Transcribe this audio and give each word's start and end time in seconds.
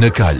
Na 0.00 0.10
Calha, 0.10 0.38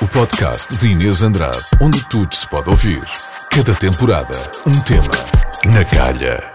o 0.00 0.08
podcast 0.08 0.76
de 0.76 0.88
Inês 0.88 1.22
Andrade, 1.22 1.58
onde 1.80 2.02
tudo 2.08 2.34
se 2.34 2.46
pode 2.48 2.70
ouvir. 2.70 3.02
Cada 3.50 3.74
temporada, 3.74 4.34
um 4.66 4.80
tema. 4.80 5.10
Na 5.66 5.84
Calha. 5.84 6.53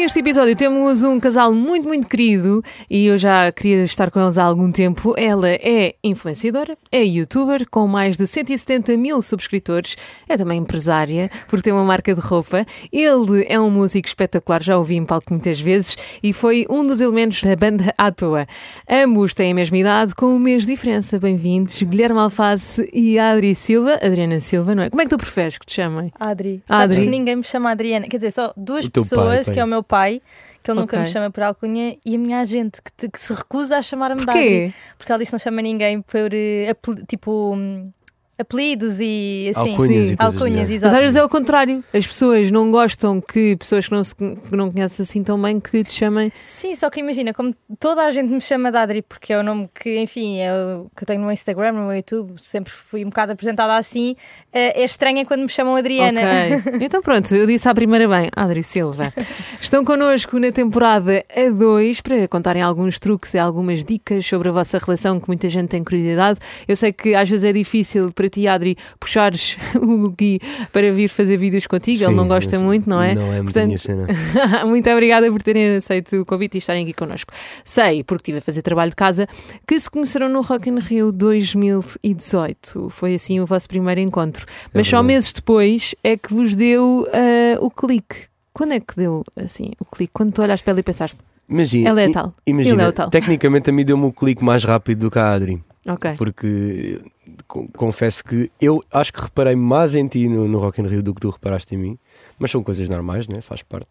Neste 0.00 0.20
episódio 0.20 0.54
temos 0.54 1.02
um 1.02 1.18
casal 1.18 1.52
muito, 1.52 1.88
muito 1.88 2.06
querido 2.06 2.62
e 2.88 3.06
eu 3.06 3.18
já 3.18 3.50
queria 3.50 3.82
estar 3.82 4.12
com 4.12 4.20
eles 4.20 4.38
há 4.38 4.44
algum 4.44 4.70
tempo. 4.70 5.12
Ela 5.18 5.48
é 5.50 5.96
influenciadora, 6.04 6.78
é 6.92 7.02
youtuber 7.02 7.68
com 7.68 7.84
mais 7.88 8.16
de 8.16 8.24
170 8.24 8.96
mil 8.96 9.20
subscritores, 9.20 9.96
é 10.28 10.36
também 10.36 10.60
empresária 10.60 11.28
porque 11.48 11.62
tem 11.62 11.72
uma 11.72 11.82
marca 11.82 12.14
de 12.14 12.20
roupa. 12.20 12.64
Ele 12.92 13.44
é 13.48 13.58
um 13.58 13.70
músico 13.70 14.06
espetacular, 14.06 14.62
já 14.62 14.78
ouvi 14.78 14.94
em 14.94 15.04
palco 15.04 15.32
muitas 15.32 15.58
vezes 15.58 15.96
e 16.22 16.32
foi 16.32 16.64
um 16.70 16.86
dos 16.86 17.00
elementos 17.00 17.42
da 17.42 17.56
banda 17.56 17.92
à 17.98 18.12
toa. 18.12 18.46
Ambos 18.88 19.34
têm 19.34 19.50
a 19.50 19.54
mesma 19.54 19.78
idade, 19.78 20.14
com 20.14 20.26
um 20.26 20.38
mês 20.38 20.62
de 20.62 20.68
diferença. 20.68 21.18
Bem-vindos, 21.18 21.82
Guilherme 21.82 22.20
Alface 22.20 22.88
e 22.92 23.18
Adri 23.18 23.52
Silva. 23.52 23.94
Adriana 23.94 24.38
Silva, 24.38 24.76
não 24.76 24.84
é? 24.84 24.90
Como 24.90 25.02
é 25.02 25.04
que 25.06 25.10
tu 25.10 25.18
preferes 25.18 25.58
que 25.58 25.66
te 25.66 25.74
chamem? 25.74 26.12
Adri. 26.14 26.62
Adri. 26.68 26.94
Sabes 26.94 26.98
que 27.00 27.06
ninguém 27.06 27.34
me 27.34 27.44
chama 27.44 27.72
Adriana. 27.72 28.06
Quer 28.06 28.18
dizer, 28.18 28.30
só 28.30 28.54
duas 28.56 28.88
teu 28.88 29.02
pai, 29.02 29.10
pessoas, 29.10 29.46
pai. 29.46 29.54
que 29.54 29.60
é 29.60 29.64
o 29.64 29.66
meu 29.66 29.82
pai, 29.88 30.20
que 30.62 30.70
ele 30.70 30.80
nunca 30.80 30.96
Ok. 30.96 31.02
me 31.06 31.06
chama 31.12 31.30
por 31.30 31.42
alcunha, 31.42 31.96
e 32.04 32.14
a 32.14 32.18
minha 32.18 32.40
agente, 32.40 32.80
que, 32.82 32.92
te- 32.92 33.08
que 33.08 33.18
se 33.18 33.32
recusa 33.32 33.78
a 33.78 33.82
chamar-me? 33.82 34.22
Adri. 34.22 34.74
Porque 34.96 35.10
ela 35.10 35.18
diz 35.18 35.28
que 35.30 35.34
não 35.34 35.38
chama 35.38 35.62
ninguém 35.62 36.00
por, 36.02 36.30
eh, 36.32 36.74
tipo, 37.08 37.54
hum, 37.54 37.90
apelidos 38.38 38.98
e 39.00 39.52
assim. 39.54 39.70
Alcunhas 39.70 40.06
Sim. 40.08 40.12
e 40.14 40.16
Alcunhas, 40.18 40.50
género. 40.50 40.68
Mas 40.68 40.76
exato. 40.76 40.94
às 40.94 41.00
vezes 41.00 41.16
é 41.16 41.24
o 41.24 41.28
contrário. 41.28 41.84
As 41.92 42.06
pessoas 42.06 42.50
não 42.50 42.70
gostam 42.70 43.20
que 43.20 43.56
pessoas 43.56 43.86
que 43.86 43.92
não, 43.92 44.04
se, 44.04 44.14
que 44.14 44.56
não 44.56 44.70
conhecem 44.70 45.02
assim 45.02 45.22
tão 45.22 45.40
bem 45.40 45.58
que 45.58 45.82
te 45.82 45.92
chamem. 45.92 46.32
Sim, 46.46 46.74
só 46.74 46.88
que 46.88 47.00
imagina, 47.00 47.34
como 47.34 47.54
toda 47.80 48.04
a 48.04 48.12
gente 48.12 48.30
me 48.30 48.40
chama 48.40 48.70
de 48.70 48.78
Adri, 48.78 49.02
porque 49.02 49.32
é 49.32 49.38
o 49.38 49.42
nome 49.42 49.68
que, 49.74 49.98
enfim, 49.98 50.38
é 50.38 50.52
o 50.52 50.90
que 50.96 51.02
eu 51.02 51.06
tenho 51.06 51.20
no 51.20 51.26
meu 51.26 51.32
Instagram, 51.32 51.72
no 51.72 51.86
meu 51.86 51.96
YouTube, 51.96 52.34
sempre 52.40 52.72
fui 52.72 53.04
um 53.04 53.08
bocado 53.08 53.32
apresentada 53.32 53.76
assim, 53.76 54.14
eh, 54.52 54.82
é 54.82 54.84
estranha 54.84 55.24
quando 55.26 55.42
me 55.42 55.48
chamam 55.48 55.74
Adriana. 55.76 56.20
Ok. 56.20 56.78
Então 56.88 57.02
pronto, 57.02 57.34
eu 57.34 57.46
disse 57.46 57.68
à 57.68 57.74
primeira 57.74 58.08
bem, 58.08 58.30
Adri 58.34 58.62
Silva. 58.62 59.12
Estão 59.60 59.84
connosco 59.84 60.38
na 60.38 60.52
temporada 60.52 61.24
a 61.36 61.50
2 61.50 62.00
para 62.00 62.28
contarem 62.28 62.62
alguns 62.62 62.98
truques 62.98 63.34
e 63.34 63.38
algumas 63.38 63.84
dicas 63.84 64.24
sobre 64.24 64.48
a 64.48 64.52
vossa 64.52 64.78
relação 64.78 65.20
que 65.20 65.26
muita 65.28 65.48
gente 65.48 65.68
tem 65.68 65.82
curiosidade. 65.82 66.38
Eu 66.66 66.76
sei 66.76 66.92
que 66.92 67.14
às 67.14 67.28
vezes 67.28 67.44
é 67.44 67.52
difícil 67.52 68.10
para 68.12 68.27
ti, 68.28 68.46
Adri, 68.46 68.76
puxares 68.98 69.56
o 69.80 70.10
Gui 70.10 70.40
para 70.72 70.92
vir 70.92 71.08
fazer 71.08 71.36
vídeos 71.36 71.66
contigo. 71.66 71.98
Ele 71.98 72.10
Sim, 72.10 72.16
não 72.16 72.28
gosta 72.28 72.58
muito, 72.58 72.88
não 72.88 73.02
é? 73.02 73.14
Não 73.14 73.32
é 73.32 73.42
muito 73.42 73.58
a 73.58 73.66
minha 73.66 73.78
cena. 73.78 74.06
Muito 74.66 74.88
obrigada 74.90 75.30
por 75.30 75.42
terem 75.42 75.76
aceito 75.76 76.20
o 76.20 76.24
convite 76.24 76.56
e 76.56 76.58
estarem 76.58 76.82
aqui 76.82 76.92
connosco. 76.92 77.32
Sei, 77.64 78.02
porque 78.04 78.22
estive 78.22 78.38
a 78.38 78.40
fazer 78.40 78.62
trabalho 78.62 78.90
de 78.90 78.96
casa, 78.96 79.26
que 79.66 79.78
se 79.78 79.90
conheceram 79.90 80.28
no 80.28 80.40
Rock 80.40 80.68
in 80.68 80.78
Rio 80.78 81.12
2018. 81.12 82.88
Foi 82.90 83.14
assim 83.14 83.40
o 83.40 83.46
vosso 83.46 83.68
primeiro 83.68 84.00
encontro. 84.00 84.46
Mas 84.72 84.86
só 84.86 84.98
verdade. 84.98 85.14
meses 85.14 85.32
depois 85.32 85.94
é 86.02 86.16
que 86.16 86.32
vos 86.32 86.54
deu 86.54 87.06
ah, 87.12 87.58
o 87.60 87.70
clique. 87.70 88.26
Quando 88.52 88.72
é 88.72 88.80
que 88.80 88.96
deu 88.96 89.24
assim 89.36 89.72
o 89.80 89.84
clique? 89.84 90.12
Quando 90.12 90.32
tu 90.32 90.42
olhaste 90.42 90.64
para 90.64 90.72
ele 90.72 90.80
e 90.80 90.84
pensaste, 90.84 91.20
Imagina, 91.48 91.88
ela 91.88 92.02
é 92.02 92.10
tal. 92.10 92.34
Imagina, 92.46 92.82
Ele 92.82 92.90
é 92.90 92.92
tal. 92.92 93.08
tecnicamente 93.08 93.70
a 93.70 93.72
mim 93.72 93.84
deu-me 93.84 94.04
o 94.04 94.12
clique 94.12 94.44
mais 94.44 94.64
rápido 94.64 95.00
do 95.00 95.10
que 95.10 95.18
a 95.18 95.32
Adri. 95.32 95.62
Ok. 95.88 96.14
Porque 96.16 97.00
co- 97.46 97.66
confesso 97.76 98.22
que 98.24 98.50
eu 98.60 98.82
acho 98.92 99.12
que 99.12 99.20
reparei 99.20 99.56
mais 99.56 99.94
em 99.94 100.06
ti 100.06 100.28
no, 100.28 100.46
no 100.46 100.58
Rock 100.58 100.80
in 100.80 100.86
Rio 100.86 101.02
do 101.02 101.14
que 101.14 101.20
tu 101.20 101.30
reparaste 101.30 101.74
em 101.74 101.78
mim. 101.78 101.98
Mas 102.38 102.50
são 102.50 102.62
coisas 102.62 102.88
normais, 102.88 103.26
né? 103.26 103.40
faz 103.40 103.62
parte. 103.62 103.88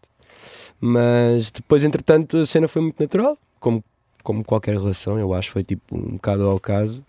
Mas 0.80 1.50
depois, 1.50 1.82
entretanto, 1.82 2.38
a 2.38 2.46
cena 2.46 2.68
foi 2.68 2.82
muito 2.82 3.00
natural. 3.00 3.36
Como, 3.58 3.82
como 4.22 4.44
qualquer 4.44 4.76
relação, 4.76 5.18
eu 5.18 5.34
acho, 5.34 5.50
foi 5.50 5.64
tipo 5.64 5.96
um 5.96 6.12
bocado 6.12 6.48
ao 6.48 6.60
caso. 6.60 7.04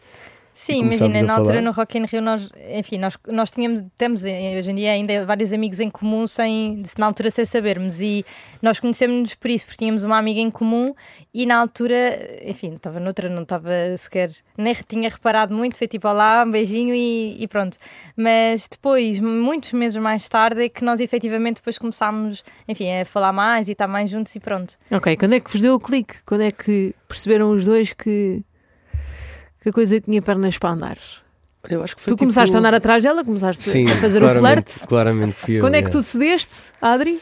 Sim, 0.62 0.82
imagina, 0.82 1.24
na 1.24 1.36
altura 1.38 1.62
no 1.62 1.72
Rock 1.72 1.98
in 1.98 2.04
Rio 2.04 2.22
nós, 2.22 2.50
enfim, 2.78 2.98
nós, 2.98 3.18
nós 3.30 3.50
tínhamos, 3.50 3.82
temos 3.98 4.26
eh, 4.26 4.58
hoje 4.58 4.70
em 4.70 4.76
dia 4.76 4.92
ainda 4.92 5.26
vários 5.26 5.54
amigos 5.54 5.80
em 5.80 5.90
comum 5.90 6.28
sem, 6.28 6.84
na 6.98 7.06
altura 7.06 7.32
sem 7.32 7.46
sabermos 7.46 8.02
e 8.02 8.26
nós 8.62 8.78
conhecemos-nos 8.78 9.36
por 9.36 9.50
isso, 9.50 9.66
porque 9.66 9.78
tínhamos 9.78 10.04
uma 10.04 10.18
amiga 10.18 10.42
em 10.42 10.50
comum 10.50 10.94
e 11.34 11.46
na 11.46 11.58
altura, 11.58 11.96
enfim, 12.44 12.74
estava 12.76 13.00
noutra, 13.00 13.30
não 13.30 13.44
estava 13.44 13.70
sequer, 13.98 14.32
nem 14.58 14.74
tinha 14.86 15.10
reparado 15.10 15.56
muito, 15.56 15.78
foi 15.78 15.88
tipo, 15.88 16.10
olá, 16.10 16.44
um 16.46 16.52
beijinho 16.52 16.94
e, 16.94 17.42
e 17.42 17.48
pronto. 17.48 17.78
Mas 18.18 18.68
depois, 18.70 19.18
muitos 19.22 19.72
meses 19.72 19.98
mais 19.98 20.28
tarde, 20.28 20.66
é 20.66 20.68
que 20.68 20.84
nós 20.84 21.00
efetivamente 21.00 21.58
depois 21.58 21.78
começámos, 21.78 22.44
enfim, 22.68 23.00
a 23.00 23.06
falar 23.06 23.32
mais 23.32 23.70
e 23.70 23.72
estar 23.72 23.88
mais 23.88 24.10
juntos 24.10 24.36
e 24.36 24.42
pronto. 24.42 24.76
Ok, 24.92 25.16
quando 25.16 25.36
é 25.36 25.40
que 25.40 25.50
vos 25.50 25.62
deu 25.62 25.76
o 25.76 25.80
clique? 25.80 26.16
Quando 26.26 26.42
é 26.42 26.52
que 26.52 26.94
perceberam 27.08 27.50
os 27.52 27.64
dois 27.64 27.94
que, 27.94 28.44
que 29.62 29.70
a 29.70 29.74
coisa 29.74 30.00
tinha 30.00 30.22
pernas 30.22 30.58
para 30.58 30.70
andar? 30.72 30.98
Eu 31.70 31.84
acho 31.84 31.96
que 31.96 32.02
foi 32.02 32.14
Tu 32.14 32.18
começaste 32.18 32.48
tipo- 32.48 32.58
a 32.58 32.60
andar 32.60 32.74
atrás 32.74 33.04
dela, 33.04 33.24
começaste 33.24 33.64
Sim, 33.64 33.86
a 33.88 33.96
fazer 33.98 34.24
o 34.24 34.30
flerte. 34.30 34.88
Claramente 34.88 35.34
fui 35.34 35.56
eu, 35.56 35.62
Quando 35.62 35.76
é 35.76 35.82
que 35.82 35.90
yeah. 35.90 36.00
tu 36.00 36.04
cedeste, 36.04 36.72
Adri? 36.82 37.20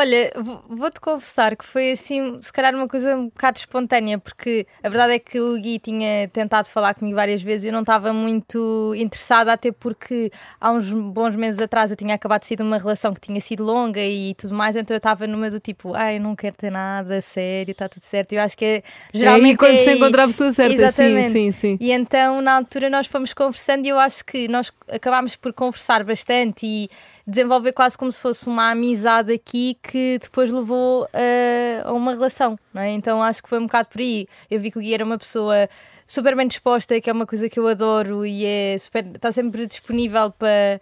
Olha, 0.00 0.32
vou- 0.34 0.64
vou-te 0.66 0.98
confessar 0.98 1.54
que 1.54 1.62
foi 1.62 1.92
assim, 1.92 2.40
se 2.40 2.50
calhar 2.50 2.74
uma 2.74 2.88
coisa 2.88 3.14
um 3.14 3.26
bocado 3.26 3.58
espontânea, 3.58 4.18
porque 4.18 4.66
a 4.82 4.88
verdade 4.88 5.12
é 5.12 5.18
que 5.18 5.38
o 5.38 5.60
Gui 5.60 5.78
tinha 5.78 6.26
tentado 6.28 6.68
falar 6.68 6.94
comigo 6.94 7.14
várias 7.16 7.42
vezes 7.42 7.66
e 7.66 7.68
eu 7.68 7.72
não 7.74 7.80
estava 7.80 8.10
muito 8.10 8.94
interessada, 8.96 9.52
até 9.52 9.70
porque 9.70 10.32
há 10.58 10.72
uns 10.72 10.90
bons 10.90 11.36
meses 11.36 11.60
atrás 11.60 11.90
eu 11.90 11.98
tinha 11.98 12.14
acabado 12.14 12.40
de 12.40 12.46
sair 12.46 12.56
de 12.56 12.62
uma 12.62 12.78
relação 12.78 13.12
que 13.12 13.20
tinha 13.20 13.38
sido 13.42 13.62
longa 13.62 14.00
e 14.02 14.34
tudo 14.36 14.54
mais, 14.54 14.74
então 14.74 14.94
eu 14.94 14.98
estava 14.98 15.26
numa 15.26 15.50
do 15.50 15.60
tipo, 15.60 15.92
ai, 15.92 16.16
eu 16.16 16.20
não 16.22 16.34
quero 16.34 16.56
ter 16.56 16.70
nada, 16.70 17.20
sério, 17.20 17.72
está 17.72 17.86
tudo 17.86 18.02
certo. 18.02 18.32
Eu 18.32 18.40
acho 18.40 18.56
que 18.56 18.64
é, 18.64 18.82
geralmente. 19.12 19.48
é 19.48 19.50
aí 19.50 19.56
quando 19.58 19.74
é 19.74 19.84
se 19.84 19.92
encontra 19.92 20.24
a 20.24 20.26
pessoa 20.28 20.50
certa. 20.50 20.72
Exatamente. 20.72 21.32
Sim, 21.32 21.52
sim, 21.52 21.76
sim. 21.76 21.78
E 21.78 21.92
então, 21.92 22.40
na 22.40 22.56
altura, 22.56 22.88
nós 22.88 23.06
fomos 23.06 23.34
conversando 23.34 23.84
e 23.84 23.90
eu 23.90 23.98
acho 23.98 24.24
que 24.24 24.48
nós 24.48 24.72
acabámos 24.88 25.36
por 25.36 25.52
conversar 25.52 26.02
bastante 26.04 26.64
e 26.64 26.88
desenvolver 27.30 27.72
quase 27.72 27.96
como 27.96 28.10
se 28.10 28.20
fosse 28.20 28.46
uma 28.46 28.70
amizade 28.70 29.32
aqui 29.32 29.78
que 29.82 30.18
depois 30.20 30.50
levou 30.50 31.08
eh, 31.12 31.80
a 31.84 31.92
uma 31.92 32.12
relação, 32.12 32.58
não 32.74 32.82
é? 32.82 32.90
Então 32.90 33.22
acho 33.22 33.42
que 33.42 33.48
foi 33.48 33.58
um 33.58 33.66
bocado 33.66 33.88
por 33.88 34.00
aí. 34.00 34.26
Eu 34.50 34.60
vi 34.60 34.70
que 34.70 34.78
o 34.78 34.80
Gui 34.80 34.92
era 34.92 35.04
uma 35.04 35.16
pessoa 35.16 35.68
super 36.06 36.34
bem 36.34 36.48
disposta, 36.48 37.00
que 37.00 37.08
é 37.08 37.12
uma 37.12 37.26
coisa 37.26 37.48
que 37.48 37.58
eu 37.58 37.68
adoro 37.68 38.26
e 38.26 38.44
é 38.44 38.76
super, 38.78 39.06
está 39.14 39.30
sempre 39.30 39.66
disponível 39.66 40.32
para 40.32 40.80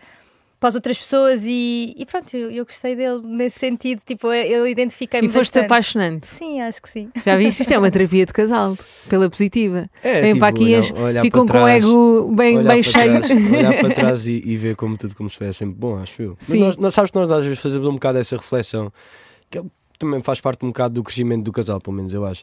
para 0.60 0.69
as 0.69 0.74
outras 0.74 0.98
pessoas 0.98 1.42
e, 1.44 1.94
e 1.96 2.04
pronto, 2.04 2.36
eu, 2.36 2.50
eu 2.50 2.64
gostei 2.64 2.96
dele 2.96 3.20
nesse 3.24 3.58
sentido, 3.60 4.00
tipo, 4.04 4.26
eu, 4.32 4.32
eu 4.58 4.66
identifiquei-me 4.66 5.26
E 5.28 5.30
foste 5.30 5.50
bastante. 5.52 5.64
apaixonante. 5.66 6.26
Sim, 6.26 6.60
acho 6.60 6.82
que 6.82 6.91
sim. 6.91 7.08
Já 7.24 7.36
viste? 7.36 7.60
Isto 7.60 7.74
é 7.74 7.78
uma 7.78 7.91
terapia 7.92 8.26
de 8.26 8.32
casal, 8.32 8.76
pela 9.08 9.30
positiva. 9.30 9.88
É, 10.02 10.20
Vêm 10.22 10.32
tipo, 10.32 10.41
para 10.41 10.48
aqui, 10.48 10.64
olhar- 10.64 10.78
as- 10.80 10.91
olhar 10.92 11.22
ficam 11.22 11.47
para 11.47 11.52
com 11.58 11.58
o 11.60 11.66
trás, 11.66 11.84
ego 11.84 12.32
bem, 12.34 12.58
olhar 12.58 12.72
bem 12.72 12.82
cheio. 12.82 13.20
trás, 13.22 13.30
olhar 13.52 13.78
para 13.78 13.94
trás 13.94 14.26
e, 14.26 14.42
e 14.44 14.56
ver 14.56 14.74
como 14.76 14.97
tudo 14.98 15.14
começou 15.14 15.47
é 15.47 15.52
sempre 15.52 15.76
bom, 15.76 15.97
acho 15.98 16.20
eu. 16.22 16.36
Sim. 16.41 16.58
Mas 16.58 16.60
nós, 16.60 16.76
nós- 16.76 16.94
sabes 16.94 17.10
que 17.12 17.16
nós 17.18 17.30
às 17.30 17.44
vezes 17.44 17.60
fazemos 17.60 17.86
um 17.88 17.92
bocado 17.94 18.18
essa 18.18 18.36
reflexão, 18.36 18.92
que 19.50 19.58
é- 19.58 19.62
também 19.98 20.20
faz 20.22 20.41
parte 20.41 20.64
um 20.64 20.68
bocado 20.68 20.94
do 20.94 21.04
crescimento 21.04 21.44
do 21.44 21.52
casal, 21.52 21.80
pelo 21.80 21.94
menos 21.97 22.12
eu 22.12 22.24
acho, 22.24 22.42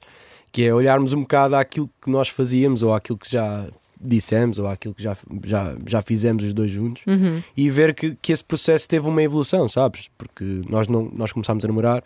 que 0.53 0.63
é 0.65 0.73
olharmos 0.73 1.11
um 1.11 1.21
bocado 1.21 1.55
àquilo 1.55 1.89
que 2.01 2.09
nós 2.09 2.29
fazíamos 2.29 2.81
ou 2.81 2.93
àquilo 2.93 3.17
que 3.17 3.29
já 3.29 3.65
dissemos 4.07 4.59
ou 4.59 4.67
àquilo 4.67 4.93
que 4.93 5.01
já, 5.03 5.16
já, 5.45 5.75
já 5.85 6.01
fizemos 6.01 6.43
os 6.43 6.53
dois 6.53 6.71
juntos 6.71 7.03
Uhum. 7.07 7.41
e 7.55 7.69
ver 7.69 7.93
que, 7.93 8.16
que 8.21 8.31
esse 8.31 8.43
processo 8.43 8.88
teve 8.88 9.07
uma 9.07 9.21
evolução, 9.23 9.67
sabes? 9.67 10.09
Porque 10.17 10.43
nós, 10.69 10.88
não, 10.88 11.11
nós 11.13 11.31
começámos 11.31 11.63
a 11.66 11.67
namorar, 11.67 12.03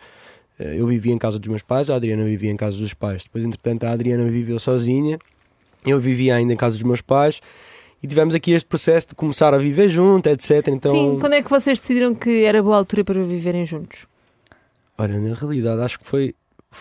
eh, 0.58 0.74
eu 0.78 0.86
vivia 0.86 1.12
em 1.12 1.18
casa 1.18 1.38
dos 1.38 1.48
meus 1.48 1.62
pais, 1.62 1.90
a 1.90 1.96
Adriana 1.96 2.24
vivia 2.24 2.50
em 2.50 2.56
casa 2.56 2.76
dos 2.78 2.94
pais. 2.94 3.24
Depois, 3.24 3.44
entretanto, 3.44 3.84
a 3.84 3.90
Adriana 3.90 4.28
viveu 4.30 4.58
sozinha, 4.58 5.18
eu 5.86 5.98
vivia 6.00 6.34
ainda 6.36 6.52
em 6.52 6.56
casa 6.56 6.76
dos 6.76 6.82
meus 6.84 7.00
pais 7.00 7.40
e 8.02 8.06
tivemos 8.06 8.34
aqui 8.34 8.52
este 8.52 8.66
processo 8.68 9.08
de 9.08 9.14
começar 9.14 9.52
a 9.54 9.58
viver 9.58 9.88
junto, 9.88 10.26
etc. 10.28 10.68
Então, 10.68 10.92
Sim, 10.92 11.18
quando 11.20 11.34
é 11.34 11.42
que 11.42 11.50
vocês 11.50 11.78
decidiram 11.78 12.14
que 12.14 12.44
era 12.44 12.62
boa 12.62 12.76
altura 12.76 13.04
para 13.04 13.22
viverem 13.22 13.64
juntos? 13.66 14.06
olha, 14.98 15.18
na 15.18 15.34
realidade, 15.34 15.80
acho 15.80 15.98
que 15.98 16.06
foi. 16.06 16.34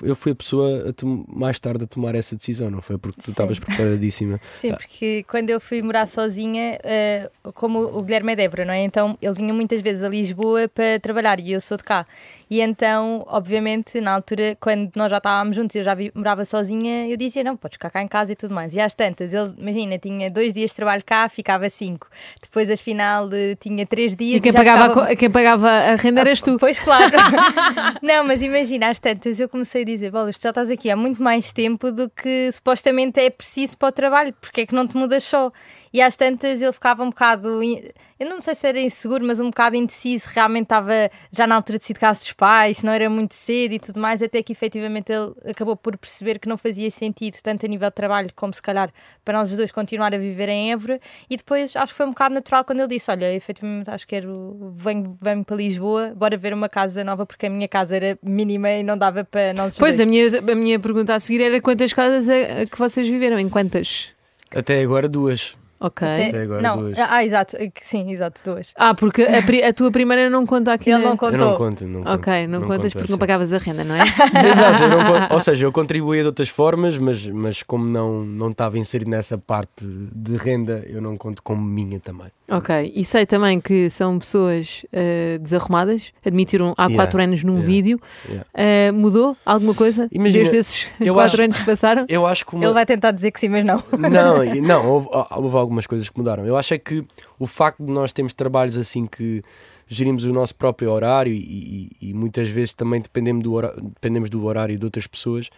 Eu 0.03 0.15
fui 0.15 0.31
a 0.31 0.35
pessoa 0.35 0.85
a 0.89 0.93
mais 1.27 1.59
tarde 1.59 1.83
a 1.83 1.87
tomar 1.87 2.13
essa 2.13 2.35
decisão, 2.35 2.69
não 2.69 2.81
foi? 2.81 2.97
Porque 2.97 3.21
tu 3.21 3.31
estavas 3.31 3.57
preparadíssima. 3.59 4.39
Sim, 4.55 4.73
porque 4.73 5.23
quando 5.23 5.49
eu 5.49 5.59
fui 5.59 5.81
morar 5.81 6.05
sozinha, 6.05 6.79
eh, 6.83 7.29
como 7.55 7.79
o 7.79 8.03
Guilherme 8.03 8.33
é 8.33 8.35
de 8.35 8.43
Évora, 8.43 8.65
não 8.65 8.73
é? 8.73 8.83
Então 8.83 9.17
ele 9.21 9.33
vinha 9.33 9.53
muitas 9.53 9.81
vezes 9.81 10.03
a 10.03 10.09
Lisboa 10.09 10.67
para 10.67 10.99
trabalhar 10.99 11.39
e 11.39 11.53
eu 11.53 11.59
sou 11.59 11.75
de 11.75 11.83
cá. 11.83 12.05
E 12.49 12.61
então, 12.61 13.23
obviamente, 13.27 14.01
na 14.01 14.13
altura, 14.13 14.57
quando 14.59 14.89
nós 14.95 15.11
já 15.11 15.17
estávamos 15.17 15.55
juntos 15.55 15.75
e 15.75 15.79
eu 15.79 15.83
já 15.83 15.93
vi- 15.93 16.11
morava 16.15 16.43
sozinha, 16.43 17.07
eu 17.07 17.15
dizia: 17.15 17.43
Não, 17.43 17.55
podes 17.55 17.75
ficar 17.75 17.91
cá 17.91 18.01
em 18.01 18.07
casa 18.07 18.31
e 18.33 18.35
tudo 18.35 18.55
mais. 18.55 18.75
E 18.75 18.79
às 18.79 18.95
tantas, 18.95 19.33
ele, 19.33 19.53
imagina, 19.57 19.97
tinha 19.99 20.31
dois 20.31 20.51
dias 20.51 20.71
de 20.71 20.75
trabalho 20.77 21.03
cá, 21.05 21.29
ficava 21.29 21.69
cinco. 21.69 22.07
Depois, 22.41 22.69
afinal, 22.71 23.29
de- 23.29 23.55
tinha 23.57 23.85
três 23.85 24.15
dias. 24.15 24.37
E 24.39 24.41
quem 24.41 24.51
já 24.51 24.59
pagava, 24.59 24.89
ficava- 24.89 25.15
quem 25.15 25.29
pagava 25.29 25.69
a 25.69 25.95
renda 25.95 26.21
eras 26.21 26.41
tu. 26.41 26.57
Pois 26.57 26.79
claro. 26.79 27.11
não, 28.01 28.23
mas 28.25 28.41
imagina, 28.41 28.89
às 28.89 28.97
tantas 28.99 29.39
eu 29.39 29.47
comecei 29.47 29.83
a 29.83 29.85
dizer: 29.85 30.11
Bolas, 30.11 30.37
tu 30.39 30.43
já 30.43 30.49
estás 30.49 30.69
aqui 30.71 30.89
há 30.89 30.95
muito 30.95 31.21
mais 31.21 31.53
tempo 31.53 31.91
do 31.91 32.09
que 32.09 32.51
supostamente 32.51 33.19
é 33.19 33.29
preciso 33.29 33.77
para 33.77 33.89
o 33.89 33.91
trabalho, 33.91 34.33
porque 34.41 34.61
é 34.61 34.65
que 34.65 34.73
não 34.73 34.87
te 34.87 34.97
mudas 34.97 35.23
só? 35.23 35.51
E 35.93 36.01
às 36.01 36.15
tantas 36.15 36.61
ele 36.61 36.71
ficava 36.71 37.03
um 37.03 37.09
bocado, 37.09 37.61
eu 38.19 38.29
não 38.29 38.41
sei 38.41 38.53
se 38.55 38.67
era 38.67 38.79
inseguro, 38.79 39.25
mas 39.25 39.39
um 39.39 39.47
bocado 39.49 39.75
indeciso, 39.75 40.29
realmente 40.33 40.63
estava 40.65 40.93
já 41.31 41.47
na 41.47 41.55
altura 41.55 41.79
de 41.79 41.85
sair 41.85 41.93
de 41.95 41.99
casa 41.99 42.21
dos 42.21 42.33
pais, 42.33 42.77
se 42.77 42.85
não 42.85 42.93
era 42.93 43.09
muito 43.09 43.33
cedo 43.33 43.73
e 43.73 43.79
tudo 43.79 43.99
mais, 43.99 44.21
até 44.21 44.43
que 44.43 44.51
efetivamente 44.51 45.11
ele 45.11 45.33
acabou 45.49 45.75
por 45.75 45.97
perceber 45.97 46.39
que 46.39 46.47
não 46.47 46.57
fazia 46.57 46.89
sentido, 46.91 47.37
tanto 47.43 47.65
a 47.65 47.69
nível 47.69 47.89
de 47.89 47.95
trabalho 47.95 48.29
como 48.35 48.53
se 48.53 48.61
calhar 48.61 48.91
para 49.25 49.37
nós 49.37 49.51
os 49.51 49.57
dois 49.57 49.71
continuar 49.71 50.13
a 50.13 50.17
viver 50.17 50.49
em 50.49 50.71
Évora. 50.71 50.99
E 51.29 51.35
depois 51.37 51.75
acho 51.75 51.91
que 51.93 51.97
foi 51.97 52.05
um 52.05 52.09
bocado 52.09 52.33
natural 52.35 52.63
quando 52.63 52.79
ele 52.79 52.87
disse: 52.89 53.09
Olha, 53.11 53.33
efetivamente 53.33 53.89
acho 53.89 54.05
que 54.07 54.15
quero, 54.15 54.71
venho, 54.75 55.17
venho 55.21 55.43
para 55.43 55.55
Lisboa, 55.55 56.13
bora 56.15 56.37
ver 56.37 56.53
uma 56.53 56.69
casa 56.69 57.03
nova, 57.03 57.25
porque 57.25 57.45
a 57.45 57.49
minha 57.49 57.67
casa 57.67 57.95
era 57.95 58.17
mínima 58.23 58.69
e 58.71 58.83
não 58.83 58.97
dava 58.97 59.23
para 59.23 59.53
nós 59.53 59.73
os 59.73 59.77
Pois, 59.79 59.97
dois. 59.97 60.07
a 60.07 60.09
minha, 60.09 60.51
a 60.51 60.55
minha 60.55 60.79
pergunta 60.79 61.13
a 61.15 61.19
seguir 61.19 61.43
era 61.43 61.59
quantas 61.61 61.93
casas 61.93 62.29
é 62.29 62.65
que 62.65 62.77
vocês 62.77 63.07
viveram? 63.07 63.39
Em 63.39 63.49
quantas? 63.49 64.07
Até 64.55 64.81
agora 64.81 65.07
duas. 65.07 65.58
Ok. 65.79 66.05
Até 66.07 66.41
agora 66.41 66.61
não, 66.61 66.77
duas. 66.77 66.97
ah, 66.99 67.23
exato, 67.23 67.55
sim, 67.81 68.11
exato, 68.11 68.41
duas. 68.43 68.73
Ah, 68.75 68.93
porque 68.93 69.21
a, 69.23 69.41
pri- 69.41 69.63
a 69.63 69.71
tua 69.73 69.89
primeira 69.91 70.29
não 70.29 70.45
conta 70.45 70.73
aqui. 70.73 70.89
Ele 70.89 70.97
na- 70.99 71.05
não 71.05 71.11
Eu 71.13 71.17
contou. 71.17 71.37
não 71.51 71.55
conto, 71.57 71.85
não 71.87 72.03
conto. 72.03 72.13
Ok, 72.19 72.47
não, 72.47 72.61
contas 72.61 72.75
conto 72.77 72.81
porque 72.93 73.11
não 73.11 73.15
essa. 73.15 73.17
pagavas 73.17 73.53
a 73.53 73.57
renda, 73.57 73.83
não 73.83 73.95
é? 73.95 73.99
Exato, 74.49 74.83
eu 74.83 74.89
não 74.89 75.05
conto- 75.05 75.33
ou 75.33 75.39
seja, 75.39 75.65
eu 75.65 75.71
contribuía 75.71 76.21
de 76.21 76.27
outras 76.27 76.49
formas, 76.49 76.97
mas, 76.97 77.25
mas 77.27 77.63
como 77.63 77.89
não, 77.89 78.23
não 78.25 78.49
estava 78.51 78.77
inserido 78.77 79.09
nessa 79.09 79.37
parte 79.37 79.85
de 79.85 80.35
renda, 80.35 80.83
eu 80.87 81.01
não 81.01 81.15
conto 81.17 81.41
como 81.41 81.61
minha 81.61 81.99
também. 81.99 82.27
ok. 82.51 82.91
E 82.93 83.05
sei 83.05 83.25
também 83.25 83.61
que 83.61 83.89
são 83.89 84.19
pessoas 84.19 84.85
eh, 84.91 85.37
desarrumadas, 85.41 86.11
admitiram 86.25 86.73
há 86.77 86.83
Yeah, 86.89 86.95
quatro 87.03 87.21
anos 87.21 87.43
num 87.43 87.53
yeah, 87.53 87.67
vídeo. 87.67 87.99
yeah. 88.27 88.45
Eh, 88.53 88.91
mudou 88.91 89.37
alguma 89.45 89.73
coisa 89.73 90.07
Imagina, 90.11 90.43
desde 90.43 90.57
esses 90.57 90.87
eu 90.99 91.13
quatro 91.13 91.33
acho- 91.35 91.43
anos 91.43 91.57
que 91.59 91.65
passaram? 91.65 92.05
Eu 92.09 92.25
acho 92.25 92.45
que 92.45 92.55
uma... 92.55 92.65
Ele 92.65 92.73
vai 92.73 92.85
tentar 92.85 93.11
dizer 93.11 93.31
que 93.31 93.39
sim, 93.39 93.47
mas 93.49 93.63
não. 93.63 93.81
Não, 93.97 94.43
e- 94.43 94.59
não 94.61 94.85
houve, 94.89 95.07
houve 95.31 95.55
algumas 95.69 95.87
coisas 95.87 96.09
que 96.09 96.17
mudaram. 96.17 96.45
Eu 96.45 96.57
acho 96.57 96.73
é 96.73 96.77
que 96.77 97.05
o 97.37 97.45
facto 97.47 97.83
de 97.85 97.91
nós 97.91 98.11
termos 98.11 98.33
trabalhos 98.33 98.75
assim 98.75 99.05
que 99.05 99.41
gerimos 99.87 100.23
o 100.23 100.33
nosso 100.33 100.55
próprio 100.55 100.91
horário 100.91 101.31
e, 101.33 101.37
e- 102.01 102.09
e 102.09 102.13
muitas 102.13 102.49
vezes 102.49 102.73
também 102.73 102.99
dependemos 103.01 103.43
do, 103.43 103.53
hora- 103.53 103.73
dependemos 103.79 104.29
do 104.29 104.43
horário 104.45 104.77
de 104.77 104.85
outras 104.85 105.07
pessoas, 105.07 105.49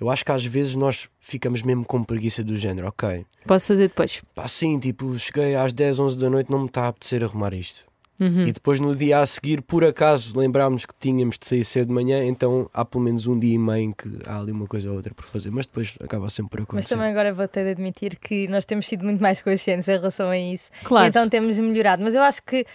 eu 0.00 0.08
acho 0.08 0.24
que 0.24 0.30
às 0.32 0.44
vezes 0.44 0.74
nós 0.76 1.08
ficamos 1.20 1.62
mesmo 1.62 1.84
com 1.84 2.02
preguiça 2.04 2.42
do 2.44 2.56
género, 2.56 2.88
ok, 2.88 3.24
Posso 3.46 3.66
fazer 3.68 3.88
depois. 3.88 4.22
sim, 4.46 4.78
tipo, 4.78 5.16
cheguei 5.18 5.54
às 5.56 5.72
10, 5.72 5.98
11 5.98 6.16
da 6.18 6.30
noite, 6.30 6.50
não 6.50 6.60
me 6.60 6.66
está 6.66 6.84
a 6.84 6.88
apetecer 6.88 7.22
arrumar 7.24 7.52
isto. 7.54 7.84
Uhum. 8.20 8.46
E 8.46 8.52
depois 8.52 8.80
no 8.80 8.94
dia 8.96 9.20
a 9.20 9.26
seguir, 9.26 9.62
por 9.62 9.84
acaso, 9.84 10.36
lembrámos 10.38 10.84
que 10.84 10.92
tínhamos 10.98 11.38
de 11.38 11.46
sair 11.46 11.64
cedo 11.64 11.88
de 11.88 11.94
manhã, 11.94 12.24
então 12.24 12.68
há 12.74 12.84
pelo 12.84 13.04
menos 13.04 13.26
um 13.26 13.38
dia 13.38 13.54
e 13.54 13.58
meio 13.58 13.84
em 13.84 13.92
que 13.92 14.08
há 14.26 14.38
ali 14.38 14.50
uma 14.50 14.66
coisa 14.66 14.90
ou 14.90 14.96
outra 14.96 15.14
por 15.14 15.24
fazer, 15.24 15.50
mas 15.50 15.66
depois 15.66 15.94
acaba 16.02 16.28
sempre 16.28 16.50
por 16.50 16.60
Mas 16.60 16.68
acontecer. 16.68 16.94
também 16.94 17.10
agora 17.10 17.32
vou 17.32 17.46
ter 17.46 17.64
de 17.64 17.70
admitir 17.70 18.16
que 18.16 18.48
nós 18.48 18.64
temos 18.64 18.88
sido 18.88 19.04
muito 19.04 19.22
mais 19.22 19.40
conscientes 19.40 19.88
em 19.88 19.96
relação 19.96 20.30
a 20.30 20.38
isso. 20.38 20.70
Claro. 20.82 21.06
E 21.06 21.08
então 21.08 21.28
temos 21.28 21.58
melhorado. 21.58 22.02
Mas 22.02 22.14
eu 22.14 22.22
acho 22.22 22.42
que 22.42 22.66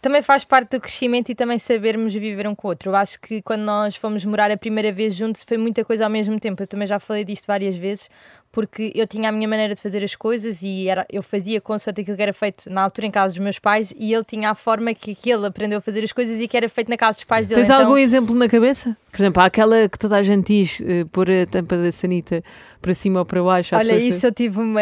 também 0.00 0.22
faz 0.22 0.44
parte 0.46 0.70
do 0.70 0.80
crescimento 0.80 1.28
e 1.28 1.34
também 1.34 1.58
sabermos 1.58 2.14
viver 2.14 2.48
um 2.48 2.54
com 2.54 2.68
o 2.68 2.70
outro. 2.70 2.90
Eu 2.90 2.96
acho 2.96 3.20
que 3.20 3.42
quando 3.42 3.62
nós 3.62 3.96
fomos 3.96 4.24
morar 4.24 4.50
a 4.50 4.56
primeira 4.56 4.90
vez 4.90 5.14
juntos 5.14 5.44
foi 5.44 5.58
muita 5.58 5.84
coisa 5.84 6.04
ao 6.04 6.10
mesmo 6.10 6.40
tempo. 6.40 6.62
Eu 6.62 6.66
também 6.66 6.86
já 6.86 6.98
falei 6.98 7.22
disto 7.22 7.46
várias 7.46 7.76
vezes, 7.76 8.08
porque 8.52 8.92
eu 8.96 9.06
tinha 9.06 9.28
a 9.28 9.32
minha 9.32 9.46
maneira 9.46 9.74
de 9.74 9.80
fazer 9.80 10.02
as 10.02 10.16
coisas 10.16 10.62
e 10.62 10.88
era, 10.88 11.06
eu 11.10 11.22
fazia 11.22 11.60
consoante 11.60 12.00
aquilo 12.00 12.16
que 12.16 12.22
era 12.22 12.32
feito 12.32 12.68
na 12.68 12.82
altura 12.82 13.06
em 13.06 13.10
casa 13.10 13.34
dos 13.34 13.38
meus 13.38 13.58
pais 13.58 13.94
e 13.96 14.12
ele 14.12 14.24
tinha 14.24 14.50
a 14.50 14.54
forma 14.54 14.92
que, 14.92 15.14
que 15.14 15.30
ele 15.30 15.46
aprendeu 15.46 15.78
a 15.78 15.80
fazer 15.80 16.02
as 16.02 16.12
coisas 16.12 16.40
e 16.40 16.48
que 16.48 16.56
era 16.56 16.68
feito 16.68 16.88
na 16.88 16.96
casa 16.96 17.18
dos 17.18 17.24
pais 17.24 17.46
dele. 17.46 17.60
Tens 17.60 17.70
Então- 17.70 17.80
algum 17.80 17.96
exemplo 17.96 18.34
na 18.34 18.48
cabeça? 18.48 18.96
Por 19.10 19.20
exemplo, 19.20 19.42
há 19.42 19.46
aquela 19.46 19.88
que 19.88 19.98
toda 19.98 20.16
a 20.16 20.22
gente 20.22 20.46
diz, 20.48 20.80
eh, 20.84 21.04
pôr 21.12 21.30
a 21.30 21.46
tampa 21.46 21.76
da 21.76 21.92
sanita 21.92 22.42
para 22.82 22.94
cima 22.94 23.20
ou 23.20 23.26
para 23.26 23.42
baixo. 23.42 23.76
Olha, 23.76 23.96
isso 23.96 24.26
eu 24.26 24.32
tive 24.32 24.58
uma, 24.58 24.80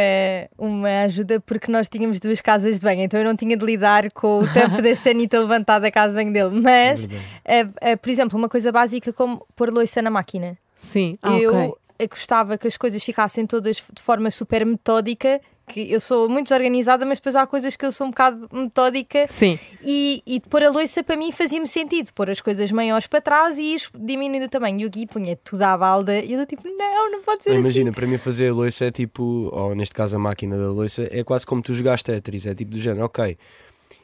uma 0.57 1.03
ajuda 1.05 1.41
porque 1.41 1.71
nós 1.71 1.89
tínhamos 1.89 2.21
duas 2.21 2.41
casas 2.41 2.77
de 2.79 2.85
banho, 2.85 3.03
então 3.03 3.21
eu 3.21 3.25
não 3.27 3.37
tinha 3.37 3.57
de 3.57 3.65
lidar 3.65 4.11
com 4.13 4.41
o 4.41 4.49
tempo 4.53 4.81
da 4.81 4.95
sanita 4.95 5.39
levantada 5.41 5.81
da 5.83 5.91
casa 5.91 6.11
de 6.11 6.15
banho 6.15 6.33
dele. 6.33 6.61
Mas, 6.63 7.09
eh, 7.45 7.67
eh, 7.81 7.97
por 7.97 8.09
exemplo, 8.11 8.39
uma 8.39 8.49
coisa 8.49 8.73
básica 8.73 9.13
como 9.13 9.47
pôr 9.55 9.71
louça 9.71 10.01
na 10.01 10.11
máquina. 10.11 10.57
Sim, 10.77 11.19
ah, 11.23 11.37
eu 11.37 11.51
ok. 11.55 11.73
Gostava 12.07 12.57
que 12.57 12.67
as 12.67 12.77
coisas 12.77 13.03
ficassem 13.03 13.47
todas 13.47 13.77
de 13.93 14.03
forma 14.03 14.31
super 14.31 14.65
metódica. 14.65 15.41
Que 15.71 15.93
eu 15.93 16.01
sou 16.01 16.31
muito 16.31 16.45
desorganizada, 16.45 17.05
mas 17.05 17.19
depois 17.19 17.37
há 17.37 17.47
coisas 17.47 17.77
que 17.77 17.85
eu 17.85 17.93
sou 17.93 18.07
um 18.07 18.11
bocado 18.11 18.49
metódica 18.51 19.27
Sim, 19.29 19.59
e, 19.83 20.23
e 20.27 20.41
pôr 20.41 20.65
a 20.65 20.71
louça 20.71 21.05
para 21.05 21.15
mim 21.15 21.31
fazia-me 21.31 21.67
sentido, 21.67 22.11
pôr 22.15 22.31
as 22.31 22.41
coisas 22.41 22.73
maiores 22.73 23.07
para 23.07 23.21
trás 23.21 23.59
e 23.59 23.75
ir 23.75 23.83
diminuindo 23.95 24.47
o 24.47 24.49
tamanho. 24.49 24.81
E 24.81 24.87
o 24.87 24.91
Gui 24.91 25.07
punha 25.07 25.37
tudo 25.37 25.61
à 25.61 25.77
balda 25.77 26.21
e 26.21 26.33
eu 26.33 26.47
tipo, 26.47 26.63
não, 26.67 27.11
não 27.11 27.23
pode 27.23 27.43
ser 27.43 27.51
assim. 27.51 27.59
Imagina, 27.59 27.93
para 27.93 28.07
mim 28.07 28.17
fazer 28.17 28.49
a 28.49 28.55
loiça 28.55 28.87
é 28.87 28.91
tipo, 28.91 29.51
ou 29.53 29.75
neste 29.75 29.95
caso 29.95 30.17
a 30.17 30.19
máquina 30.19 30.57
da 30.57 30.71
loiça, 30.71 31.07
é 31.11 31.23
quase 31.23 31.45
como 31.45 31.61
tu 31.61 31.75
jogaste 31.75 32.11
Tetris, 32.11 32.47
é 32.47 32.55
tipo 32.55 32.71
do 32.71 32.81
género, 32.81 33.05
ok. 33.05 33.37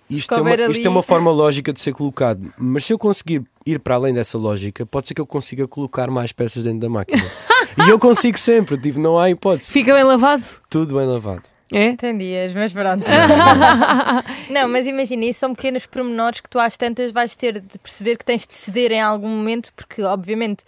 Isto, 0.08 0.34
é 0.34 0.40
uma, 0.40 0.54
isto 0.54 0.86
é 0.86 0.90
uma 0.90 1.02
forma 1.02 1.30
lógica 1.30 1.72
de 1.72 1.80
ser 1.80 1.92
colocado, 1.92 2.52
mas 2.58 2.84
se 2.84 2.92
eu 2.92 2.98
conseguir 2.98 3.42
ir 3.64 3.80
para 3.80 3.94
além 3.94 4.12
dessa 4.12 4.36
lógica, 4.36 4.84
pode 4.84 5.08
ser 5.08 5.14
que 5.14 5.20
eu 5.20 5.26
consiga 5.26 5.66
colocar 5.66 6.10
mais 6.10 6.30
peças 6.30 6.62
dentro 6.62 6.80
da 6.80 6.88
máquina. 6.90 7.22
e 7.86 7.88
eu 7.88 7.98
consigo 7.98 8.38
sempre, 8.38 8.78
tipo, 8.78 9.00
não 9.00 9.18
há 9.18 9.30
hipótese. 9.30 9.72
fica 9.72 9.94
bem 9.94 10.04
lavado. 10.04 10.44
Tudo 10.68 10.96
bem 10.96 11.06
lavado. 11.06 11.42
É? 11.72 11.96
Tem 11.96 12.16
dias, 12.16 12.52
mas 12.52 12.72
pronto. 12.72 13.04
não, 14.50 14.68
mas 14.68 14.86
imagina, 14.86 15.24
isso 15.24 15.40
são 15.40 15.54
pequenos 15.54 15.86
pormenores 15.86 16.40
que 16.40 16.48
tu 16.48 16.58
às 16.58 16.76
tantas 16.76 17.10
vais 17.10 17.34
ter 17.34 17.60
de 17.60 17.78
perceber 17.78 18.16
que 18.16 18.24
tens 18.24 18.46
de 18.46 18.54
ceder 18.54 18.92
em 18.92 19.00
algum 19.00 19.28
momento, 19.28 19.72
porque 19.74 20.02
obviamente 20.02 20.64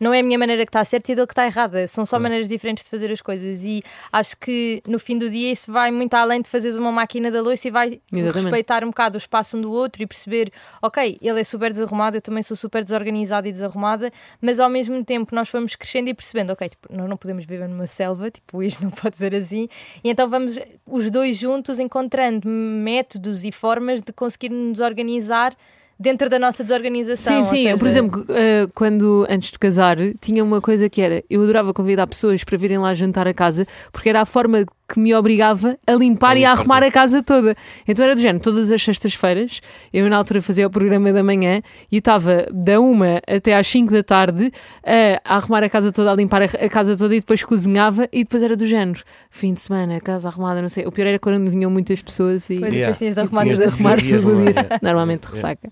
não 0.00 0.14
é 0.14 0.20
a 0.20 0.22
minha 0.22 0.38
maneira 0.38 0.64
que 0.64 0.70
está 0.70 0.82
certa 0.82 1.12
e 1.12 1.14
dele 1.14 1.26
que 1.26 1.34
está 1.34 1.44
errada. 1.44 1.86
São 1.86 2.06
só 2.06 2.18
maneiras 2.18 2.48
diferentes 2.48 2.84
de 2.84 2.90
fazer 2.90 3.12
as 3.12 3.20
coisas. 3.20 3.62
E 3.62 3.82
acho 4.10 4.34
que 4.38 4.82
no 4.86 4.98
fim 4.98 5.18
do 5.18 5.28
dia 5.28 5.52
isso 5.52 5.70
vai 5.70 5.90
muito 5.90 6.14
além 6.14 6.40
de 6.40 6.48
fazeres 6.48 6.76
uma 6.76 6.90
máquina 6.90 7.30
da 7.30 7.42
louça 7.42 7.68
e 7.68 7.70
vai 7.70 8.00
Exatamente. 8.10 8.34
respeitar 8.34 8.82
um 8.82 8.86
bocado 8.86 9.16
o 9.16 9.18
espaço 9.18 9.58
um 9.58 9.60
do 9.60 9.70
outro 9.70 10.02
e 10.02 10.06
perceber, 10.06 10.50
ok, 10.80 11.18
ele 11.20 11.40
é 11.40 11.44
super 11.44 11.70
desarrumado, 11.70 12.16
eu 12.16 12.22
também 12.22 12.42
sou 12.42 12.56
super 12.56 12.82
desorganizada 12.82 13.46
e 13.46 13.52
desarrumada, 13.52 14.10
mas 14.40 14.58
ao 14.58 14.70
mesmo 14.70 15.04
tempo 15.04 15.34
nós 15.34 15.50
vamos 15.50 15.76
crescendo 15.76 16.08
e 16.08 16.14
percebendo, 16.14 16.50
ok, 16.50 16.68
tipo, 16.70 16.88
nós 16.90 17.06
não 17.06 17.18
podemos 17.18 17.44
viver 17.44 17.68
numa 17.68 17.86
selva, 17.86 18.30
tipo, 18.30 18.62
isto 18.62 18.82
não 18.82 18.90
pode 18.90 19.18
ser 19.18 19.34
assim. 19.34 19.68
E 20.02 20.08
então 20.08 20.30
vamos 20.30 20.58
os 20.86 21.10
dois 21.10 21.36
juntos 21.36 21.78
encontrando 21.78 22.48
métodos 22.48 23.44
e 23.44 23.52
formas 23.52 24.00
de 24.00 24.12
conseguir 24.14 24.48
nos 24.48 24.80
organizar 24.80 25.54
dentro 26.00 26.30
da 26.30 26.38
nossa 26.38 26.64
desorganização. 26.64 27.44
Sim, 27.44 27.56
sim. 27.56 27.68
Eu, 27.68 27.76
por 27.76 27.86
seja, 27.86 28.00
exemplo, 28.00 28.24
eh, 28.30 28.66
quando 28.74 29.26
antes 29.28 29.50
de 29.50 29.58
casar, 29.58 29.98
tinha 30.18 30.42
uma 30.42 30.60
coisa 30.60 30.88
que 30.88 31.02
era: 31.02 31.22
eu 31.28 31.42
adorava 31.42 31.74
convidar 31.74 32.06
pessoas 32.06 32.42
para 32.42 32.56
virem 32.56 32.78
lá 32.78 32.94
jantar 32.94 33.28
a 33.28 33.34
casa, 33.34 33.66
porque 33.92 34.08
era 34.08 34.22
a 34.22 34.24
forma 34.24 34.64
que 34.92 34.98
me 34.98 35.14
obrigava 35.14 35.78
a 35.86 35.92
limpar 35.92 36.36
e 36.36 36.44
a 36.44 36.50
arrumar 36.50 36.82
a 36.82 36.90
casa 36.90 37.22
toda. 37.22 37.54
Então 37.86 38.04
era 38.04 38.14
do 38.16 38.20
género, 38.20 38.42
todas 38.42 38.72
as 38.72 38.82
sextas-feiras, 38.82 39.60
eu 39.92 40.08
na 40.08 40.16
altura 40.16 40.42
fazia 40.42 40.66
o 40.66 40.70
programa 40.70 41.12
da 41.12 41.22
manhã 41.22 41.62
e 41.92 41.98
estava 41.98 42.46
da 42.50 42.80
uma 42.80 43.20
até 43.28 43.54
às 43.54 43.68
5 43.68 43.92
da 43.92 44.02
tarde 44.02 44.50
a, 44.84 45.36
arrumar 45.36 45.62
a 45.62 45.68
casa 45.68 45.92
toda, 45.92 46.10
a 46.10 46.14
limpar 46.16 46.42
a, 46.42 46.68
casa 46.68 46.96
toda 46.96 47.14
e 47.14 47.20
depois 47.20 47.44
cozinhava 47.44 48.08
e 48.12 48.24
depois 48.24 48.42
era 48.42 48.56
do 48.56 48.66
género, 48.66 49.00
fim 49.30 49.52
de 49.52 49.60
semana, 49.60 50.00
casa 50.00 50.28
arrumada, 50.28 50.60
não 50.60 50.68
sei. 50.68 50.84
O 50.86 50.90
pior 50.90 51.06
era 51.06 51.18
quando 51.20 51.48
vinham 51.48 51.70
muitas 51.70 52.02
pessoas 52.02 52.48
e. 52.50 52.58
Pois, 52.58 52.70
Yeah. 52.70 52.86
depois 52.92 52.98
tinhas 52.98 53.14
de 53.14 53.20
arrumar 53.20 53.42
tinhas 53.44 53.58
de 53.58 53.64
arrumar 53.64 53.96
tudo. 53.96 54.78
Normalmente 54.82 55.24
ressaca. 55.24 55.68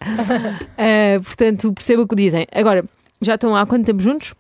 Ah, 0.77 1.21
portanto, 1.25 1.73
perceba 1.73 2.03
o 2.03 2.09
que 2.09 2.17
dizem. 2.17 2.47
Agora, 2.53 2.85
já 3.21 3.35
estão 3.35 3.55
há 3.55 3.67
quanto 3.67 3.87
tempo 3.87 4.01
juntos? 4.01 4.35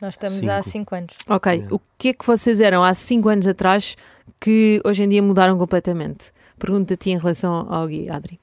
Nós 0.00 0.14
estamos 0.14 0.36
Cinco. 0.38 0.52
há 0.52 0.62
5 0.62 0.94
anos. 0.94 1.14
Ok. 1.28 1.52
Yeah. 1.52 1.74
O 1.74 1.80
que 1.98 2.08
é 2.10 2.12
que 2.12 2.24
vocês 2.26 2.60
eram 2.60 2.84
há 2.84 2.94
5 2.94 3.28
anos 3.28 3.46
atrás 3.46 3.96
que 4.40 4.80
hoje 4.84 5.02
em 5.02 5.08
dia 5.08 5.22
mudaram 5.22 5.58
completamente? 5.58 6.32
Pergunta-te 6.58 7.10
em 7.10 7.18
relação 7.18 7.66
ao 7.72 7.86
Gui, 7.88 8.10
Adri. 8.10 8.38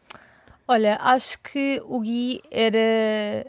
Olha, 0.67 0.97
acho 1.01 1.39
que 1.41 1.81
o 1.85 1.99
Gui 2.01 2.41
era. 2.51 2.77
eh, 2.77 3.45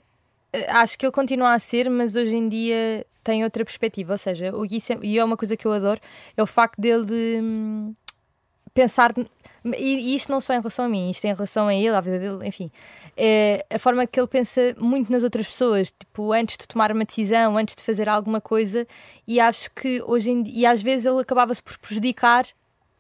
Acho 0.69 0.99
que 0.99 1.05
ele 1.07 1.13
continua 1.13 1.53
a 1.55 1.59
ser, 1.59 1.89
mas 1.91 2.15
hoje 2.15 2.35
em 2.37 2.49
dia 2.49 3.05
tem 3.25 3.43
outra 3.43 3.65
perspectiva. 3.65 4.13
Ou 4.15 4.19
seja, 4.19 4.55
o 4.55 4.63
Gui, 4.63 4.81
sempre- 4.81 5.09
e 5.09 5.19
é 5.19 5.25
uma 5.25 5.37
coisa 5.37 5.57
que 5.57 5.67
eu 5.67 5.73
adoro, 5.73 6.01
é 6.37 6.43
o 6.43 6.47
facto 6.47 6.81
dele 6.81 7.05
de 7.05 7.41
hum, 7.43 7.95
pensar. 8.73 9.13
E 9.19 10.13
e 10.13 10.15
isto 10.15 10.31
não 10.31 10.41
só 10.41 10.53
em 10.55 10.59
relação 10.59 10.85
a 10.85 10.89
mim, 10.89 11.11
isto 11.11 11.25
é 11.25 11.31
em 11.31 11.35
relação 11.35 11.67
a 11.67 11.75
ele, 11.75 11.89
à 11.95 12.01
vida 12.01 12.19
dele, 12.21 12.47
enfim. 12.47 12.71
É 13.19 13.65
a 13.71 13.79
forma 13.79 14.07
que 14.07 14.21
ele 14.21 14.27
pensa 14.27 14.77
muito 14.79 15.11
nas 15.11 15.25
outras 15.25 15.47
pessoas, 15.47 15.91
tipo, 15.91 16.33
antes 16.33 16.59
de 16.59 16.69
tomar 16.69 16.93
uma 16.93 17.05
decisão, 17.05 17.57
antes 17.57 17.75
de 17.75 17.83
fazer 17.83 18.09
alguma 18.09 18.41
coisa, 18.43 18.87
e 19.27 19.41
acho 19.41 19.71
que 19.71 20.03
hoje 20.03 20.31
em 20.31 20.45
e 20.47 20.67
às 20.67 20.83
vezes 20.83 21.07
ele 21.07 21.21
acabava-se 21.21 21.63
por 21.63 21.79
prejudicar 21.79 22.47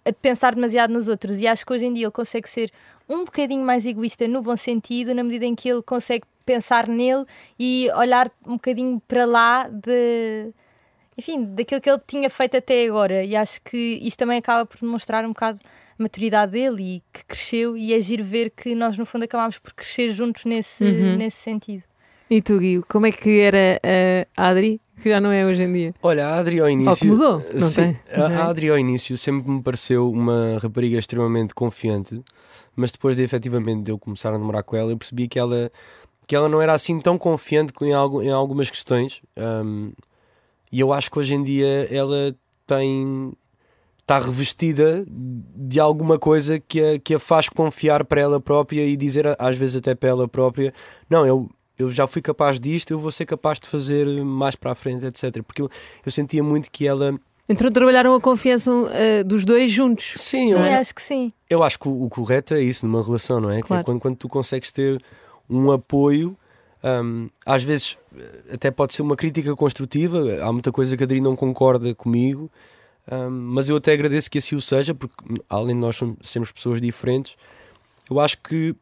a 0.06 0.12
pensar 0.14 0.54
demasiado 0.54 0.92
nos 0.92 1.08
outros, 1.08 1.38
e 1.40 1.46
acho 1.46 1.66
que 1.66 1.72
hoje 1.72 1.84
em 1.84 1.92
dia 1.92 2.06
ele 2.06 2.12
consegue 2.12 2.48
ser 2.48 2.72
um 3.08 3.24
bocadinho 3.24 3.64
mais 3.64 3.84
egoísta 3.84 4.26
no 4.26 4.40
bom 4.40 4.56
sentido, 4.56 5.14
na 5.14 5.22
medida 5.22 5.44
em 5.44 5.54
que 5.54 5.68
ele 5.68 5.82
consegue 5.82 6.24
pensar 6.46 6.88
nele 6.88 7.26
e 7.58 7.90
olhar 7.94 8.30
um 8.46 8.54
bocadinho 8.54 9.02
para 9.06 9.24
lá 9.24 9.68
de. 9.68 10.52
Enfim, 11.18 11.44
daquilo 11.44 11.80
que 11.80 11.90
ele 11.90 12.00
tinha 12.06 12.30
feito 12.30 12.56
até 12.56 12.86
agora. 12.86 13.24
E 13.24 13.34
acho 13.34 13.60
que 13.62 13.98
isto 14.02 14.18
também 14.18 14.38
acaba 14.38 14.66
por 14.66 14.78
demonstrar 14.80 15.24
um 15.24 15.28
bocado 15.30 15.58
maturidade 15.98 16.52
dele 16.52 16.96
e 16.96 17.02
que 17.12 17.24
cresceu. 17.26 17.76
E 17.76 17.94
é 17.94 18.00
giro 18.00 18.24
ver 18.24 18.50
que 18.50 18.74
nós, 18.74 18.96
no 18.98 19.06
fundo, 19.06 19.24
acabámos 19.24 19.58
por 19.58 19.72
crescer 19.72 20.10
juntos 20.10 20.44
nesse, 20.44 20.84
Uhum. 20.84 21.16
nesse 21.16 21.38
sentido. 21.38 21.82
E 22.28 22.42
tu, 22.42 22.58
Gui, 22.58 22.82
como 22.88 23.06
é 23.06 23.12
que 23.12 23.38
era 23.40 23.80
a 24.36 24.48
Adri, 24.48 24.80
que 25.00 25.08
já 25.08 25.20
não 25.20 25.30
é 25.30 25.46
hoje 25.46 25.62
em 25.62 25.72
dia? 25.72 25.94
Olha, 26.02 26.26
a 26.26 26.36
Adri 26.38 26.58
ao 26.60 26.68
início. 26.68 26.90
Ou 26.90 26.96
que 26.96 27.06
mudou, 27.06 27.44
não 27.54 27.68
Sim, 27.68 27.74
tem? 27.74 28.00
a- 28.20 28.40
A 28.42 28.46
Adri 28.48 28.68
ao 28.68 28.78
início 28.78 29.16
sempre 29.16 29.48
me 29.50 29.62
pareceu 29.62 30.10
uma 30.10 30.58
rapariga 30.60 30.98
extremamente 30.98 31.54
confiante, 31.54 32.20
mas 32.74 32.90
depois 32.90 33.16
de 33.16 33.22
efetivamente 33.22 33.82
de 33.84 33.92
eu 33.92 33.98
começar 33.98 34.34
a 34.34 34.38
namorar 34.38 34.64
com 34.64 34.76
ela, 34.76 34.90
eu 34.90 34.96
percebi 34.96 35.28
que 35.28 35.38
ela 35.38 35.70
que 36.28 36.34
ela 36.34 36.48
não 36.48 36.60
era 36.60 36.72
assim 36.72 36.98
tão 36.98 37.16
confiante 37.16 37.72
em, 37.82 37.92
algo, 37.92 38.20
em 38.20 38.30
algumas 38.32 38.68
questões. 38.68 39.22
Um, 39.36 39.92
e 40.72 40.80
eu 40.80 40.92
acho 40.92 41.08
que 41.08 41.16
hoje 41.20 41.34
em 41.34 41.44
dia 41.44 41.86
ela 41.88 42.34
tem 42.66 43.32
está 44.06 44.20
revestida 44.20 45.04
de 45.08 45.80
alguma 45.80 46.16
coisa 46.16 46.60
que 46.60 46.80
a, 46.80 46.98
que 46.98 47.14
a 47.14 47.18
faz 47.18 47.48
confiar 47.48 48.04
para 48.04 48.20
ela 48.20 48.40
própria 48.40 48.82
e 48.86 48.96
dizer 48.96 49.34
às 49.36 49.56
vezes 49.56 49.74
até 49.74 49.96
para 49.96 50.08
ela 50.08 50.28
própria 50.28 50.72
não, 51.10 51.26
eu, 51.26 51.50
eu 51.76 51.90
já 51.90 52.06
fui 52.06 52.22
capaz 52.22 52.60
disto, 52.60 52.92
eu 52.92 53.00
vou 53.00 53.10
ser 53.10 53.26
capaz 53.26 53.58
de 53.58 53.68
fazer 53.68 54.06
mais 54.24 54.54
para 54.54 54.70
a 54.70 54.74
frente, 54.76 55.04
etc. 55.04 55.42
Porque 55.42 55.60
eu, 55.60 55.68
eu 56.04 56.12
sentia 56.12 56.40
muito 56.40 56.70
que 56.70 56.86
ela 56.86 57.18
então 57.48 57.70
trabalharam 57.70 58.14
a 58.14 58.20
confiança 58.20 58.70
uh, 58.72 59.24
dos 59.24 59.44
dois 59.44 59.70
juntos. 59.70 60.14
Sim, 60.16 60.48
Sim, 60.48 60.52
eu, 60.52 60.58
acho 60.58 60.94
que 60.94 61.02
sim. 61.02 61.32
eu 61.48 61.62
acho 61.62 61.78
que 61.78 61.88
o, 61.88 62.04
o 62.04 62.08
correto 62.08 62.54
é 62.54 62.60
isso 62.60 62.86
numa 62.86 63.04
relação, 63.04 63.40
não 63.40 63.50
é? 63.50 63.56
Que 63.56 63.60
é 63.60 63.66
Claro. 63.66 63.84
quando, 63.84 64.00
quando 64.00 64.16
tu 64.16 64.28
consegues 64.28 64.72
ter 64.72 65.00
um 65.48 65.70
apoio, 65.70 66.36
hum, 66.82 67.28
às 67.44 67.62
vezes 67.62 67.98
eh, 68.16 68.54
até 68.54 68.70
pode 68.70 68.94
ser 68.94 69.02
uma 69.02 69.14
crítica 69.14 69.54
construtiva, 69.54 70.42
há 70.42 70.52
muita 70.52 70.72
coisa 70.72 70.96
que 70.96 71.04
a 71.04 71.06
Adri 71.06 71.20
não 71.20 71.36
concorda 71.36 71.94
comigo, 71.94 72.50
hum, 73.10 73.30
mas 73.30 73.68
eu 73.68 73.76
até 73.76 73.92
agradeço 73.92 74.30
que 74.30 74.38
assim 74.38 74.56
o 74.56 74.60
seja, 74.60 74.94
porque 74.94 75.14
além 75.48 75.74
de 75.74 75.80
nós 75.80 75.98
sermos 76.22 76.52
pessoas 76.52 76.80
diferentes, 76.80 77.36
eu 78.10 78.20
acho 78.20 78.38
que 78.38 78.74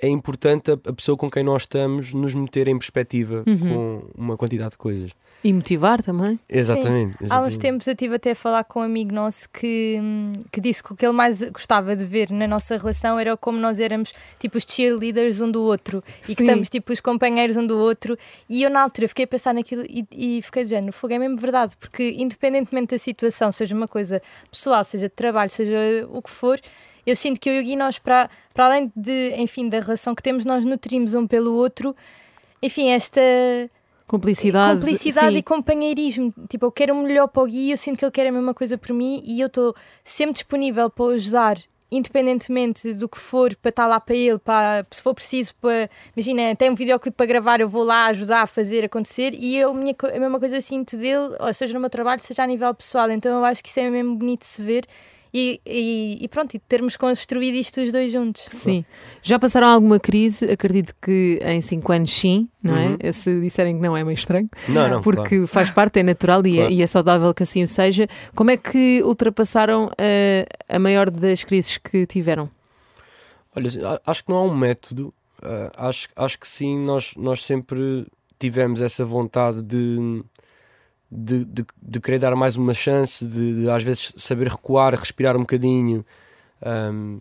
é 0.00 0.08
importante 0.08 0.70
a, 0.70 0.74
a 0.74 0.92
pessoa 0.92 1.16
com 1.16 1.30
quem 1.30 1.42
nós 1.42 1.62
estamos 1.62 2.12
nos 2.12 2.34
meter 2.34 2.68
em 2.68 2.78
perspectiva 2.78 3.44
com 3.68 4.10
uma 4.14 4.36
quantidade 4.36 4.70
de 4.70 4.78
coisas. 4.78 5.10
E 5.46 5.52
motivar 5.52 6.02
também. 6.02 6.40
Exatamente. 6.48 7.14
Há 7.14 7.24
uns 7.24 7.26
exatamente. 7.26 7.58
tempos 7.60 7.86
eu 7.86 7.92
estive 7.92 8.16
até 8.16 8.32
a 8.32 8.34
falar 8.34 8.64
com 8.64 8.80
um 8.80 8.82
amigo 8.82 9.14
nosso 9.14 9.48
que, 9.48 9.96
que 10.50 10.60
disse 10.60 10.82
que 10.82 10.92
o 10.92 10.96
que 10.96 11.06
ele 11.06 11.12
mais 11.14 11.40
gostava 11.44 11.94
de 11.94 12.04
ver 12.04 12.32
na 12.32 12.48
nossa 12.48 12.76
relação 12.76 13.16
era 13.16 13.36
como 13.36 13.56
nós 13.56 13.78
éramos 13.78 14.12
tipo 14.40 14.58
os 14.58 14.64
cheerleaders 14.64 15.40
um 15.40 15.48
do 15.48 15.62
outro 15.62 16.02
e 16.24 16.34
que 16.34 16.42
Sim. 16.42 16.48
estamos 16.48 16.68
tipo 16.68 16.92
os 16.92 17.00
companheiros 17.00 17.56
um 17.56 17.64
do 17.64 17.78
outro. 17.78 18.18
E 18.48 18.64
eu 18.64 18.70
na 18.70 18.82
altura 18.82 19.06
fiquei 19.06 19.24
a 19.24 19.28
pensar 19.28 19.54
naquilo 19.54 19.84
e, 19.88 20.04
e 20.10 20.42
fiquei 20.42 20.64
do 20.64 20.68
género, 20.68 20.92
fogo 20.92 21.14
é 21.14 21.18
mesmo 21.20 21.36
verdade, 21.36 21.76
porque 21.78 22.16
independentemente 22.18 22.96
da 22.96 22.98
situação, 22.98 23.52
seja 23.52 23.72
uma 23.72 23.86
coisa 23.86 24.20
pessoal, 24.50 24.82
seja 24.82 25.08
de 25.08 25.14
trabalho, 25.14 25.48
seja 25.48 26.08
o 26.10 26.20
que 26.20 26.30
for, 26.30 26.60
eu 27.06 27.14
sinto 27.14 27.40
que 27.40 27.48
eu 27.48 27.54
e 27.54 27.60
o 27.60 27.62
Gui, 27.62 27.76
nós, 27.76 28.00
para, 28.00 28.28
para 28.52 28.66
além 28.66 28.92
de, 28.96 29.32
enfim, 29.36 29.68
da 29.68 29.78
relação 29.78 30.12
que 30.12 30.22
temos, 30.24 30.44
nós 30.44 30.64
nutrimos 30.64 31.14
um 31.14 31.24
pelo 31.24 31.54
outro. 31.54 31.94
Enfim, 32.60 32.88
esta 32.88 33.20
Cumplicidade. 34.06 34.80
cumplicidade 34.80 35.32
sim. 35.32 35.38
e 35.38 35.42
companheirismo. 35.42 36.32
Tipo, 36.48 36.66
eu 36.66 36.72
quero 36.72 36.94
o 36.94 37.02
melhor 37.02 37.26
para 37.26 37.42
o 37.42 37.46
Gui, 37.46 37.70
eu 37.70 37.76
sinto 37.76 37.98
que 37.98 38.04
ele 38.04 38.12
quer 38.12 38.26
a 38.28 38.32
mesma 38.32 38.54
coisa 38.54 38.78
por 38.78 38.92
mim 38.92 39.20
e 39.24 39.40
eu 39.40 39.48
estou 39.48 39.74
sempre 40.04 40.34
disponível 40.34 40.88
para 40.88 41.04
o 41.04 41.08
ajudar, 41.08 41.58
independentemente 41.90 42.92
do 42.94 43.08
que 43.08 43.18
for, 43.18 43.56
para 43.56 43.68
estar 43.70 43.86
lá 43.86 43.98
para 43.98 44.14
ele, 44.14 44.38
para, 44.38 44.86
se 44.90 45.02
for 45.02 45.12
preciso, 45.12 45.54
para, 45.56 45.90
imagina, 46.16 46.54
tem 46.54 46.70
um 46.70 46.74
videoclipe 46.76 47.16
para 47.16 47.26
gravar, 47.26 47.60
eu 47.60 47.68
vou 47.68 47.82
lá 47.82 48.06
ajudar 48.06 48.42
a 48.42 48.46
fazer 48.46 48.84
acontecer 48.84 49.34
e 49.34 49.56
eu, 49.56 49.70
a, 49.70 49.74
minha, 49.74 49.94
a 50.14 50.20
mesma 50.20 50.38
coisa 50.38 50.56
eu 50.56 50.62
sinto 50.62 50.96
dele, 50.96 51.36
ou 51.40 51.52
seja 51.52 51.74
no 51.74 51.80
meu 51.80 51.90
trabalho, 51.90 52.22
seja 52.22 52.44
a 52.44 52.46
nível 52.46 52.72
pessoal. 52.74 53.10
Então 53.10 53.38
eu 53.38 53.44
acho 53.44 53.62
que 53.62 53.68
isso 53.68 53.80
é 53.80 53.90
mesmo 53.90 54.14
bonito 54.14 54.40
de 54.40 54.46
se 54.46 54.62
ver. 54.62 54.86
E, 55.34 55.60
e, 55.66 56.18
e 56.22 56.28
pronto, 56.28 56.54
e 56.54 56.58
termos 56.58 56.96
construído 56.96 57.54
isto 57.56 57.80
os 57.80 57.92
dois 57.92 58.10
juntos. 58.10 58.46
Sim. 58.52 58.84
Já 59.22 59.38
passaram 59.38 59.66
alguma 59.68 59.98
crise? 60.00 60.44
Acredito 60.50 60.94
que 61.02 61.38
em 61.44 61.60
5 61.60 61.92
anos 61.92 62.12
sim, 62.14 62.48
não 62.62 62.74
Uhum. 62.74 62.96
é? 63.00 63.12
Se 63.12 63.40
disserem 63.40 63.76
que 63.76 63.82
não 63.82 63.96
é 63.96 64.02
meio 64.02 64.14
estranho. 64.14 64.48
Não, 64.68 64.88
não, 64.88 65.00
porque 65.02 65.28
claro. 65.36 65.46
faz 65.46 65.70
parte, 65.70 65.98
é 65.98 66.02
natural 66.02 66.46
e, 66.46 66.54
é, 66.58 66.60
Claro. 66.62 66.72
e 66.74 66.82
é 66.82 66.86
saudável 66.86 67.34
que 67.34 67.42
assim 67.42 67.62
o 67.62 67.68
seja. 67.68 68.08
Como 68.34 68.50
é 68.50 68.56
que 68.56 69.02
ultrapassaram 69.04 69.90
eh, 69.98 70.46
a 70.68 70.78
maior 70.78 71.10
das 71.10 71.44
crises 71.44 71.76
que 71.76 72.06
tiveram? 72.06 72.48
Olha, 73.54 73.70
a- 73.88 74.10
acho 74.10 74.24
que 74.24 74.30
não 74.30 74.38
há 74.38 74.42
um 74.44 74.54
método. 74.56 75.12
ah, 75.42 75.70
acho, 75.88 76.08
acho 76.16 76.38
que 76.38 76.48
sim, 76.48 76.78
nós, 76.80 77.12
nós 77.16 77.44
sempre 77.44 78.06
tivemos 78.38 78.80
essa 78.80 79.04
vontade 79.04 79.62
de, 79.62 80.22
de, 81.10 81.44
de, 81.44 81.64
de 81.80 82.00
querer 82.00 82.18
dar 82.18 82.34
mais 82.34 82.56
uma 82.56 82.74
chance, 82.74 83.24
de, 83.24 83.62
de 83.62 83.70
às 83.70 83.82
vezes 83.82 84.12
saber 84.16 84.48
recuar, 84.48 84.94
respirar 84.94 85.36
um 85.36 85.40
bocadinho. 85.40 86.04
ahm, 86.62 87.18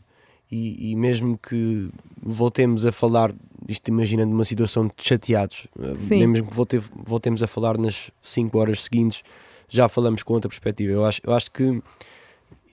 e, 0.52 0.92
e 0.92 0.96
mesmo 0.96 1.38
que 1.38 1.90
voltemos 2.22 2.86
a 2.86 2.92
falar, 2.92 3.34
isto 3.68 3.88
imaginando 3.88 4.34
uma 4.34 4.46
situação 4.46 4.86
de 4.86 4.94
chateados, 4.98 5.68
Sim. 5.96 6.28
mesmo 6.28 6.48
que 6.48 6.54
volte, 6.54 6.80
voltemos 6.96 7.42
a 7.42 7.48
falar 7.48 7.78
nas 7.78 8.12
5 8.22 8.58
horas 8.58 8.84
seguintes, 8.84 9.24
já 9.68 9.90
falamos 9.90 10.22
com 10.22 10.34
outra 10.34 10.48
perspectiva. 10.48 10.94
Eu 10.94 11.04
acho, 11.04 11.20
eu 11.24 11.34
acho 11.34 11.52
que 11.52 11.82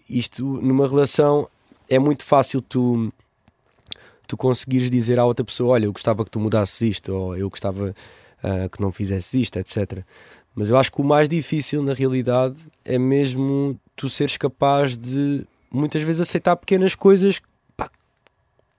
isto 0.08 0.44
numa 0.44 0.86
relação 0.86 1.48
é 1.88 1.98
muito 1.98 2.24
fácil 2.24 2.60
tu 2.60 3.12
tu 4.26 4.36
conseguires 4.36 4.88
dizer 4.88 5.18
à 5.18 5.24
outra 5.24 5.44
pessoa: 5.44 5.74
Olha, 5.74 5.86
eu 5.86 5.92
gostava 5.92 6.24
que 6.24 6.30
tu 6.30 6.40
mudasses 6.40 6.80
isto, 6.82 7.12
ou 7.12 7.36
eu 7.36 7.48
gostava 7.50 7.94
ah, 8.42 8.68
que 8.68 8.80
não 8.80 8.90
fizesses 8.90 9.34
isto, 9.34 9.58
etc. 9.58 10.04
Mas 10.54 10.68
eu 10.68 10.76
acho 10.76 10.92
que 10.92 11.00
o 11.00 11.04
mais 11.04 11.28
difícil 11.28 11.82
na 11.82 11.94
realidade 11.94 12.56
é 12.84 12.98
mesmo 12.98 13.78
tu 13.96 14.08
seres 14.08 14.36
capaz 14.36 14.96
de 14.96 15.46
muitas 15.70 16.02
vezes 16.02 16.20
aceitar 16.20 16.56
pequenas 16.56 16.94
coisas 16.94 17.40
pá, 17.76 17.90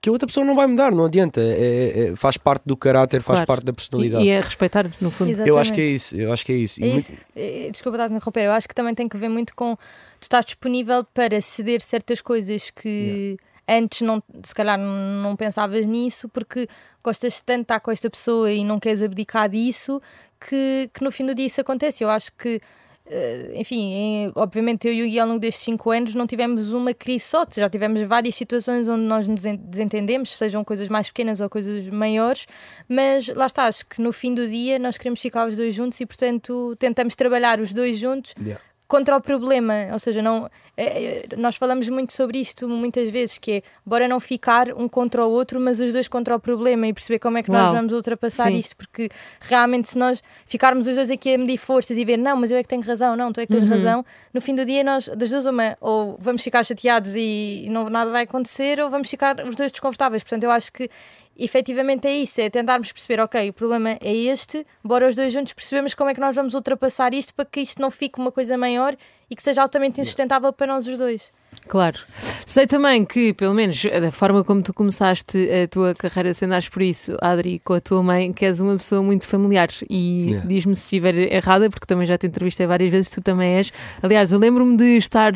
que 0.00 0.08
a 0.08 0.12
outra 0.12 0.26
pessoa 0.28 0.46
não 0.46 0.54
vai 0.54 0.66
mudar, 0.68 0.92
não 0.94 1.04
adianta. 1.06 1.40
É- 1.40 1.44
é- 1.44 2.06
é- 2.12 2.16
faz 2.16 2.36
parte 2.36 2.62
do 2.64 2.76
caráter, 2.76 3.22
faz 3.22 3.38
Claro. 3.38 3.46
parte 3.46 3.64
da 3.64 3.72
E, 3.72 3.74
personalidade. 3.74 4.24
e 4.24 4.28
é 4.28 4.40
respeitar, 4.40 4.88
no 5.00 5.10
fundo. 5.10 5.30
Exato. 5.32 5.48
Eu 5.48 5.58
acho 5.58 5.72
que 5.72 5.80
é 5.80 5.84
Exatamente. 5.84 5.96
isso, 5.96 6.16
eu 6.16 6.32
acho 6.32 6.46
que 6.46 6.52
é 6.52 6.56
isso. 6.56 6.80
E 6.80 6.84
É 6.84 6.92
muito- 6.92 7.12
isso. 7.12 7.24
É, 7.34 7.68
Desculpa 7.72 7.96
estar 7.96 8.04
a 8.04 8.14
interromper, 8.16 8.44
eu 8.44 8.52
acho 8.52 8.68
que 8.68 8.74
também 8.74 8.94
tem 8.94 9.08
que 9.08 9.16
ver 9.16 9.28
muito 9.28 9.54
com 9.56 9.74
tu 9.74 10.22
estás 10.22 10.44
disponível 10.46 11.02
para 11.12 11.40
ceder 11.40 11.80
certas 11.82 12.20
coisas 12.20 12.70
que 12.70 13.36
antes 13.66 14.02
não, 14.02 14.22
se 14.44 14.54
calhar 14.54 14.78
não 14.78 15.34
pensavas 15.34 15.86
nisso 15.86 16.28
porque 16.28 16.68
gostas 17.02 17.40
tanto 17.40 17.58
de 17.58 17.62
estar 17.62 17.80
com 17.80 17.90
esta 17.90 18.08
pessoa 18.10 18.52
e 18.52 18.62
não 18.64 18.78
queres 18.78 19.02
abdicar 19.02 19.48
disso 19.48 20.00
que, 20.48 20.90
que 20.92 21.02
no 21.04 21.10
fim 21.12 21.24
do 21.26 21.34
dia 21.34 21.46
isso 21.46 21.60
acontece. 21.60 22.02
Eu 22.04 22.10
acho 22.10 22.32
que 22.36 22.60
eh, 23.06 23.52
enfim, 23.56 24.32
obviamente 24.34 24.88
eu 24.88 24.94
e 24.94 25.02
o 25.02 25.06
Gui 25.06 25.18
ao 25.18 25.28
longo 25.28 25.38
destes 25.40 25.62
5 25.64 25.90
anos 25.90 26.14
não 26.14 26.26
tivemos 26.26 26.72
uma 26.72 26.94
crise 26.94 27.24
só, 27.26 27.44
já 27.54 27.68
tivemos 27.68 28.00
várias 28.02 28.34
situações 28.34 28.88
onde 28.88 29.02
nós 29.04 29.28
nos 29.28 29.44
en- 29.44 29.56
desentendemos, 29.56 30.36
sejam 30.38 30.64
coisas 30.64 30.88
mais 30.88 31.08
pequenas 31.08 31.40
ou 31.42 31.50
coisas 31.50 31.86
maiores, 31.90 32.46
mas 32.88 33.28
lá 33.28 33.44
está, 33.46 33.64
acho 33.66 33.84
que 33.86 34.00
no 34.00 34.10
fim 34.10 34.34
do 34.34 34.48
dia 34.48 34.78
nós 34.78 34.96
queremos 34.96 35.20
ficar 35.20 35.46
os 35.46 35.56
dois 35.56 35.74
juntos 35.74 36.00
e 36.00 36.06
portanto 36.06 36.74
tentamos 36.78 37.14
trabalhar 37.14 37.60
os 37.60 37.72
dois 37.74 37.98
juntos 37.98 38.34
Yeah. 38.40 38.58
Contra 38.94 39.16
o 39.16 39.20
problema, 39.20 39.74
ou 39.92 39.98
seja, 39.98 40.22
não, 40.22 40.48
é, 40.76 40.84
é, 40.84 41.36
nós 41.36 41.56
falamos 41.56 41.88
muito 41.88 42.12
sobre 42.12 42.38
isto 42.38 42.68
muitas 42.68 43.08
vezes, 43.08 43.38
que 43.38 43.52
é 43.52 43.62
bora 43.84 44.06
não 44.06 44.20
ficar 44.20 44.72
um 44.72 44.88
contra 44.88 45.24
o 45.26 45.30
outro, 45.30 45.58
mas 45.60 45.80
os 45.80 45.92
dois 45.92 46.06
contra 46.06 46.36
o 46.36 46.38
problema 46.38 46.86
e 46.86 46.92
perceber 46.92 47.18
como 47.18 47.36
é 47.36 47.42
que 47.42 47.50
nós 47.50 47.64
Uau. 47.64 47.74
vamos 47.74 47.92
ultrapassar 47.92 48.52
Sim. 48.52 48.58
isto, 48.58 48.76
porque 48.76 49.08
realmente 49.40 49.88
se 49.88 49.98
nós 49.98 50.22
ficarmos 50.46 50.86
os 50.86 50.94
dois 50.94 51.10
aqui 51.10 51.34
a 51.34 51.38
medir 51.38 51.58
forças 51.58 51.96
e 51.96 52.04
ver, 52.04 52.16
não, 52.16 52.36
mas 52.36 52.52
eu 52.52 52.56
é 52.56 52.62
que 52.62 52.68
tenho 52.68 52.82
razão, 52.82 53.16
não, 53.16 53.32
tu 53.32 53.40
é 53.40 53.46
que 53.46 53.52
tens 53.52 53.64
Uhum. 53.64 53.68
razão, 53.70 54.04
no 54.32 54.40
fim 54.40 54.54
do 54.54 54.64
dia 54.64 54.84
nós, 54.84 55.08
das 55.08 55.30
duas 55.30 55.46
uma, 55.46 55.76
ou 55.80 56.16
vamos 56.20 56.42
ficar 56.42 56.62
chateados 56.64 57.14
e 57.16 57.66
não, 57.70 57.90
nada 57.90 58.12
vai 58.12 58.22
acontecer, 58.22 58.78
ou 58.80 58.88
vamos 58.88 59.10
ficar 59.10 59.40
os 59.44 59.56
dois 59.56 59.72
desconfortáveis, 59.72 60.22
portanto 60.22 60.44
eu 60.44 60.50
acho 60.52 60.72
que 60.72 60.88
efetivamente 61.36 62.06
é 62.06 62.16
isso, 62.16 62.40
é 62.40 62.48
tentarmos 62.48 62.92
perceber, 62.92 63.20
ok, 63.20 63.48
o 63.48 63.52
problema 63.52 63.90
é 64.00 64.14
este, 64.14 64.66
bora 64.82 65.08
os 65.08 65.16
dois 65.16 65.32
juntos 65.32 65.52
percebemos 65.52 65.94
como 65.94 66.10
é 66.10 66.14
que 66.14 66.20
nós 66.20 66.34
vamos 66.34 66.54
ultrapassar 66.54 67.12
isto 67.14 67.34
para 67.34 67.44
que 67.44 67.60
isto 67.60 67.80
não 67.80 67.90
fique 67.90 68.18
uma 68.18 68.30
coisa 68.30 68.56
maior 68.56 68.96
e 69.30 69.36
que 69.36 69.42
seja 69.42 69.62
altamente 69.62 70.00
insustentável 70.00 70.52
para 70.52 70.66
nós 70.66 70.86
os 70.86 70.98
dois. 70.98 71.32
Claro. 71.68 71.98
Sei 72.46 72.66
também 72.66 73.04
que, 73.04 73.32
pelo 73.32 73.54
menos 73.54 73.82
da 73.84 74.10
forma 74.10 74.44
como 74.44 74.62
tu 74.62 74.72
começaste 74.74 75.38
a 75.50 75.66
tua 75.66 75.94
carreira, 75.94 76.32
se 76.34 76.44
andares 76.44 76.68
por 76.68 76.82
isso, 76.82 77.16
Adri, 77.20 77.60
com 77.64 77.72
a 77.72 77.80
tua 77.80 78.02
mãe, 78.02 78.32
que 78.32 78.44
és 78.44 78.60
uma 78.60 78.76
pessoa 78.76 79.02
muito 79.02 79.26
familiar. 79.26 79.68
E 79.88 80.14
Yeah. 80.24 80.46
diz-me 80.48 80.76
se 80.76 80.82
estiver 80.84 81.14
errada, 81.32 81.68
porque 81.70 81.86
também 81.86 82.06
já 82.06 82.16
te 82.18 82.26
entrevistei 82.26 82.66
várias 82.66 82.90
vezes, 82.90 83.10
tu 83.10 83.20
também 83.20 83.54
és. 83.54 83.72
Aliás, 84.02 84.32
eu 84.32 84.38
lembro-me 84.38 84.76
de 84.76 84.96
estar 84.96 85.32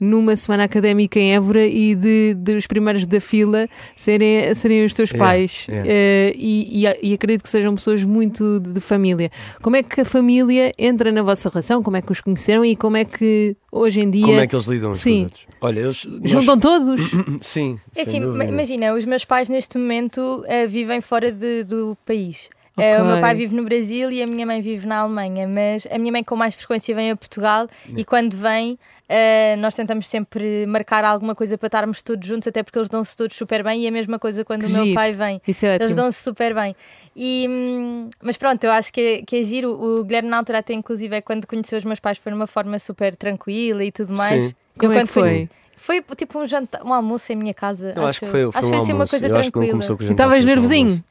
numa 0.00 0.34
semana 0.34 0.64
académica 0.64 1.18
em 1.18 1.34
Évora 1.34 1.64
e 1.66 1.94
de, 1.94 2.34
de 2.34 2.54
os 2.54 2.66
primeiros 2.66 3.04
da 3.06 3.20
fila 3.20 3.68
serem, 3.96 4.54
serem 4.54 4.84
os 4.84 4.94
teus 4.94 5.10
Yeah, 5.10 5.30
pais. 5.30 5.66
yeah. 5.68 5.88
Eh, 5.90 6.32
e, 6.36 6.86
e- 6.86 7.10
e 7.10 7.14
acredito 7.14 7.42
que 7.42 7.50
sejam 7.50 7.74
pessoas 7.74 8.02
muito 8.04 8.60
de, 8.60 8.72
de 8.72 8.80
família. 8.80 9.30
Como 9.62 9.76
é 9.76 9.82
que 9.82 10.00
a 10.00 10.04
família 10.04 10.72
entra 10.78 11.12
na 11.12 11.22
vossa 11.22 11.48
relação? 11.50 11.82
Como 11.82 11.96
é 11.96 12.02
que 12.02 12.10
os 12.12 12.20
conheceram 12.20 12.64
e 12.64 12.74
como 12.76 12.96
é 12.96 13.04
que 13.04 13.56
hoje 13.70 14.00
em 14.00 14.10
dia 14.10 14.24
Como 14.26 14.40
é 14.40 14.46
que 14.46 14.54
eles 14.56 14.66
lidam 14.66 14.90
uns 14.90 14.96
com 14.98 15.02
Sim. 15.02 15.16
os 15.18 15.22
outros? 15.24 15.39
Olha, 15.60 15.80
eles. 15.80 16.04
nós- 16.04 16.30
juntam 16.30 16.58
todos? 16.58 17.00
Sim. 17.40 17.78
É 17.96 18.02
assim, 18.02 18.18
imagina, 18.18 18.94
os 18.94 19.04
meus 19.04 19.24
pais 19.24 19.48
neste 19.48 19.76
momento 19.78 20.44
eh, 20.46 20.66
vivem 20.66 21.00
fora 21.00 21.30
de- 21.32 21.64
do 21.64 21.96
país. 22.06 22.48
Eh, 22.78 23.02
o 23.02 23.04
meu 23.04 23.20
pai 23.20 23.34
vive 23.34 23.54
no 23.54 23.62
Brasil 23.64 24.10
e 24.10 24.22
a 24.22 24.26
minha 24.26 24.46
mãe 24.46 24.62
vive 24.62 24.86
na 24.86 25.00
Alemanha, 25.00 25.46
mas 25.46 25.86
a 25.90 25.98
minha 25.98 26.12
mãe 26.12 26.24
com 26.24 26.34
mais 26.34 26.54
frequência 26.54 26.94
vem 26.94 27.10
a 27.10 27.16
Portugal 27.16 27.68
e 27.94 28.04
quando 28.06 28.34
vem 28.34 28.78
eh, 29.06 29.54
nós 29.56 29.74
tentamos 29.74 30.08
sempre 30.08 30.64
marcar 30.66 31.04
alguma 31.04 31.34
coisa 31.34 31.58
para 31.58 31.66
estarmos 31.66 32.00
todos 32.00 32.26
juntos, 32.26 32.48
até 32.48 32.62
porque 32.62 32.78
eles 32.78 32.88
dão-se 32.88 33.14
todos 33.14 33.36
super 33.36 33.62
bem 33.62 33.82
e 33.82 33.88
a 33.88 33.90
mesma 33.90 34.18
coisa 34.18 34.44
quando 34.46 34.60
Que 34.64 34.68
o 34.68 34.70
meu 34.70 34.84
giro. 34.84 34.94
pai 34.94 35.12
vem. 35.12 35.42
Isso 35.46 35.66
é 35.66 35.74
Eles 35.74 35.94
dão-se 35.94 36.22
super 36.22 36.54
bem. 36.54 36.74
E, 37.14 37.46
hum, 37.50 38.08
mas 38.22 38.38
pronto, 38.38 38.62
eu 38.64 38.70
acho 38.70 38.90
que 38.92 39.00
é, 39.00 39.22
que 39.26 39.36
é 39.36 39.42
giro. 39.42 39.72
O 39.72 40.04
Guilherme, 40.04 40.30
na 40.30 40.38
altura, 40.38 40.58
até 40.60 40.72
inclusive, 40.72 41.16
é 41.16 41.20
quando 41.20 41.46
conheceu 41.46 41.76
os 41.76 41.84
meus 41.84 41.98
pais, 42.00 42.16
foi 42.18 42.30
de 42.32 42.36
uma 42.36 42.46
forma 42.46 42.78
super 42.78 43.14
tranquila 43.16 43.84
e 43.84 43.90
tudo 43.92 44.14
mais. 44.14 44.44
Sim. 44.44 44.54
Como 44.80 44.92
eu, 44.92 44.96
é 44.96 45.00
quando 45.00 45.06
que 45.08 45.12
foi? 45.14 45.48
Foi 45.76 46.02
tipo 46.16 46.38
um 46.38 46.46
jantar, 46.46 46.82
um 46.84 46.92
almoço 46.92 47.32
em 47.32 47.36
minha 47.36 47.54
casa. 47.54 47.92
Eu 47.96 48.06
acho 48.06 48.20
que 48.20 48.26
foi, 48.26 48.50
foi 48.52 48.60
acho 48.60 48.68
um 48.68 48.70
que 48.70 48.76
assim 48.76 48.92
uma 48.92 49.06
coisa 49.06 49.26
Eu 49.28 49.36
acho 49.36 49.50
que 49.52 49.58
não 49.58 49.78
tranquila. 49.80 50.10
estavas 50.10 50.36
acho 50.36 50.42
foi 50.42 50.52
um 50.52 50.54
nervosinho? 50.54 50.88
almoço. 50.90 51.04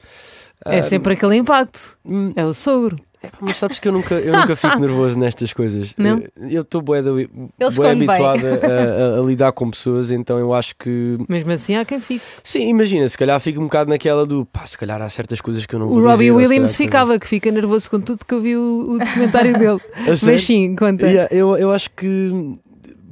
É 0.65 0.79
Ah, 0.79 0.83
sempre 0.83 1.13
aquele 1.13 1.37
impacto. 1.37 1.97
hum, 2.05 2.33
É 2.35 2.45
o 2.45 2.53
sogro. 2.53 2.97
É, 3.23 3.29
mas 3.41 3.57
sabes 3.57 3.79
que 3.79 3.87
eu 3.87 3.91
nunca, 3.91 4.15
eu 4.15 4.33
nunca 4.33 4.55
fico 4.55 4.77
nervoso 4.79 5.17
nestas 5.17 5.53
coisas. 5.53 5.93
Não? 5.97 6.21
Eu- 6.37 6.49
Eu 6.49 6.61
estou 6.61 6.81
bué, 6.81 7.01
da- 7.01 7.11
bué 7.11 7.27
esconde 7.67 7.95
bem. 8.05 8.09
habituado 8.09 8.41
a, 8.45 9.17
a- 9.17 9.19
a 9.19 9.25
lidar 9.25 9.51
com 9.53 9.69
pessoas, 9.71 10.11
então 10.11 10.37
eu 10.37 10.53
acho 10.53 10.75
que. 10.77 11.17
Mesmo 11.27 11.51
assim 11.51 11.75
há 11.75 11.83
quem 11.85 11.99
fique. 11.99 12.23
Sim, 12.43 12.67
imagina, 12.69 13.07
se 13.09 13.17
calhar 13.17 13.39
fico 13.39 13.59
um 13.59 13.63
bocado 13.65 13.89
naquela 13.89 14.25
do 14.25 14.45
pá, 14.45 14.65
se 14.67 14.77
calhar 14.77 15.01
há 15.01 15.09
certas 15.09 15.39
coisas 15.41 15.65
que 15.65 15.73
eu 15.75 15.79
não 15.79 15.87
vou 15.87 15.97
O 15.97 16.01
Robbie 16.01 16.25
dizer, 16.25 16.31
Williams 16.31 16.71
calhar- 16.77 16.89
ficava, 16.91 17.19
que 17.19 17.27
fica 17.27 17.49
nervoso 17.51 17.89
com 17.89 17.99
tudo 17.99 18.25
que 18.25 18.33
eu 18.33 18.41
vi 18.41 18.55
o, 18.57 18.91
o 18.91 18.99
documentário 18.99 19.53
dele. 19.59 19.79
Mas 20.23 20.43
sim, 20.43 20.75
conta. 20.75 21.05
Yeah, 21.07 21.33
eu, 21.33 21.57
eu 21.57 21.71
acho 21.71 21.89
que, 21.91 22.31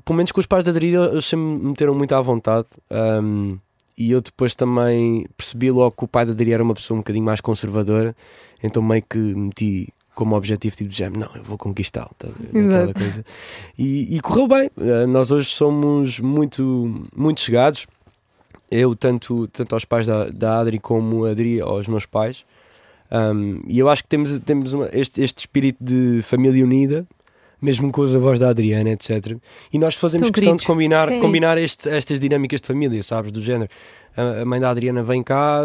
pelo 0.07 0.15
menos 0.17 0.31
com 0.31 0.39
os 0.39 0.45
pais 0.45 0.63
da 0.63 0.71
Adri, 0.71 0.95
eles 0.95 1.25
sempre 1.25 1.45
me 1.45 1.59
meteram 1.69 1.93
muito 1.93 2.13
à 2.15 2.21
vontade. 2.21 2.67
um, 3.21 3.57
e 3.97 4.11
eu 4.11 4.21
depois 4.21 4.53
também 4.55 5.25
percebi 5.35 5.69
logo 5.71 5.91
que 5.97 6.03
o 6.05 6.07
pai 6.07 6.23
da 6.25 6.31
Adri 6.31 6.53
era 6.53 6.63
uma 6.63 6.73
pessoa 6.75 6.95
um 6.95 7.01
bocadinho 7.01 7.25
mais 7.25 7.41
conservadora, 7.41 8.15
então 8.63 8.81
meio 8.81 9.03
que 9.07 9.17
meti 9.17 9.89
como 10.13 10.35
objetivo 10.35 10.75
tipo 10.75 10.89
de 10.89 10.97
género, 10.97 11.19
não, 11.19 11.35
eu 11.35 11.43
vou 11.43 11.57
conquistá-lo, 11.57 12.09
tá. 12.17 12.27
Aquela 12.27 12.93
coisa. 12.93 13.25
E, 13.77 14.15
e 14.15 14.19
correu 14.21 14.47
bem. 14.47 14.69
Uh, 14.77 15.05
nós 15.07 15.29
hoje 15.31 15.49
somos 15.49 16.19
muito, 16.19 17.05
muito 17.15 17.39
chegados. 17.39 17.85
Eu, 18.71 18.95
tanto, 18.95 19.47
tanto 19.49 19.73
aos 19.75 19.85
pais 19.85 20.07
da, 20.07 20.29
da 20.29 20.59
Adri 20.59 20.79
como 20.79 21.25
a 21.25 21.31
Adri 21.31 21.61
aos 21.61 21.87
meus 21.87 22.05
pais. 22.05 22.45
Um, 23.11 23.61
e 23.67 23.77
eu 23.79 23.87
acho 23.89 24.03
que 24.03 24.09
temos, 24.09 24.39
temos 24.39 24.73
uma- 24.73 24.89
este, 24.91 25.21
este 25.21 25.39
espírito 25.39 25.83
de 25.83 26.21
família 26.23 26.63
unida, 26.63 27.07
mesmo 27.61 27.91
com 27.91 28.01
os 28.01 28.15
avós 28.15 28.39
da 28.39 28.49
Adriana, 28.49 28.89
etc. 28.91 29.37
E 29.73 29.79
nós 29.79 29.95
fazemos 29.95 30.27
Tão 30.27 30.31
questão 30.33 30.51
queridos. 30.53 30.61
de 30.61 30.67
combinar, 30.67 31.09
Sim. 31.09 31.19
combinar 31.19 31.57
este- 31.57 31.89
estas 31.89 32.19
dinâmicas 32.19 32.61
de 32.61 32.67
família, 32.67 33.01
sabes? 33.03 33.31
Do 33.31 33.41
género. 33.41 33.69
A, 34.15 34.41
a 34.41 34.45
mãe 34.45 34.59
da 34.59 34.69
Adriana 34.69 35.03
vem 35.03 35.21
cá, 35.23 35.61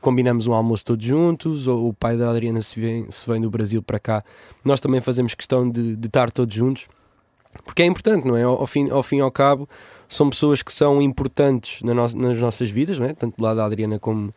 combinamos 0.00 0.46
um 0.46 0.52
almoço 0.54 0.84
todos 0.84 1.04
juntos, 1.04 1.66
ou 1.66 1.88
o 1.88 1.92
pai 1.94 2.16
da 2.16 2.30
Adriana 2.30 2.60
se 2.62 2.78
vem, 2.80 3.06
se 3.10 3.26
vem 3.30 3.40
do 3.40 3.50
Brasil 3.50 3.82
para 3.82 3.98
cá. 3.98 4.22
Nós 4.64 4.80
também 4.80 5.00
fazemos 5.00 5.34
questão 5.34 5.68
de, 5.70 5.96
de 5.96 6.06
estar 6.06 6.30
todos 6.30 6.54
juntos, 6.54 6.86
porque 7.64 7.82
é 7.82 7.86
importante, 7.86 8.26
não 8.26 8.36
é? 8.36 8.42
Ao, 8.42 8.58
ao 8.60 8.66
fim, 8.66 8.90
ao 8.90 9.02
fim 9.02 9.16
e 9.18 9.20
ao 9.20 9.30
cabo, 9.30 9.68
são 10.08 10.28
pessoas 10.30 10.62
que 10.62 10.72
são 10.72 11.00
importantes 11.02 11.82
na 11.82 11.92
no- 11.94 12.08
nas 12.14 12.38
nossas 12.38 12.70
vidas, 12.70 12.98
não 12.98 13.06
é? 13.06 13.12
tanto 13.14 13.36
do 13.36 13.42
lado 13.44 13.56
da 13.58 13.64
Adriana 13.64 13.98
como, 13.98 14.32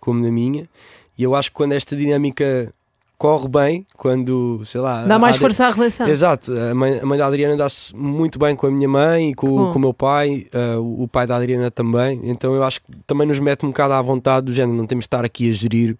como 0.00 0.22
da 0.22 0.30
minha. 0.30 0.68
E 1.16 1.22
eu 1.24 1.34
acho 1.34 1.50
que 1.50 1.56
quando 1.56 1.72
esta 1.72 1.96
dinâmica 1.96 2.72
corre 3.18 3.48
bem, 3.48 3.86
quando, 3.96 4.62
sei 4.64 4.80
lá. 4.80 5.04
Dá 5.04 5.18
mais 5.18 5.36
força 5.36 5.66
à 5.66 5.70
relação. 5.70 6.06
Exato, 6.06 6.52
a 6.52 6.74
mãe, 6.74 7.00
a 7.02 7.06
mãe 7.06 7.18
da 7.18 7.26
Adriana 7.26 7.56
dá-se 7.56 7.94
muito 7.96 8.38
bem 8.38 8.54
com 8.54 8.66
a 8.66 8.70
minha 8.70 8.88
mãe 8.88 9.30
e 9.30 9.34
com, 9.34 9.72
com 9.72 9.78
o 9.78 9.80
meu 9.80 9.92
pai, 9.92 10.46
o 10.80 10.98
o 10.98 11.10
pai 11.10 11.26
da 11.26 11.36
Adriana 11.36 11.70
também. 11.70 12.20
Então 12.24 12.54
eu 12.54 12.62
acho 12.62 12.82
que 12.82 12.86
também 13.06 13.26
nos 13.26 13.38
mete 13.40 13.64
um 13.64 13.68
bocado 13.68 13.94
à 13.94 14.02
vontade 14.02 14.46
do 14.46 14.52
género, 14.52 14.76
não 14.76 14.86
temos 14.86 15.04
de 15.04 15.06
estar 15.06 15.24
aqui 15.24 15.50
a 15.50 15.52
gerir. 15.54 15.96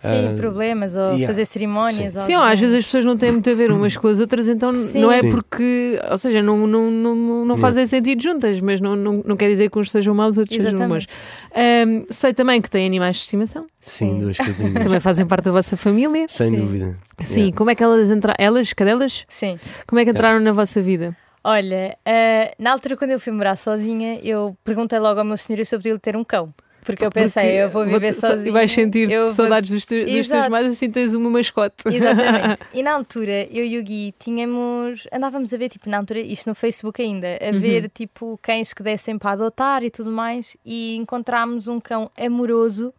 Sim, 0.00 0.30
ah, 0.32 0.34
problemas 0.34 0.96
ou 0.96 1.08
yeah. 1.10 1.26
fazer 1.26 1.44
cerimónias. 1.44 2.16
ou 2.16 2.22
Sim, 2.22 2.34
do 2.36 2.40
às 2.42 2.58
vezes 2.58 2.74
as 2.78 2.84
pessoas 2.86 3.04
não 3.04 3.18
têm 3.18 3.32
muito 3.32 3.50
a 3.50 3.54
ver 3.54 3.70
umas 3.70 3.94
com 3.98 4.08
as 4.08 4.18
outras, 4.18 4.48
então 4.48 4.74
Sim. 4.74 5.02
não 5.02 5.12
é 5.12 5.20
Sim. 5.20 5.30
porque, 5.30 6.00
ou 6.10 6.16
seja, 6.16 6.42
não, 6.42 6.66
não, 6.66 6.90
não, 6.90 7.44
não, 7.44 7.56
fazem 7.58 7.86
sentido 7.86 8.22
juntas, 8.22 8.60
mas 8.60 8.80
não, 8.80 8.96
não, 8.96 9.22
não 9.24 9.36
quer 9.36 9.50
dizer 9.50 9.68
que 9.70 9.78
uns 9.78 9.90
sejam 9.90 10.14
maus, 10.14 10.38
outros 10.38 10.56
sejam 10.56 10.88
bons. 10.88 11.06
Exatamente. 11.54 12.06
Sei 12.14 12.32
também 12.32 12.62
que 12.62 12.70
têm 12.70 12.86
animais 12.86 13.16
de 13.16 13.22
estimação, 13.24 13.66
Sim, 13.80 14.12
Sim. 14.12 14.18
duas 14.20 14.36
cadinhas. 14.38 14.82
também 14.82 15.00
fazem 15.00 15.26
parte 15.26 15.44
da 15.44 15.52
vossa 15.52 15.76
família. 15.76 16.24
Sem 16.28 16.48
Sim. 16.50 16.56
dúvida. 16.56 16.98
Sim, 17.22 17.40
Yeah. 17.40 17.56
como 17.56 17.70
é 17.70 17.74
que 17.74 17.82
elas 17.82 18.08
entraram? 18.10 18.36
Elas, 18.38 18.72
cadelas? 18.72 19.26
Sim. 19.28 19.58
Como 19.86 20.00
é 20.00 20.04
que 20.04 20.10
entraram 20.10 20.40
na 20.40 20.52
vossa 20.52 20.80
vida? 20.80 21.14
Olha, 21.44 21.96
ah, 22.06 22.54
na 22.58 22.72
altura 22.72 22.96
quando 22.96 23.10
eu 23.10 23.20
fui 23.20 23.32
morar 23.32 23.56
sozinha, 23.56 24.18
eu 24.22 24.56
perguntei 24.64 24.98
logo 24.98 25.18
ao 25.20 25.24
meu 25.26 25.36
senhor 25.36 25.64
se 25.66 25.74
eu 25.74 25.78
podia 25.78 25.98
ter 25.98 26.16
um 26.16 26.24
cão. 26.24 26.52
Porque 26.90 27.04
eu 27.06 27.10
pensei, 27.10 27.42
Porque 27.42 27.56
eu 27.56 27.70
vou 27.70 27.84
viver 27.86 28.12
sozinha. 28.14 28.48
E 28.48 28.52
vais 28.52 28.70
sentir 28.72 29.10
eu 29.10 29.26
vou- 29.26 29.34
saudades 29.34 29.70
dos, 29.70 29.84
tu- 29.84 30.04
dos 30.04 30.28
teus 30.28 30.48
mais, 30.48 30.66
assim 30.66 30.90
tens 30.90 31.14
uma 31.14 31.30
mascote. 31.30 31.76
Exatamente. 31.86 32.60
E 32.74 32.82
na 32.82 32.92
altura, 32.94 33.46
eu 33.50 33.64
e 33.64 33.78
o 33.78 33.82
Gui 33.82 34.14
tínhamos. 34.18 35.06
Andávamos 35.12 35.52
a 35.52 35.56
ver, 35.56 35.68
tipo, 35.68 35.88
na 35.88 35.98
altura, 35.98 36.20
isto 36.20 36.48
no 36.48 36.54
Facebook 36.54 37.00
ainda, 37.02 37.26
a 37.40 37.52
Uhum. 37.52 37.58
ver, 37.60 37.90
tipo, 37.92 38.38
cães 38.42 38.72
que 38.72 38.82
dessem 38.82 39.18
para 39.18 39.32
adotar 39.32 39.82
e 39.82 39.90
tudo 39.90 40.10
mais. 40.10 40.56
E 40.64 40.96
encontrámos 40.96 41.68
um 41.68 41.80
cão 41.80 42.10
amoroso 42.18 42.92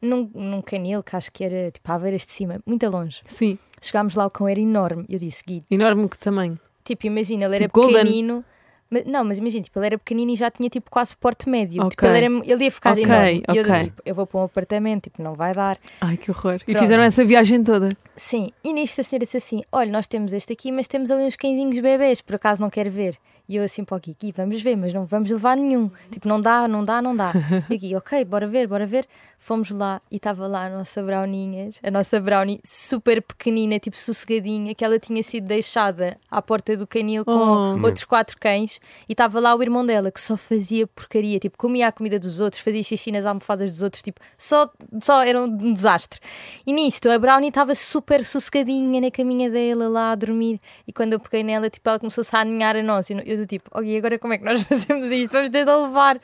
num, 0.00 0.30
num 0.34 0.62
canil 0.62 1.02
que 1.02 1.14
acho 1.16 1.30
que 1.30 1.44
era, 1.44 1.70
tipo, 1.70 1.90
à 1.90 1.94
Aveiras 1.94 2.24
de 2.24 2.32
cima, 2.32 2.60
muito 2.66 2.88
longe. 2.88 3.20
Sim, 3.26 3.58
Chegámos 3.82 4.14
lá, 4.14 4.26
o 4.26 4.30
cão 4.30 4.46
era 4.48 4.60
enorme. 4.60 5.04
Eu 5.08 5.18
disse, 5.18 5.42
Gui, 5.46 5.62
enorme 5.70 6.08
que 6.08 6.18
tamanho. 6.18 6.58
tipo, 6.84 7.06
imagina, 7.06 7.44
ele 7.44 7.56
era 7.56 7.64
Tipo 7.64 7.80
Golden? 7.82 8.02
pequenino. 8.04 8.44
Mas, 8.90 9.04
não, 9.04 9.24
mas 9.24 9.38
imagina, 9.38 9.62
tipo, 9.62 9.78
ele 9.78 9.86
era 9.86 9.98
pequenino 9.98 10.32
e 10.32 10.36
já 10.36 10.50
tinha 10.50 10.68
tipo 10.68 10.90
quase 10.90 11.16
porte 11.16 11.48
médio. 11.48 11.88
Tipo, 11.88 12.04
Ok. 12.06 12.08
ele, 12.08 12.18
era, 12.24 12.26
ele 12.52 12.64
ia 12.64 12.70
ficar 12.70 12.92
Ok, 12.92 13.04
enorme. 13.04 13.42
E 13.48 13.56
eu, 13.56 13.64
tipo, 13.84 14.02
eu 14.04 14.14
vou 14.14 14.26
para 14.26 14.40
um 14.40 14.44
apartamento, 14.44 15.04
tipo, 15.04 15.22
não 15.22 15.34
vai 15.34 15.52
dar. 15.52 15.78
Ai, 16.00 16.16
que 16.16 16.30
horror. 16.30 16.56
E 16.56 16.64
Pronto. 16.64 16.78
fizeram 16.80 17.02
essa 17.04 17.24
viagem 17.24 17.62
toda. 17.62 17.88
Sim, 18.16 18.50
e 18.64 18.72
nisto 18.72 19.00
a 19.00 19.04
senhora 19.04 19.24
disse 19.24 19.36
assim: 19.36 19.62
Olha, 19.70 19.90
nós 19.92 20.06
temos 20.06 20.32
este 20.32 20.52
aqui, 20.52 20.72
mas 20.72 20.88
temos 20.88 21.10
ali 21.10 21.22
uns 21.24 21.36
cãezinhos 21.36 21.78
bebês, 21.80 22.20
por 22.20 22.34
acaso 22.34 22.60
não 22.60 22.68
quer 22.68 22.88
ver? 22.90 23.16
E 23.50 23.56
eu 23.56 23.64
assim 23.64 23.82
para 23.82 23.96
o 23.96 24.00
Gui, 24.00 24.30
vamos 24.32 24.62
ver, 24.62 24.76
mas 24.76 24.94
não 24.94 25.04
vamos 25.04 25.28
levar 25.28 25.56
nenhum. 25.56 25.90
Tipo, 26.08 26.28
não 26.28 26.40
dá, 26.40 26.68
não 26.68 26.84
dá, 26.84 27.02
não 27.02 27.16
dá. 27.16 27.32
E 27.68 27.74
aqui, 27.74 27.96
ok, 27.96 28.24
bora 28.24 28.46
ver, 28.46 28.68
bora 28.68 28.86
ver. 28.86 29.04
Fomos 29.42 29.70
lá 29.70 30.00
e 30.10 30.16
estava 30.16 30.46
lá 30.46 30.66
a 30.66 30.68
nossa 30.68 31.02
browninhas, 31.02 31.76
a 31.82 31.90
nossa 31.90 32.20
brownie 32.20 32.60
super 32.62 33.22
pequenina, 33.22 33.78
tipo 33.78 33.96
sossegadinha, 33.96 34.74
que 34.74 34.84
ela 34.84 34.98
tinha 34.98 35.22
sido 35.22 35.46
deixada 35.46 36.16
à 36.30 36.40
porta 36.42 36.76
do 36.76 36.86
canil 36.86 37.24
com 37.24 37.32
Oh. 37.32 37.82
outros 37.82 38.04
quatro 38.04 38.36
cães 38.38 38.78
e 39.08 39.12
estava 39.14 39.40
lá 39.40 39.54
o 39.54 39.62
irmão 39.62 39.84
dela 39.84 40.10
que 40.12 40.20
só 40.20 40.36
fazia 40.36 40.86
porcaria, 40.86 41.38
tipo, 41.40 41.56
comia 41.56 41.88
a 41.88 41.92
comida 41.92 42.18
dos 42.18 42.38
outros, 42.38 42.62
fazia 42.62 42.82
xixi 42.82 43.10
nas 43.10 43.24
almofadas 43.24 43.70
dos 43.72 43.82
outros, 43.82 44.02
tipo, 44.02 44.20
só, 44.36 44.70
só 45.02 45.22
era 45.24 45.40
um 45.42 45.72
desastre. 45.72 46.20
E 46.66 46.72
nisto, 46.72 47.10
a 47.10 47.18
Brownie 47.18 47.48
estava 47.48 47.74
super 47.74 48.22
sossegadinha 48.24 49.00
na 49.00 49.10
caminha 49.10 49.50
dela 49.50 49.88
lá 49.88 50.12
a 50.12 50.14
dormir 50.14 50.60
e 50.86 50.92
quando 50.92 51.14
eu 51.14 51.18
peguei 51.18 51.42
nela, 51.42 51.70
tipo, 51.70 51.88
ela 51.88 51.98
começou-se 51.98 52.36
a 52.36 52.40
aninhar 52.40 52.76
a 52.76 52.82
nós 52.82 53.08
e 53.08 53.14
eu 53.24 53.39
do 53.40 53.46
tipo, 53.46 53.70
ok, 53.72 53.98
agora 53.98 54.18
como 54.18 54.32
é 54.32 54.38
que 54.38 54.44
nós 54.44 54.62
fazemos 54.64 55.06
isto? 55.06 55.32
Vamos 55.32 55.50
a 55.54 55.76
levar. 55.86 56.20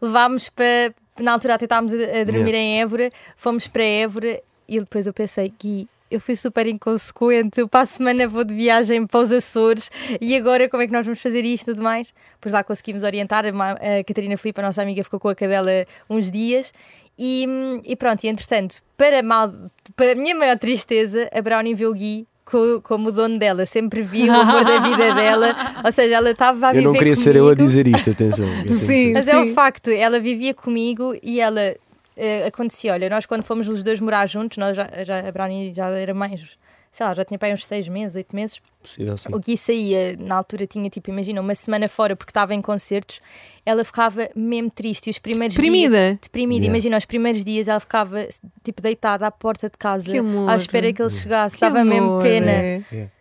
Levámos 0.00 0.48
para, 0.48 0.94
na 1.20 1.32
altura 1.32 1.54
até 1.54 1.64
estávamos 1.64 1.92
a, 1.92 2.24
dormir 2.24 2.52
Yeah. 2.52 2.58
em 2.58 2.80
Évora, 2.80 3.12
fomos 3.36 3.68
para 3.68 3.84
Évora 3.84 4.42
e 4.68 4.80
depois 4.80 5.06
eu 5.06 5.12
pensei, 5.12 5.52
Gui, 5.60 5.88
eu 6.10 6.20
fui 6.20 6.36
super 6.36 6.66
inconsequente, 6.66 7.60
eu 7.60 7.68
para 7.68 7.80
a 7.80 7.86
semana 7.86 8.28
vou 8.28 8.44
de 8.44 8.54
viagem 8.54 9.06
para 9.06 9.20
os 9.20 9.32
Açores 9.32 9.90
e 10.20 10.36
agora 10.36 10.68
como 10.68 10.82
é 10.82 10.86
que 10.86 10.92
nós 10.92 11.06
vamos 11.06 11.20
fazer 11.22 11.44
isto 11.44 11.70
e 11.70 11.74
tudo 11.74 11.82
mais? 11.82 12.12
Pois 12.40 12.52
lá 12.52 12.62
conseguimos 12.62 13.02
orientar, 13.02 13.44
a 13.46 14.04
Catarina 14.04 14.36
Filipe, 14.36 14.60
a 14.60 14.64
nossa 14.64 14.82
amiga, 14.82 15.02
ficou 15.02 15.18
com 15.18 15.28
a 15.28 15.34
cadela 15.34 15.86
uns 16.10 16.30
dias 16.30 16.72
e, 17.18 17.46
e 17.84 17.96
pronto, 17.96 18.24
e 18.24 18.28
entretanto, 18.28 18.82
para, 18.96 19.22
mal, 19.22 19.52
para 19.96 20.12
a 20.12 20.14
minha 20.14 20.34
maior 20.34 20.58
tristeza, 20.58 21.30
a 21.32 21.40
Brownie 21.40 21.74
viu 21.74 21.90
o 21.90 21.94
Gui 21.94 22.26
co- 22.52 22.80
como 22.82 23.08
o 23.08 23.12
dono 23.12 23.38
dela, 23.38 23.64
sempre 23.66 24.02
viu 24.02 24.32
o 24.32 24.36
amor 24.36 24.64
da 24.64 24.78
vida 24.80 25.14
dela, 25.16 25.56
ou 25.84 25.90
seja, 25.90 26.16
ela 26.16 26.30
estava 26.30 26.66
a 26.66 26.70
Eu 26.70 26.74
viver 26.74 26.84
não 26.86 26.92
queria 26.92 27.16
ser 27.16 27.34
eu 27.34 27.48
a 27.48 27.52
comigo. 27.54 27.66
dizer 27.66 27.88
isto, 27.88 28.10
atenção. 28.10 28.46
Eu 28.66 28.74
sempre- 28.74 28.74
Sim. 28.86 29.12
Mas 29.14 29.26
é 29.28 29.38
o 29.40 29.54
facto, 29.54 29.88
ela 29.90 30.20
vivia 30.20 30.52
comigo 30.54 31.16
e 31.22 31.40
ela 31.40 31.74
eh, 32.16 32.44
acontecia. 32.46 32.92
Olha, 32.92 33.08
nós 33.08 33.24
quando 33.26 33.42
fomos 33.42 33.68
os 33.68 33.82
dois 33.82 33.98
morar 34.00 34.26
juntos, 34.28 34.58
nós 34.58 34.76
já, 34.76 34.86
já, 35.02 35.20
a 35.26 35.32
Brownie 35.32 35.72
já 35.72 35.88
era 35.90 36.12
mais, 36.12 36.42
sei 36.90 37.06
lá, 37.06 37.14
já 37.14 37.24
tinha 37.24 37.38
para 37.38 37.48
aí 37.48 37.54
uns 37.54 37.66
seis 37.66 37.88
meses, 37.88 38.16
oito 38.16 38.36
meses. 38.36 38.60
Possível, 38.82 39.16
sim. 39.16 39.28
O 39.32 39.38
Gui 39.38 39.56
saía, 39.56 40.16
na 40.18 40.34
altura 40.36 40.66
tinha 40.66 40.90
tipo, 40.90 41.10
imagina, 41.10 41.40
uma 41.40 41.54
semana 41.54 41.88
fora 41.88 42.14
porque 42.16 42.30
estava 42.30 42.54
em 42.54 42.60
concertos, 42.60 43.20
ela 43.64 43.84
ficava 43.84 44.28
mesmo 44.34 44.70
triste. 44.70 45.06
E 45.06 45.10
os 45.10 45.18
primeiros 45.18 45.54
dias. 45.54 45.64
Deprimida. 45.64 46.18
Deprimida, 46.20 46.60
Yeah. 46.64 46.72
imagina, 46.76 46.96
os 46.98 47.04
primeiros 47.04 47.44
dias 47.44 47.68
ela 47.68 47.80
ficava 47.80 48.26
tipo 48.64 48.82
deitada 48.82 49.26
à 49.26 49.30
porta 49.30 49.68
de 49.70 49.76
casa, 49.78 50.10
Que 50.10 50.18
amor. 50.18 50.50
à 50.50 50.56
espera 50.56 50.92
que 50.92 51.00
ele 51.00 51.10
chegasse, 51.10 51.54
Que 51.56 51.60
dava 51.60 51.84
mesmo 51.84 52.18
pena. 52.20 52.50
é. 52.50 52.82
Yeah. 52.92 53.12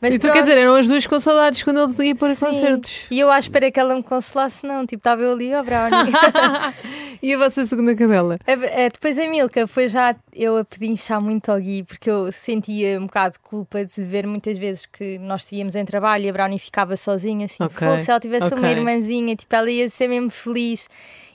Mas 0.00 0.14
e 0.14 0.18
tu 0.18 0.22
quer 0.22 0.32
pronto. 0.32 0.44
dizer, 0.44 0.56
eram 0.58 0.76
as 0.76 0.86
duas 0.88 1.06
com 1.06 1.20
saudades 1.20 1.62
quando 1.62 1.78
ele 1.80 2.08
ia 2.08 2.14
para 2.16 2.34
Sim. 2.34 2.46
concertos. 2.46 3.06
E 3.10 3.20
eu 3.20 3.30
à 3.30 3.38
espera 3.38 3.70
que 3.70 3.78
ela 3.78 3.94
me 3.94 4.02
consolasse, 4.02 4.66
não, 4.66 4.86
tipo, 4.86 5.00
estava 5.00 5.20
eu 5.22 5.32
ali, 5.32 5.54
ó 5.54 5.62
Brownie. 5.62 6.10
E 7.22 7.34
a 7.34 7.38
vossa 7.38 7.66
segunda 7.66 7.94
cadela? 7.94 8.38
A- 8.46 8.52
a- 8.84 8.88
depois 8.88 9.18
a 9.18 9.26
Milka 9.28 9.66
foi 9.66 9.88
já 9.88 10.16
eu 10.32 10.56
a 10.56 10.64
pedinchar 10.64 11.20
muito 11.20 11.50
ao 11.52 11.60
Gui, 11.60 11.82
porque 11.84 12.10
eu 12.10 12.32
sentia 12.32 12.98
um 12.98 13.04
bocado 13.04 13.34
de 13.34 13.40
culpa 13.40 13.84
de 13.84 14.02
ver 14.02 14.26
muitas 14.26 14.58
vezes 14.58 14.86
que 14.86 15.18
nós 15.18 15.52
íamos 15.52 15.74
em 15.74 15.84
trabalho 15.84 16.24
e 16.24 16.28
a 16.30 16.32
Brownie 16.32 16.58
ficava 16.58 16.96
sozinha, 16.96 17.44
assim, 17.44 17.62
Ok, 17.62 17.86
fogo, 17.86 18.00
se 18.00 18.10
ela 18.10 18.18
tivesse 18.20 18.46
ok. 18.46 18.58
uma 18.58 18.68
irmãzinha, 18.70 19.36
tipo, 19.36 19.54
ela 19.54 19.70
ia 19.70 19.88
ser 19.90 20.08
mesmo 20.08 20.30
feliz. 20.30 20.88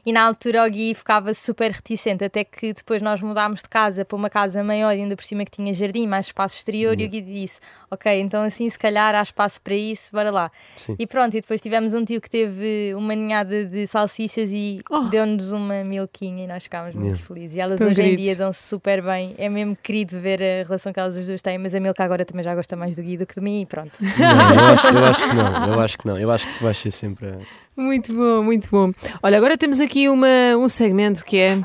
E 0.05 0.13
na 0.13 0.21
altura 0.23 0.65
o 0.65 0.69
Gui 0.69 0.93
ficava 0.93 1.33
super 1.33 1.71
reticente, 1.71 2.23
até 2.23 2.43
que 2.43 2.73
depois 2.73 3.01
nós 3.01 3.21
mudámos 3.21 3.63
de 3.63 3.69
casa 3.69 4.05
para 4.05 4.15
uma 4.15 4.29
casa 4.29 4.63
maior, 4.63 4.89
ainda 4.89 5.15
por 5.15 5.23
cima 5.25 5.43
que 5.43 5.49
tinha 5.51 5.73
jardim, 5.73 6.05
mais 6.05 6.27
espaço 6.27 6.57
exterior, 6.57 6.99
e 6.99 7.05
o 7.05 7.09
Gui 7.09 7.21
disse: 7.21 7.59
Ok, 7.89 8.19
então 8.21 8.43
assim 8.43 8.69
se 8.69 8.77
calhar 8.77 9.15
há 9.15 9.21
espaço 9.21 9.59
para 9.61 9.73
isso, 9.73 10.11
bora 10.11 10.29
lá. 10.29 10.51
Sim. 10.77 10.95
E 10.99 11.07
pronto, 11.07 11.35
e 11.35 11.41
depois 11.41 11.59
tivemos 11.59 11.93
um 11.95 12.05
tio 12.05 12.21
que 12.21 12.29
teve 12.29 12.93
uma 12.95 13.15
ninhada 13.15 13.65
de 13.65 13.87
salsichas 13.87 14.51
e 14.51 14.79
Oh. 14.91 14.99
deu-nos 15.05 15.51
uma 15.51 15.83
milquinha 15.83 16.43
e 16.43 16.47
nós 16.47 16.63
ficámos 16.63 16.93
muito 16.93 17.05
Yeah. 17.07 17.25
felizes. 17.25 17.57
E 17.57 17.59
elas 17.59 17.79
Tão 17.79 17.87
hoje 17.87 18.01
em 18.01 18.03
queridos. 18.03 18.23
dia 18.23 18.35
dão-se 18.35 18.61
super 18.63 19.01
bem. 19.01 19.33
É 19.37 19.49
mesmo 19.49 19.75
querido 19.75 20.19
ver 20.19 20.39
a 20.41 20.63
relação 20.67 20.93
que 20.93 20.99
elas 20.99 21.17
as 21.17 21.25
duas 21.25 21.41
têm, 21.41 21.57
mas 21.57 21.73
a 21.73 21.79
Milka 21.79 22.03
agora 22.03 22.23
também 22.25 22.43
já 22.43 22.53
gosta 22.53 22.75
mais 22.75 22.95
do 22.95 23.01
Gui 23.03 23.17
do 23.17 23.25
que 23.25 23.33
de 23.35 23.41
mim 23.41 23.61
e 23.61 23.65
pronto. 23.65 23.97
Não, 24.01 24.53
eu, 24.55 24.65
acho, 24.73 24.87
eu 24.87 25.05
acho 25.05 25.27
que 25.29 25.33
não, 25.35 25.67
eu 25.73 25.79
acho 25.79 25.97
que 25.97 26.05
não. 26.07 26.19
Eu 26.19 26.31
acho 26.31 26.47
que 26.47 26.57
tu 26.59 26.63
vais 26.63 26.77
ser 26.77 26.91
sempre 26.91 27.27
a, 27.27 27.37
Muito 27.75 28.13
bom, 28.13 28.41
muito 28.43 28.69
bom. 28.71 28.91
Olha, 29.21 29.37
agora 29.37 29.57
temos 29.57 29.79
aqui 29.81 30.07
uma, 30.07 30.55
um 30.57 30.69
segmento 30.69 31.25
que 31.25 31.37
é. 31.37 31.59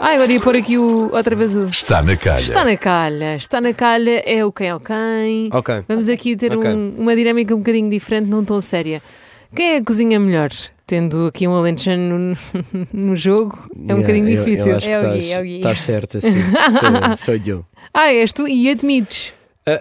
Ah, 0.00 0.12
agora 0.14 0.32
ia 0.32 0.40
pôr 0.40 0.56
aqui 0.56 0.78
o, 0.78 1.10
outra 1.12 1.34
vez 1.36 1.54
o. 1.54 1.64
Está 1.66 2.02
na 2.02 2.16
calha. 2.16 2.40
Está 2.40 2.64
na 2.64 2.76
calha. 2.76 3.34
Está 3.36 3.60
na 3.60 3.74
calha 3.74 4.22
é 4.24 4.44
o 4.44 4.50
quem 4.52 4.68
é 4.68 4.74
o 4.74 4.80
quem. 4.80 5.50
Ok. 5.52 5.82
Vamos 5.88 6.08
aqui 6.08 6.36
ter 6.36 6.52
Ok. 6.56 6.70
um- 6.70 6.94
uma 6.98 7.14
dinâmica 7.16 7.54
um 7.54 7.58
bocadinho 7.58 7.90
diferente, 7.90 8.26
não 8.28 8.44
tão 8.44 8.60
séria. 8.60 9.02
Quem 9.54 9.74
é 9.74 9.78
que 9.80 9.86
cozinha 9.86 10.18
melhor? 10.20 10.50
Tendo 10.86 11.26
aqui 11.26 11.46
um 11.48 11.54
alentejano 11.54 12.18
no, 12.18 12.36
no 13.10 13.16
jogo, 13.16 13.58
é 13.74 13.92
um 13.94 13.98
Yeah, 13.98 14.00
bocadinho 14.00 14.28
eu- 14.28 14.36
difícil. 14.44 14.66
Eu, 14.68 14.76
acho 14.76 14.86
que 14.86 14.92
É 14.92 14.98
o 14.98 15.02
Gui, 15.02 15.18
estás- 15.18 15.30
é 15.30 15.40
o 15.40 15.42
Gui. 15.42 15.56
Estás 15.56 15.80
certa, 15.82 16.20
sim. 16.20 16.30
sou, 17.16 17.16
sou 17.16 17.34
eu. 17.46 17.64
Ah, 17.92 18.12
és 18.12 18.32
tu 18.32 18.46
e 18.48 18.70
admites. 18.70 19.34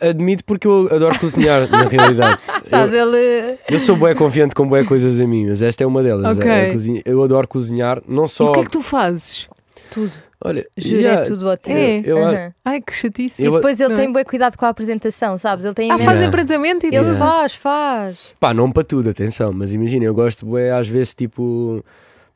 Admito 0.10 0.43
porque 0.45 0.67
eu 0.67 0.88
adoro 0.91 1.17
cozinhar, 1.19 1.69
na 1.69 1.84
realidade. 1.84 2.39
Sabes, 2.69 2.93
Eu, 2.93 3.13
ele. 3.15 3.58
eu 3.69 3.80
sou 3.80 3.95
bem 3.95 4.13
confiante 4.15 4.54
com 4.56 4.67
boas 4.67 4.88
coisas 4.88 5.19
a 5.19 5.28
mim, 5.28 5.47
mas 5.47 5.62
esta 5.62 5.84
é 5.84 5.88
uma 5.88 6.04
delas. 6.04 6.38
Ok. 6.38 6.50
A- 6.52 6.69
a 6.69 6.73
cozinha- 6.73 7.02
eu 7.06 7.23
adoro 7.23 7.47
cozinhar, 7.47 8.02
não 8.08 8.26
E 8.26 8.30
só. 8.30 8.45
o 8.47 8.52
que 8.52 8.60
é 8.60 8.63
que 8.63 8.69
tu 8.71 8.82
fazes? 8.82 9.47
Tudo. 9.91 10.12
Olha, 10.43 10.67
Juro, 10.78 11.02
yeah, 11.02 11.21
é 11.21 11.26
tudo 11.26 11.47
ótimo. 11.47 11.76
É? 11.76 12.02
eu-. 12.06 12.54
Ai, 12.63 12.80
que 12.80 12.93
chatice. 12.93 13.41
E 13.41 13.45
Eu- 13.45 13.54
depois 13.54 13.80
ele 13.80 13.89
Não 13.89 13.95
é? 13.95 14.00
tem 14.04 14.13
bem 14.13 14.23
cuidado 14.23 14.56
com 14.56 14.65
a 14.65 14.69
apresentação, 14.69 15.36
sabes? 15.38 15.65
Ele 15.65 15.73
tem 15.73 15.89
Ah, 15.91 15.97
faz 15.97 16.21
empratamento 16.21 16.86
e 16.86 16.95
Ele 16.95 17.15
faz, 17.15 17.56
faz. 17.56 18.17
Pá, 18.39 18.54
não 18.54 18.71
para 18.71 18.84
tudo, 18.84 19.10
atenção, 19.10 19.52
mas 19.52 19.73
imagina, 19.73 20.06
eu 20.06 20.13
gosto 20.13 20.45
bué, 20.45 20.71
às 20.71 20.88
vezes 20.88 21.15
tipo, 21.15 21.84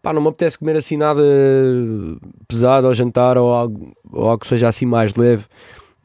pá, 0.01 0.11
não 0.13 0.21
me 0.21 0.29
apetece 0.29 0.57
comer 0.57 0.77
assim 0.77 0.97
nada 0.97 1.21
pesado 2.47 2.87
ao 2.87 2.93
jantar 2.93 3.37
ou 3.37 3.51
algo, 3.53 3.91
ou 4.11 4.23
algo 4.29 4.39
que 4.39 4.47
seja 4.47 4.67
assim 4.67 4.85
mais 4.85 5.13
leve. 5.15 5.45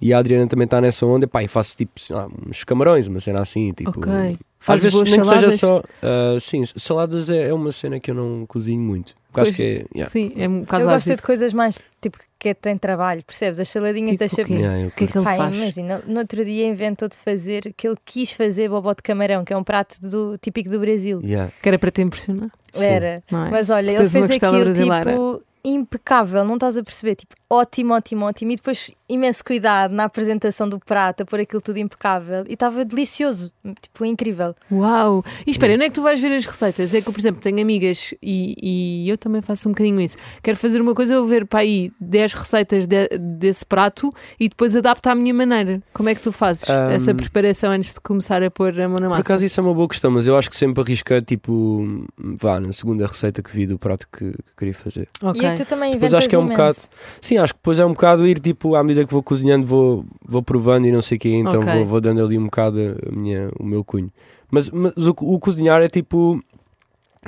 E 0.01 0.13
a 0.13 0.19
Adriana 0.19 0.47
também 0.47 0.65
está 0.67 0.81
nessa 0.81 1.07
onda, 1.07 1.27
pá, 1.27 1.43
e 1.43 1.49
faço 1.49 1.77
tipo 1.77 1.99
sei 1.99 2.15
lá, 2.15 2.29
uns 2.49 2.65
camarões, 2.65 3.07
uma 3.07 3.19
cena 3.21 3.41
assim, 3.41 3.73
tipo. 3.73 3.91
Ok. 3.91 4.13
Às 4.13 4.39
Fazes 4.67 4.83
vezes 4.85 4.95
boas 4.99 5.11
nem 5.11 5.21
que 5.21 5.27
saladas? 5.27 5.55
seja 5.55 5.67
só. 5.67 5.83
ah, 6.03 6.41
sim, 6.41 6.63
saladas 6.77 7.31
é, 7.31 7.49
é 7.49 7.55
uma 7.55 7.71
cena 7.71 8.01
que 8.01 8.11
eu 8.11 8.15
não 8.15 8.45
cozinho 8.47 8.81
muito. 8.83 9.15
Porque 9.31 9.41
acho 9.41 9.51
Pois, 9.51 9.57
que 9.57 9.63
é. 9.63 9.87
yeah. 9.95 10.11
Sim, 10.11 10.33
é 10.35 10.49
um 10.49 10.61
bocado 10.61 10.83
Eu 10.85 10.89
gosto 10.89 11.15
de 11.15 11.23
coisas 11.23 11.53
mais 11.55 11.79
tipo 12.01 12.19
que 12.39 12.53
tem 12.55 12.77
trabalho, 12.77 13.23
percebes? 13.25 13.61
As 13.61 13.69
saladinhas 13.69 14.17
Tipo 14.17 14.19
deixa 14.19 14.43
o? 14.43 14.55
Yeah, 14.59 14.89
O 14.89 14.91
que 14.91 15.05
é 15.05 15.07
que 15.07 15.17
ele 15.19 15.25
Pai, 15.25 15.37
faz? 15.37 15.57
imagina, 15.57 16.03
no 16.07 16.19
outro 16.19 16.45
dia 16.45 16.67
inventou 16.67 17.09
de 17.09 17.17
fazer 17.17 17.73
que 17.77 17.87
ele 17.87 17.97
quis 18.05 18.33
fazer 18.33 18.69
bobó 18.69 18.93
de 18.93 19.03
camarão, 19.03 19.45
que 19.45 19.53
é 19.53 19.57
um 19.57 19.63
prato 19.65 20.01
do, 20.01 20.37
típico 20.39 20.69
do 20.69 20.81
Brasil. 20.81 21.21
Yeah. 21.23 21.53
Que 21.63 21.69
era 21.69 21.79
para 21.79 21.91
te 21.91 22.03
impressionar. 22.03 22.51
Sim. 22.73 22.85
Era. 22.85 23.07
É? 23.07 23.23
Mas 23.31 23.71
olha, 23.71 23.91
ele 23.93 24.09
fez 24.09 24.31
aquilo 24.31 24.65
brasileira. 24.65 25.13
tipo 25.13 25.43
impecável, 25.65 26.45
não 26.45 26.55
estás 26.55 26.77
a 26.77 26.83
perceber? 26.83 27.17
Tipo, 27.17 27.35
ótimo, 27.51 27.95
ótimo, 27.95 28.25
ótimo. 28.25 28.53
E 28.53 28.57
depois 28.57 28.91
imenso 29.09 29.45
cuidado 29.45 29.93
na 29.95 30.05
apresentação 30.05 30.69
do 30.69 30.79
prato, 30.81 31.23
a 31.23 31.27
pôr 31.27 31.41
aquilo 31.41 31.61
tudo 31.63 31.79
impecável. 31.79 32.45
E 32.49 32.55
estava 32.55 32.85
delicioso, 32.85 33.53
tipo, 33.81 34.05
incrível. 34.05 34.55
Uau! 34.71 35.25
E 35.47 35.51
espera, 35.51 35.75
onde 35.75 35.85
é 35.85 35.89
que 35.89 35.95
tu 35.95 36.03
vais 36.03 36.21
ver 36.21 36.33
as 36.35 36.45
receitas? 36.45 36.93
É 36.95 37.01
que 37.01 37.09
eu, 37.09 37.13
por 37.13 37.21
exemplo, 37.21 37.41
tenho 37.41 37.61
amigas 37.61 38.13
e, 38.23 39.05
e 39.05 39.09
eu 39.09 39.17
também 39.17 39.41
faço 39.43 39.69
um 39.69 39.73
bocadinho 39.73 40.01
isso. 40.01 40.17
Quero 40.43 40.57
fazer 40.57 40.81
uma 40.81 40.95
coisa, 40.95 41.15
eu 41.15 41.21
vou 41.21 41.29
ver 41.29 41.47
para 41.47 41.61
aí 41.61 41.93
10 42.01 42.33
receitas 42.35 42.87
de- 42.87 43.09
desse 43.19 43.65
prato 43.65 44.13
e 44.41 44.49
depois 44.49 44.75
adapto 44.75 45.09
à 45.09 45.15
minha 45.15 45.33
maneira. 45.35 45.81
Como 45.93 46.09
é 46.09 46.15
que 46.15 46.21
tu 46.23 46.33
fazes 46.33 46.69
Ahm, 46.69 46.91
essa 46.91 47.15
preparação 47.15 47.71
antes 47.71 47.95
de 47.95 48.01
começar 48.01 48.43
a 48.43 48.51
pôr 48.51 48.79
a 48.81 48.89
mão 48.89 48.99
na 48.99 49.07
Por 49.07 49.11
massa? 49.11 49.21
acaso 49.23 49.45
isso 49.45 49.61
é 49.61 49.63
uma 49.63 49.75
boa 49.75 49.89
questão, 49.89 50.11
mas 50.11 50.27
eu 50.27 50.37
acho 50.37 50.51
que 50.51 50.57
sempre 50.57 50.83
arrisquei, 50.83 51.21
tipo, 51.23 52.05
vá, 52.41 52.59
na 52.59 52.73
segunda 52.73 53.07
receita 53.07 53.43
que 53.43 53.51
vi 53.51 53.67
do 53.67 53.79
prato 53.79 54.07
que, 54.11 54.31
que 54.33 54.57
queria 54.57 54.75
fazer. 54.75 55.09
Ok. 55.23 55.41
E 55.43 55.47
aí 55.47 55.57
tu 55.57 55.65
também 55.65 55.93
Depois 55.93 56.13
inventas 56.13 56.15
acho 56.15 56.29
que 56.29 56.35
é 56.35 56.39
um 56.39 56.47
imenso. 56.47 56.57
bocado. 56.57 56.77
Sim, 57.21 57.39
acho 57.39 57.53
que 57.55 57.59
depois 57.61 57.79
é 57.79 57.85
um 57.87 57.91
bocado 57.93 58.27
ir 58.27 58.39
tipo 58.41 58.75
à 58.75 58.83
medida 58.83 58.96
que 59.05 59.13
vou 59.13 59.23
cozinhando, 59.23 59.67
vou, 59.67 60.05
vou 60.25 60.43
provando 60.43 60.87
e 60.87 60.93
não 60.93 61.03
sei 61.03 61.17
o 61.17 61.21
quê, 61.21 61.31
então 61.31 61.61
Ok. 61.61 61.73
vou, 61.75 61.85
vou 61.85 62.01
dando 62.01 62.25
ali 62.25 62.39
um 62.39 62.45
bocado 62.45 62.79
a 63.07 63.11
minha, 63.15 63.51
o 63.59 63.65
meu 63.65 63.83
cunho. 63.85 64.11
Mas, 64.51 64.71
mas 64.71 64.95
o, 65.07 65.11
o 65.19 65.39
cozinhar 65.39 65.83
é 65.83 65.89
tipo. 65.89 66.41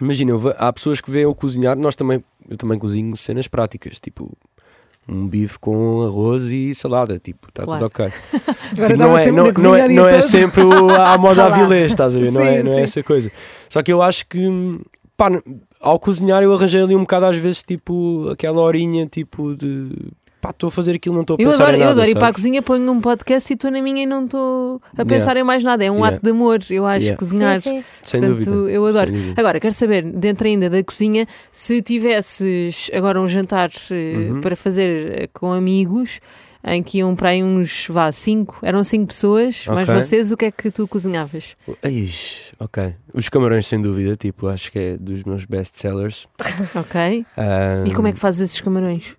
Imagina, 0.00 0.33
há 0.59 0.72
pessoas 0.72 1.00
que 1.00 1.11
veem 1.11 1.26
o 1.26 1.35
cozinhar, 1.35 1.76
nós 1.76 1.96
também, 1.96 2.22
eu 2.48 2.57
também 2.57 2.78
cozinho 2.78 3.16
cenas 3.16 3.48
práticas, 3.48 3.98
tipo 3.98 4.31
um 5.09 5.26
bife 5.26 5.59
com 5.59 6.02
arroz 6.02 6.44
e 6.44 6.74
salada, 6.74 7.18
tipo, 7.18 7.48
está 7.48 7.64
Claro. 7.64 7.88
tudo 7.88 8.04
ok. 8.04 8.12
Tipo, 8.68 8.81
não 8.98 9.16
estava 9.16 9.20
é, 9.20 9.24
sempre 9.24 9.33
não, 9.40 9.46
a 9.46 9.52
não 9.52 9.74
é, 9.74 9.88
não 9.88 10.07
é 10.07 10.20
sempre 10.20 10.62
à 10.94 11.16
moda 11.18 11.46
avilés, 11.46 11.87
estás 11.92 12.14
a 12.14 12.18
ver? 12.20 12.31
Não, 12.31 12.42
é, 12.42 12.59
Sim, 12.59 12.62
não 12.64 12.72
é 12.72 12.74
sim. 12.76 12.81
essa 12.83 13.02
coisa. 13.02 13.33
Só 13.70 13.83
que 13.83 13.90
eu 13.90 14.02
acho 14.02 14.26
que, 14.28 14.46
pá, 15.16 15.31
ao 15.81 15.98
cozinhar 15.98 16.42
eu 16.42 16.52
arranjei 16.52 16.83
ali 16.83 16.94
um 16.94 17.00
bocado 17.00 17.24
às 17.24 17.37
vezes, 17.38 17.62
tipo, 17.62 18.28
aquela 18.31 18.61
horinha, 18.61 19.07
tipo, 19.07 19.57
de 19.57 19.88
pá, 20.40 20.51
estou 20.51 20.68
a 20.68 20.70
fazer 20.70 20.94
aquilo, 20.94 21.14
não 21.14 21.22
estou 21.22 21.37
a 21.38 21.42
Eu 21.42 21.51
pensar 21.51 21.64
adoro, 21.64 21.77
em 21.77 21.81
eu 21.81 21.87
nada. 21.87 21.92
adoro 22.03 22.09
ir 22.11 22.14
para 22.18 22.29
a 22.29 22.33
cozinha, 22.33 22.62
ponho 22.62 22.90
um 22.92 23.01
podcast 23.01 23.53
e 23.53 23.55
estou 23.55 23.70
na 23.70 23.83
minha 23.83 24.03
e 24.03 24.07
não 24.07 24.24
estou 24.24 24.81
a 24.96 25.03
Yeah. 25.03 25.09
pensar 25.16 25.37
em 25.37 25.42
mais 25.42 25.64
nada. 25.64 25.85
É 25.85 25.90
um 25.90 25.96
Yeah. 25.96 26.16
ato 26.16 26.24
de 26.24 26.31
amor, 26.31 26.59
eu 26.70 26.87
acho, 26.87 27.05
Yeah. 27.07 27.18
cozinhar. 27.18 27.61
Sim, 27.61 27.79
sim. 27.81 27.85
Sem 28.03 28.20
Portanto, 28.20 28.44
dúvida. 28.51 28.70
eu 28.70 28.87
adoro. 28.87 29.11
Sem 29.11 29.16
dúvida. 29.20 29.40
Agora, 29.40 29.61
quero 29.61 29.74
saber, 29.74 30.03
dentro 30.12 30.46
ainda 30.46 30.70
da 30.70 30.83
cozinha, 30.85 31.27
se 31.53 31.83
tivesses 31.83 32.90
agora 32.94 33.20
um 33.20 33.27
jantar 33.29 33.70
eh, 33.90 34.12
Uhum. 34.16 34.40
para 34.40 34.57
fazer 34.57 35.22
eh, 35.22 35.29
com 35.33 35.53
amigos, 35.53 36.20
em 36.64 36.83
que 36.83 36.98
iam 36.98 37.14
para 37.14 37.31
aí 37.31 37.42
uns, 37.42 37.87
vá, 37.88 38.11
cinco, 38.11 38.59
eram 38.62 38.83
cinco 38.83 39.07
pessoas, 39.07 39.64
mais 39.68 39.88
Ok. 39.88 40.03
vocês, 40.03 40.33
o 40.33 40.37
que 40.37 40.46
é 40.46 40.51
que 40.51 40.70
tu 40.70 40.87
cozinhavas? 40.88 41.55
Ai, 41.83 42.09
ok. 42.59 42.94
Os 43.14 43.29
camarões, 43.29 43.66
sem 43.66 43.81
dúvida, 43.81 44.16
tipo, 44.16 44.48
acho 44.48 44.70
que 44.72 44.79
é 44.79 44.96
dos 44.96 45.22
meus 45.24 45.44
best 45.44 45.77
sellers. 45.79 46.27
Ok? 46.74 47.24
E 47.87 47.90
como 47.94 48.09
é 48.09 48.12
que 48.12 48.18
fazes 48.18 48.40
esses 48.40 48.61
camarões? 48.61 49.16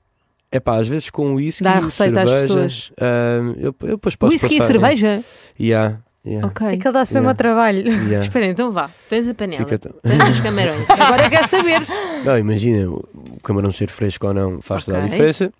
É 0.51 0.59
pá, 0.59 0.77
às 0.77 0.87
vezes 0.87 1.09
com 1.09 1.35
whisky, 1.35 1.63
Dá 1.63 1.73
a 1.73 1.79
receita 1.79 2.21
às 2.23 2.29
cerveja, 2.29 2.47
pessoas. 2.53 2.91
ah, 2.99 3.37
eu, 3.57 3.75
eu 3.81 3.95
depois 3.97 4.15
posso 4.15 4.33
Whisky 4.33 4.55
e 4.55 4.57
passar- 4.57 4.67
cerveja? 4.73 5.23
Yeah, 5.59 5.99
yeah, 6.25 6.47
Ok. 6.47 6.67
Aquele 6.67 6.91
dá-se 6.93 7.13
mesmo 7.13 7.27
Yeah. 7.27 7.29
ao 7.29 7.35
trabalho. 7.35 7.83
yeah. 8.09 8.19
Espera, 8.25 8.45
então 8.47 8.71
vá, 8.71 8.89
tens 9.07 9.29
a 9.29 9.33
panela, 9.35 9.59
Fica 9.63 9.77
tão- 9.77 9.93
tens 10.01 10.29
os 10.29 10.39
camarões. 10.39 10.89
Agora 10.89 11.29
quero 11.29 11.47
saber. 11.47 11.81
Não, 12.25 12.37
imagina, 12.37 12.89
o 12.89 13.07
camarão 13.43 13.69
ser 13.71 13.89
fresco 13.91 14.25
ou 14.27 14.33
não 14.33 14.59
faz 14.61 14.85
toda 14.85 14.97
a 14.97 15.07
diferença. 15.07 15.53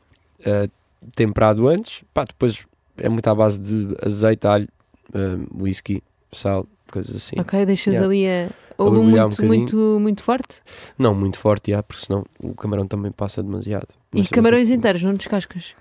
Ah, 0.44 0.68
temperado 1.16 1.68
antes, 1.68 2.04
pá, 2.14 2.24
depois 2.24 2.66
é 2.98 3.08
muito 3.10 3.28
à 3.28 3.36
base 3.36 3.60
de 3.60 3.96
azeite, 4.04 4.48
alho, 4.48 4.68
ah, 5.14 5.38
whisky, 5.56 6.02
sal, 6.32 6.66
coisas 6.92 7.16
assim. 7.16 7.36
Ok, 7.40 7.64
deixas 7.66 7.94
Yeah. 7.94 8.08
ali 8.08 8.28
a. 8.28 8.50
Ou 8.80 8.88
A 8.88 8.92
mergulhar 8.92 9.26
um 9.26 9.30
muito, 9.30 9.46
muito, 9.46 9.98
muito 10.00 10.24
forte? 10.24 10.62
Não 10.98 11.14
muito 11.14 11.38
forte, 11.38 11.70
yeah, 11.70 11.84
porque 11.84 12.06
senão 12.06 12.26
o 12.44 12.56
camarão 12.56 12.88
também 12.88 13.12
passa 13.12 13.44
demasiado. 13.44 13.90
E 14.14 14.20
Mas- 14.20 14.30
camarões 14.30 14.70
mas, 14.70 14.78
inteiros, 14.78 15.04
não 15.04 15.14
descascas? 15.14 15.76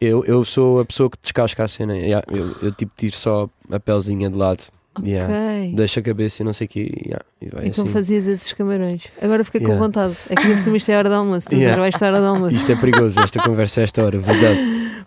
Eu, 0.00 0.24
eu 0.24 0.42
sou 0.44 0.80
a 0.80 0.84
pessoa 0.84 1.10
que 1.10 1.16
descasca 1.20 1.62
a 1.64 1.68
cena. 1.68 1.96
yeah, 1.96 2.24
eu, 2.30 2.56
eu 2.62 2.72
tipo 2.72 2.92
tiro 2.96 3.14
só 3.14 3.48
a 3.70 3.78
pelzinha 3.78 4.30
de 4.30 4.36
lado. 4.38 4.64
Yeah. 5.02 5.32
Ok. 5.32 5.72
Deixo 5.74 6.00
a 6.00 6.02
cabeça 6.02 6.42
e 6.42 6.44
não 6.44 6.52
sei 6.52 6.66
o 6.66 6.70
quê. 6.70 6.90
yeah, 7.06 7.24
e 7.40 7.48
vai 7.48 7.66
Então 7.66 7.84
assim. 7.84 7.92
fazias 7.92 8.26
esses 8.26 8.52
camarões. 8.52 9.04
Agora 9.22 9.42
fiquei 9.42 9.60
com 9.60 9.68
Yeah. 9.68 9.86
vontade. 9.86 10.16
É 10.28 10.34
que 10.34 10.42
ainda 10.42 10.54
por 10.56 10.60
cima 10.62 10.76
isto 10.76 10.90
é 10.90 10.98
hora 10.98 11.08
de 11.08 11.14
almoço. 11.14 11.38
Estás 11.48 11.60
a 11.60 11.64
Yeah. 11.64 11.88
estar 11.88 12.06
hora 12.12 12.20
de 12.20 12.26
almoço. 12.26 12.56
Isto 12.56 12.72
é 12.72 12.76
perigoso, 12.76 13.20
esta 13.20 13.40
conversa 13.42 13.80
a 13.80 13.84
esta 13.84 14.04
hora, 14.04 14.18
verdade. 14.18 14.60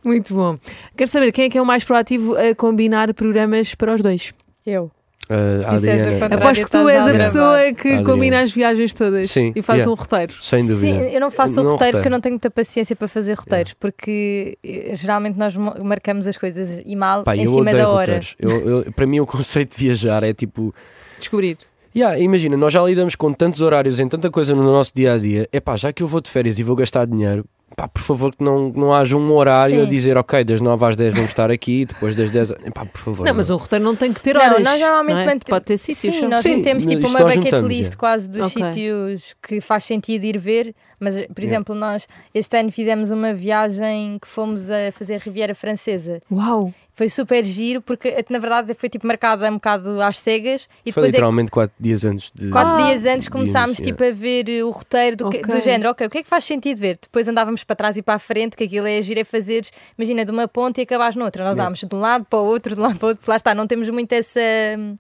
Muito 0.03 0.33
bom. 0.33 0.57
Quero 0.97 1.09
saber 1.11 1.31
quem 1.31 1.45
é 1.45 1.49
que 1.49 1.57
é 1.57 1.61
o 1.61 1.65
mais 1.65 1.83
proativo 1.83 2.35
a 2.35 2.55
combinar 2.55 3.13
programas 3.13 3.75
para 3.75 3.93
os 3.93 4.01
dois. 4.01 4.33
Eu. 4.65 4.89
Contrário, 5.27 6.37
Aposto 6.37 6.65
que 6.65 6.71
tu 6.71 6.89
és 6.89 7.01
a 7.01 7.05
Yeah. 7.05 7.17
pessoa 7.17 7.57
que 7.73 7.87
Adriana. 7.87 8.03
combina 8.05 8.41
as 8.41 8.51
viagens 8.53 8.93
todas 8.93 9.31
Sim, 9.31 9.53
e 9.55 9.61
faz 9.61 9.79
yeah. 9.79 9.91
um 9.91 9.95
roteiro. 9.95 10.33
sem 10.41 10.61
Sim, 10.61 10.67
dúvida. 10.67 11.09
eu 11.09 11.19
não 11.19 11.31
faço 11.31 11.61
o 11.61 11.63
Não 11.63 11.71
roteiro 11.71 11.77
porque 11.77 11.85
roteiro. 11.97 12.07
eu 12.07 12.11
não 12.11 12.19
tenho 12.21 12.33
muita 12.33 12.51
paciência 12.51 12.95
para 12.95 13.07
fazer 13.07 13.33
roteiros, 13.33 13.73
porque 13.73 14.57
eh, 14.63 14.93
geralmente 14.95 15.37
nós 15.37 15.55
mo- 15.57 15.73
marcamos 15.83 16.27
as 16.27 16.37
coisas 16.37 16.81
e 16.85 16.95
mal 16.95 17.23
Pá, 17.23 17.35
em 17.35 17.43
eu 17.45 17.53
cima 17.53 17.73
da 17.73 17.89
hora. 17.89 18.19
Eu, 18.39 18.83
eu- 18.83 18.91
para 18.91 19.05
mim, 19.05 19.19
o 19.19 19.25
conceito 19.25 19.77
de 19.77 19.83
viajar 19.85 20.23
é 20.23 20.33
tipo. 20.33 20.73
Descobrir. 21.19 21.57
Yeah, 21.95 22.19
imagina, 22.19 22.57
nós 22.57 22.73
já 22.73 22.83
lidamos 22.83 23.15
com 23.15 23.31
tantos 23.31 23.61
horários 23.61 23.99
em 24.01 24.07
tanta 24.09 24.29
coisa 24.29 24.53
no 24.53 24.63
nosso 24.63 24.91
dia 24.93 25.13
a 25.13 25.17
dia. 25.17 25.47
É 25.51 25.61
pá, 25.61 25.77
já 25.77 25.93
que 25.93 26.03
eu 26.03 26.07
vou 26.09 26.19
de 26.19 26.29
férias 26.29 26.59
e 26.59 26.63
vou 26.63 26.75
gastar 26.75 27.05
dinheiro, 27.07 27.45
pá, 27.75 27.87
por 27.87 28.01
favor, 28.01 28.35
que 28.35 28.43
não, 28.43 28.69
não 28.69 28.93
haja 28.93 29.15
um 29.17 29.31
horário 29.33 29.81
a 29.81 29.83
Sim. 29.83 29.89
dizer, 29.89 30.17
ok, 30.17 30.43
das 30.43 30.61
9 30.61 30.85
às 30.85 30.95
10 30.95 31.13
vamos 31.13 31.29
estar 31.29 31.51
aqui, 31.51 31.85
depois 31.85 32.15
das 32.15 32.31
10. 32.31 32.51
a- 32.51 32.55
Pá, 32.73 32.85
por 32.85 32.99
favor. 32.99 33.25
Não, 33.25 33.33
mas 33.33 33.49
um 33.49 33.57
roteiro 33.57 33.83
não 33.83 33.95
tem 33.95 34.11
que 34.13 34.21
ter 34.21 34.35
Não, 34.35 34.41
horas. 34.41 34.63
nós 34.63 34.79
normalmente 34.79 35.15
não 35.15 35.21
é? 35.21 35.25
mante- 35.25 35.45
Pode 35.49 35.65
ter 35.65 35.77
sítios. 35.77 36.13
Sim, 36.15 36.21
só. 36.21 36.27
nós 36.29 36.39
Sim, 36.39 36.61
temos 36.61 36.85
tipo 36.85 37.07
uma 37.07 37.19
bucket 37.19 37.43
juntamos, 37.43 37.67
list 37.77 37.93
é. 37.93 37.95
quase 37.97 38.29
dos 38.29 38.47
Ok. 38.47 38.63
sítios 38.65 39.35
que 39.45 39.59
faz 39.61 39.83
sentido 39.83 40.23
ir 40.25 40.37
ver, 40.37 40.73
mas 40.99 41.13
por 41.15 41.21
Yeah. 41.21 41.43
exemplo, 41.43 41.75
nós 41.75 42.07
este 42.33 42.57
ano 42.57 42.71
fizemos 42.71 43.11
uma 43.11 43.33
viagem 43.33 44.17
que 44.21 44.27
fomos 44.27 44.69
a 44.69 44.91
fazer 44.91 45.15
a 45.15 45.17
Riviera 45.17 45.53
Francesa. 45.55 46.19
Uau! 46.31 46.73
Foi 46.97 47.09
super 47.09 47.43
giro, 47.43 47.81
porque 47.81 48.07
eh, 48.07 48.23
na 48.29 48.39
verdade 48.39 48.73
foi 48.73 48.87
tipo 48.87 49.05
marcada 49.05 49.49
um 49.51 49.55
bocado 49.55 50.01
às 50.01 50.17
cegas 50.17 50.69
e 50.85 50.93
Foi 50.93 51.01
depois 51.01 51.03
é 51.03 51.07
que 51.07 51.11
literalmente 51.17 51.51
4 51.51 51.75
dias 51.77 52.05
antes 52.05 52.31
de. 52.33 52.49
Quatro 52.49 52.71
Ah, 52.73 52.77
dias 52.87 53.05
antes 53.05 53.27
começámos 53.27 53.77
tipo, 53.81 54.01
a 54.01 54.11
ver 54.11 54.47
eh, 54.49 54.63
o 54.63 54.69
roteiro 54.69 55.17
do, 55.17 55.29
que- 55.29 55.39
Ok. 55.39 55.53
do 55.55 55.61
género, 55.61 55.89
ok, 55.89 56.07
o 56.07 56.09
que 56.09 56.19
é 56.19 56.23
que 56.23 56.29
faz 56.29 56.45
sentido 56.45 56.77
ver? 56.79 56.97
Depois 57.01 57.27
andávamos 57.27 57.65
para 57.65 57.75
trás 57.75 57.97
e 57.97 58.01
para 58.01 58.13
a 58.13 58.19
frente, 58.19 58.55
que 58.55 58.63
aquilo 58.63 58.87
é 58.87 59.01
giro 59.01 59.19
é 59.19 59.25
fazeres, 59.25 59.73
imagina, 59.97 60.23
de 60.23 60.31
uma 60.31 60.47
ponte 60.47 60.79
e 60.79 60.83
acabares 60.83 61.17
noutra. 61.17 61.43
Nós 61.43 61.55
Yeah. 61.57 61.75
de 61.87 61.93
um 61.95 61.99
lado 61.99 62.25
para 62.29 62.39
o 62.39 62.45
outro, 62.45 62.73
de 62.73 62.79
um 62.79 62.83
lado 62.85 62.97
para 62.97 63.05
o 63.05 63.09
outro, 63.09 63.23
lá 63.29 63.35
está, 63.35 63.53
não 63.53 63.67
temos 63.67 63.89
muito 63.89 64.13
essa. 64.13 64.39
hum, 64.79 64.95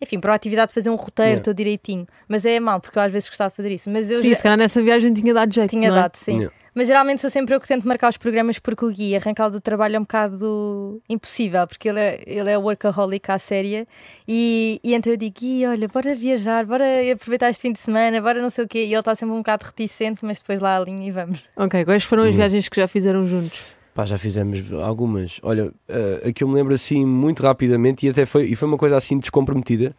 Enfim, 0.00 0.18
proatividade 0.20 0.68
de 0.68 0.74
fazer 0.74 0.90
um 0.90 0.96
roteiro 0.96 1.30
Yeah. 1.30 1.44
todo 1.44 1.56
direitinho. 1.56 2.06
Mas 2.28 2.44
é 2.44 2.58
mal, 2.60 2.80
porque 2.80 2.98
eu 2.98 3.02
às 3.02 3.10
vezes 3.12 3.28
gostava 3.28 3.50
de 3.50 3.56
fazer 3.56 3.70
isso. 3.72 3.88
Mas 3.90 4.10
eu 4.10 4.20
Sim, 4.20 4.30
já 4.30 4.36
se 4.36 4.42
calhar 4.44 4.58
nessa 4.58 4.80
viagem 4.82 5.12
tinha 5.12 5.32
dado 5.34 5.52
jeito. 5.52 5.70
tinha 5.70 5.88
não 5.90 5.96
é? 5.96 6.00
dado, 6.02 6.14
sim. 6.16 6.38
Yeah. 6.38 6.54
Mas 6.74 6.88
geralmente 6.88 7.20
sou 7.20 7.28
sempre 7.28 7.54
eu 7.54 7.60
que 7.60 7.68
tento 7.68 7.86
marcar 7.86 8.08
os 8.08 8.16
programas 8.16 8.58
porque 8.58 8.84
o 8.84 8.90
Gui 8.90 9.14
arrancar 9.14 9.50
do 9.50 9.60
trabalho 9.60 9.96
é 9.96 9.98
um 9.98 10.02
bocado 10.02 11.02
impossível, 11.08 11.66
porque 11.66 11.88
ele 11.90 12.00
é, 12.00 12.22
ele 12.26 12.50
é 12.50 12.56
workaholic 12.56 13.30
à 13.30 13.38
séria. 13.38 13.86
E, 14.26 14.80
e 14.82 14.94
então 14.94 15.12
eu 15.12 15.16
digo: 15.18 15.36
Gui, 15.38 15.66
olha, 15.66 15.86
bora 15.88 16.14
viajar, 16.14 16.64
bora 16.64 16.84
aproveitar 17.12 17.50
este 17.50 17.62
fim 17.62 17.72
de 17.72 17.78
semana, 17.78 18.20
bora 18.22 18.40
não 18.40 18.48
sei 18.50 18.64
o 18.64 18.68
quê. 18.68 18.80
E 18.84 18.92
ele 18.92 18.98
está 18.98 19.14
sempre 19.14 19.34
um 19.34 19.38
bocado 19.38 19.66
reticente, 19.66 20.24
mas 20.24 20.38
depois 20.38 20.60
lá 20.62 20.76
alinha 20.78 21.06
e 21.06 21.10
vamos. 21.10 21.42
Ok, 21.56 21.84
quais 21.84 22.04
foram 22.04 22.22
as 22.24 22.32
Hum. 22.34 22.38
viagens 22.38 22.68
que 22.68 22.76
já 22.80 22.88
fizeram 22.88 23.26
juntos? 23.26 23.66
Pá, 23.94 24.06
já 24.06 24.16
fizemos 24.16 24.60
algumas. 24.82 25.38
Olha, 25.42 25.66
uh, 25.66 26.28
a 26.28 26.32
que 26.32 26.42
eu 26.42 26.48
me 26.48 26.54
lembro 26.54 26.72
assim 26.72 27.04
muito 27.04 27.42
rapidamente 27.42 28.06
e 28.06 28.08
até 28.08 28.24
foi, 28.24 28.44
e 28.44 28.56
foi 28.56 28.66
uma 28.66 28.78
coisa 28.78 28.96
assim 28.96 29.18
descomprometida. 29.18 29.94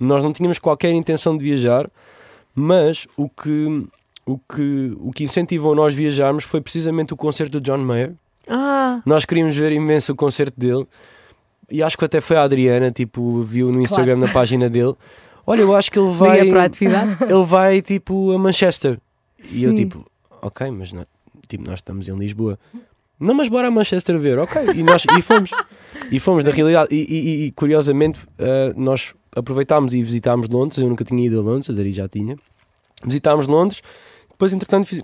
Nós 0.00 0.24
não 0.24 0.32
tínhamos 0.32 0.58
qualquer 0.58 0.90
intenção 0.92 1.36
de 1.36 1.44
viajar, 1.44 1.86
mas 2.54 3.06
o 3.18 3.28
que, 3.28 3.86
o 4.26 4.38
que, 4.38 4.92
o 5.00 5.10
que 5.12 5.24
incentivou 5.24 5.74
nós 5.74 5.94
viajarmos 5.94 6.44
foi 6.44 6.60
precisamente 6.60 7.12
o 7.12 7.16
concerto 7.16 7.60
do 7.60 7.64
John 7.64 7.78
Mayer. 7.78 8.12
Ah, 8.48 9.00
Nós 9.06 9.24
queríamos 9.24 9.56
ver 9.56 9.72
imenso 9.72 10.12
o 10.12 10.16
concerto 10.16 10.58
dele 10.58 10.86
e 11.70 11.82
acho 11.82 11.96
que 11.96 12.04
até 12.04 12.20
foi 12.20 12.36
a 12.36 12.42
Adriana, 12.42 12.90
tipo, 12.90 13.40
viu 13.42 13.70
no 13.70 13.80
Instagram 13.82 14.16
na 14.16 14.28
página 14.28 14.68
dele. 14.68 14.94
Olha, 15.46 15.60
eu 15.62 15.74
acho 15.74 15.90
que 15.90 15.98
ele 15.98 16.10
vai. 16.12 16.40
liga 16.40 16.52
para 16.52 16.62
a 16.62 16.66
atividade. 16.66 17.16
ele 17.24 17.44
vai 17.44 17.82
tipo 17.82 18.32
a 18.32 18.38
Manchester. 18.38 18.98
E 19.52 19.64
eu 19.64 19.70
Sim. 19.70 19.76
tipo, 19.76 20.04
ok, 20.42 20.70
mas 20.70 20.92
não- 20.92 21.06
tipo, 21.48 21.64
nós 21.68 21.78
estamos 21.80 22.08
em 22.08 22.16
Lisboa. 22.16 22.58
Não, 23.20 23.34
mas 23.34 23.48
bora 23.48 23.68
a 23.68 23.70
Manchester 23.70 24.18
ver, 24.18 24.38
ok. 24.38 24.60
E, 24.74 24.82
nós, 24.82 25.04
e 25.18 25.22
fomos. 25.22 25.50
E 26.10 26.18
fomos, 26.18 26.44
na 26.44 26.50
realidade. 26.50 26.94
E, 26.94 26.98
e- 27.02 27.46
e, 27.46 27.50
curiosamente, 27.52 28.20
ah, 28.38 28.72
nós 28.76 29.14
aproveitámos 29.36 29.94
e 29.94 30.02
visitámos 30.02 30.48
Londres. 30.48 30.78
Eu 30.78 30.88
nunca 30.88 31.04
tinha 31.04 31.24
ido 31.26 31.38
a 31.38 31.42
Londres, 31.42 31.68
a 31.70 31.72
Dari 31.72 31.92
já 31.92 32.08
tinha. 32.08 32.36
Visitámos 33.04 33.46
Londres. 33.46 33.82
Depois, 34.34 34.52
entretanto, 34.52 34.86
fiz- 34.86 35.02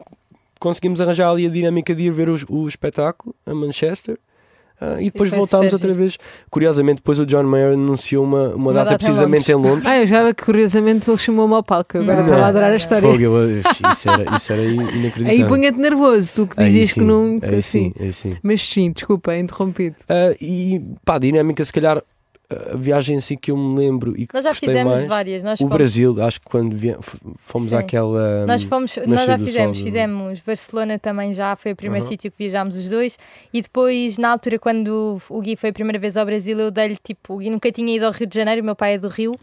conseguimos 0.59 1.01
arranjar 1.01 1.31
ali 1.31 1.47
a 1.47 1.51
dinâmica 1.51 1.95
de 1.95 2.05
ir 2.05 2.11
ver 2.13 2.29
os- 2.29 2.45
o, 2.49 2.69
espetáculo 2.69 3.35
a 3.47 3.55
Manchester. 3.55 4.19
Ah, 4.83 4.97
e 4.99 5.11
depois 5.11 5.29
foi 5.29 5.39
voltámos 5.39 5.75
outra 5.75 5.93
vez. 5.93 6.17
Curiosamente, 6.49 6.97
depois 6.97 7.19
o 7.19 7.27
John 7.27 7.43
Mayer 7.43 7.75
anunciou 7.75 8.25
uma, 8.25 8.49
uma, 8.49 8.55
Uma 8.57 8.73
data, 8.73 8.93
data 8.93 8.95
em 8.95 9.07
precisamente 9.07 9.53
em 9.53 9.55
Londres. 9.55 9.85
Ah, 9.85 9.99
eu 9.99 10.07
já 10.07 10.33
que 10.33 10.43
curiosamente 10.43 11.09
ele 11.11 11.19
chamou-me 11.19 11.53
ao 11.55 11.63
palco, 11.63 11.99
agora 11.99 12.17
Não. 12.17 12.25
estava 12.25 12.45
a 12.45 12.47
adorar 12.49 12.73
a 12.73 12.77
história. 12.77 13.07
Fogo, 13.11 13.23
eu- 13.23 13.59
isso, 13.61 14.09
era, 14.11 14.37
isso 14.37 14.53
era 14.55 14.65
inacreditável. 14.65 15.29
Aí 15.29 15.45
punha-te 15.47 15.79
nervoso, 15.79 16.33
tu 16.35 16.47
que 16.47 16.59
Aí 16.59 16.69
dizias 16.69 16.93
que 16.95 17.01
nunca. 17.03 17.47
aí 17.47 17.61
sim. 17.61 17.93
sim, 17.95 18.03
aí 18.05 18.13
sim. 18.13 18.33
Mas 18.43 18.63
sim, 18.67 18.91
desculpa, 18.91 19.37
interrompido. 19.37 19.97
Ah, 20.09 20.35
e 20.41 20.81
pá, 21.05 21.17
a 21.17 21.19
dinâmica, 21.19 21.63
se 21.63 21.73
calhar, 21.75 22.03
a 22.73 22.77
viagem 22.77 23.17
assim 23.17 23.37
que 23.37 23.51
eu 23.51 23.57
me 23.57 23.79
lembro 23.79 24.15
e 24.19 24.27
que 24.27 24.35
Nós 24.35 24.45
já 24.45 24.53
fizemos 24.53 24.93
mais, 24.95 25.09
várias. 25.09 25.43
Nós 25.43 25.61
o 25.61 25.63
fomos, 25.63 25.75
Brasil, 25.77 26.23
acho 26.23 26.41
que 26.41 26.47
quando 26.47 26.77
fomos 27.37 27.71
Sim. 27.71 27.77
àquela. 27.77 28.45
Nós, 28.47 28.63
fomos, 28.65 28.97
nós 29.07 29.25
já 29.25 29.39
fizemos, 29.39 29.77
Sol, 29.79 29.85
fizemos 29.87 30.41
Barcelona 30.41 30.99
também 30.99 31.33
já, 31.33 31.55
foi 31.55 31.73
o 31.73 31.77
primeiro 31.77 32.05
Uhum. 32.05 32.11
sítio 32.11 32.31
que 32.31 32.39
viajámos 32.39 32.77
os 32.77 32.91
dois. 32.91 33.19
E 33.53 33.63
depois, 33.63 34.19
na 34.19 34.31
altura, 34.33 34.59
quando 34.59 35.21
o 35.29 35.41
Gui 35.41 35.55
foi 35.57 35.71
a 35.71 35.73
primeira 35.73 35.99
vez 35.99 36.17
ao 36.17 36.27
Brasil, 36.27 36.59
eu 36.59 36.71
dei-lhe 36.71 36.97
tipo, 36.97 37.35
o 37.35 37.37
Gui 37.39 37.51
nunca 37.51 37.71
tinha 37.71 37.95
ido 37.95 38.07
ao 38.07 38.13
Rio 38.13 38.27
de 38.27 38.35
Janeiro, 38.35 38.63
o 38.63 38.65
meu 38.65 38.75
pai 38.77 38.95
é 38.95 38.99
do 38.99 39.09
Rio. 39.09 39.39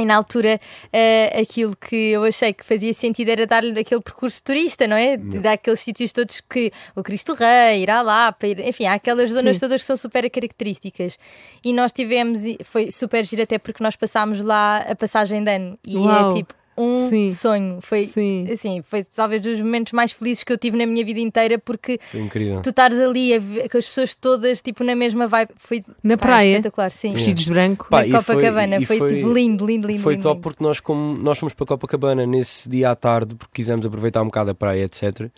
E 0.00 0.04
na 0.06 0.16
altura, 0.16 0.58
eh, 0.92 1.40
aquilo 1.40 1.76
que 1.76 2.12
eu 2.12 2.24
achei 2.24 2.52
que 2.52 2.64
fazia 2.64 2.92
sentido 2.94 3.28
era 3.28 3.46
dar-lhe 3.46 3.78
aquele 3.78 4.00
percurso 4.00 4.42
turista, 4.42 4.86
não 4.86 4.96
é? 4.96 5.16
De 5.16 5.38
dar 5.40 5.52
aqueles 5.52 5.80
sítios 5.80 6.12
todos 6.12 6.40
que 6.40 6.72
o 6.96 7.02
Cristo 7.02 7.34
Rei, 7.34 7.82
ir 7.82 7.90
à 7.90 8.00
Lapa, 8.00 8.46
ir, 8.46 8.60
enfim, 8.60 8.86
há 8.86 8.94
aquelas 8.94 9.30
zonas 9.30 9.56
Sim. 9.56 9.60
todas 9.60 9.80
que 9.82 9.86
são 9.86 9.96
super 9.96 10.28
características. 10.30 11.18
E 11.64 11.72
nós 11.72 11.92
tivemos, 11.92 12.42
foi 12.64 12.90
super 12.90 13.24
giro 13.24 13.42
até 13.42 13.58
porque 13.58 13.82
nós 13.82 13.96
passámos 13.96 14.42
lá 14.42 14.78
a 14.78 14.96
passagem 14.96 15.44
de 15.44 15.54
ano. 15.54 15.78
E 15.86 15.96
Uau. 15.96 16.30
é 16.30 16.34
tipo 16.34 16.54
um 16.80 17.08
Sim. 17.08 17.28
sonho. 17.32 17.78
Foi, 17.80 18.06
Sim. 18.06 18.46
assim, 18.50 18.82
foi 18.82 19.04
talvez 19.04 19.42
dos 19.42 19.60
momentos 19.60 19.92
mais 19.92 20.12
felizes 20.12 20.42
que 20.42 20.52
eu 20.52 20.58
tive 20.58 20.76
na 20.76 20.86
minha 20.86 21.04
vida 21.04 21.20
inteira 21.20 21.58
porque 21.58 21.98
Foi 22.10 22.20
incrível. 22.20 22.62
tu 22.62 22.70
estares 22.70 22.98
ali 22.98 23.34
a 23.34 23.38
ver, 23.38 23.68
com 23.68 23.78
as 23.78 23.86
pessoas 23.86 24.14
todas 24.14 24.60
tipo 24.62 24.82
na 24.84 24.94
mesma 24.94 25.26
vibe. 25.26 25.50
Foi 25.56 25.84
Na 26.02 26.16
pá, 26.16 26.26
praia, 26.26 26.50
espetacular, 26.52 26.90
sim. 26.90 27.12
vestidos 27.12 27.44
de 27.44 27.50
branco. 27.50 27.86
Pá, 27.90 28.04
na 28.06 28.22
foi- 28.22 28.34
Copacabana, 28.36 28.78
e 28.78 28.86
foi, 28.86 28.98
foi- 28.98 29.14
tipo 29.16 29.32
lindo, 29.32 29.66
lindo, 29.66 29.86
lindo. 29.86 30.02
Foi 30.02 30.14
lindo, 30.14 30.22
top 30.22 30.34
lindo. 30.36 30.42
porque 30.42 30.64
nós, 30.64 30.80
como 30.80 31.16
nós 31.18 31.38
fomos 31.38 31.52
para 31.54 31.66
Copacabana 31.66 32.26
nesse 32.26 32.68
dia 32.68 32.90
à 32.90 32.96
tarde, 32.96 33.34
porque 33.34 33.52
quisemos 33.54 33.84
aproveitar 33.84 34.22
um 34.22 34.26
bocado 34.26 34.50
a 34.50 34.54
praia, 34.54 34.84
etc. 34.84 35.28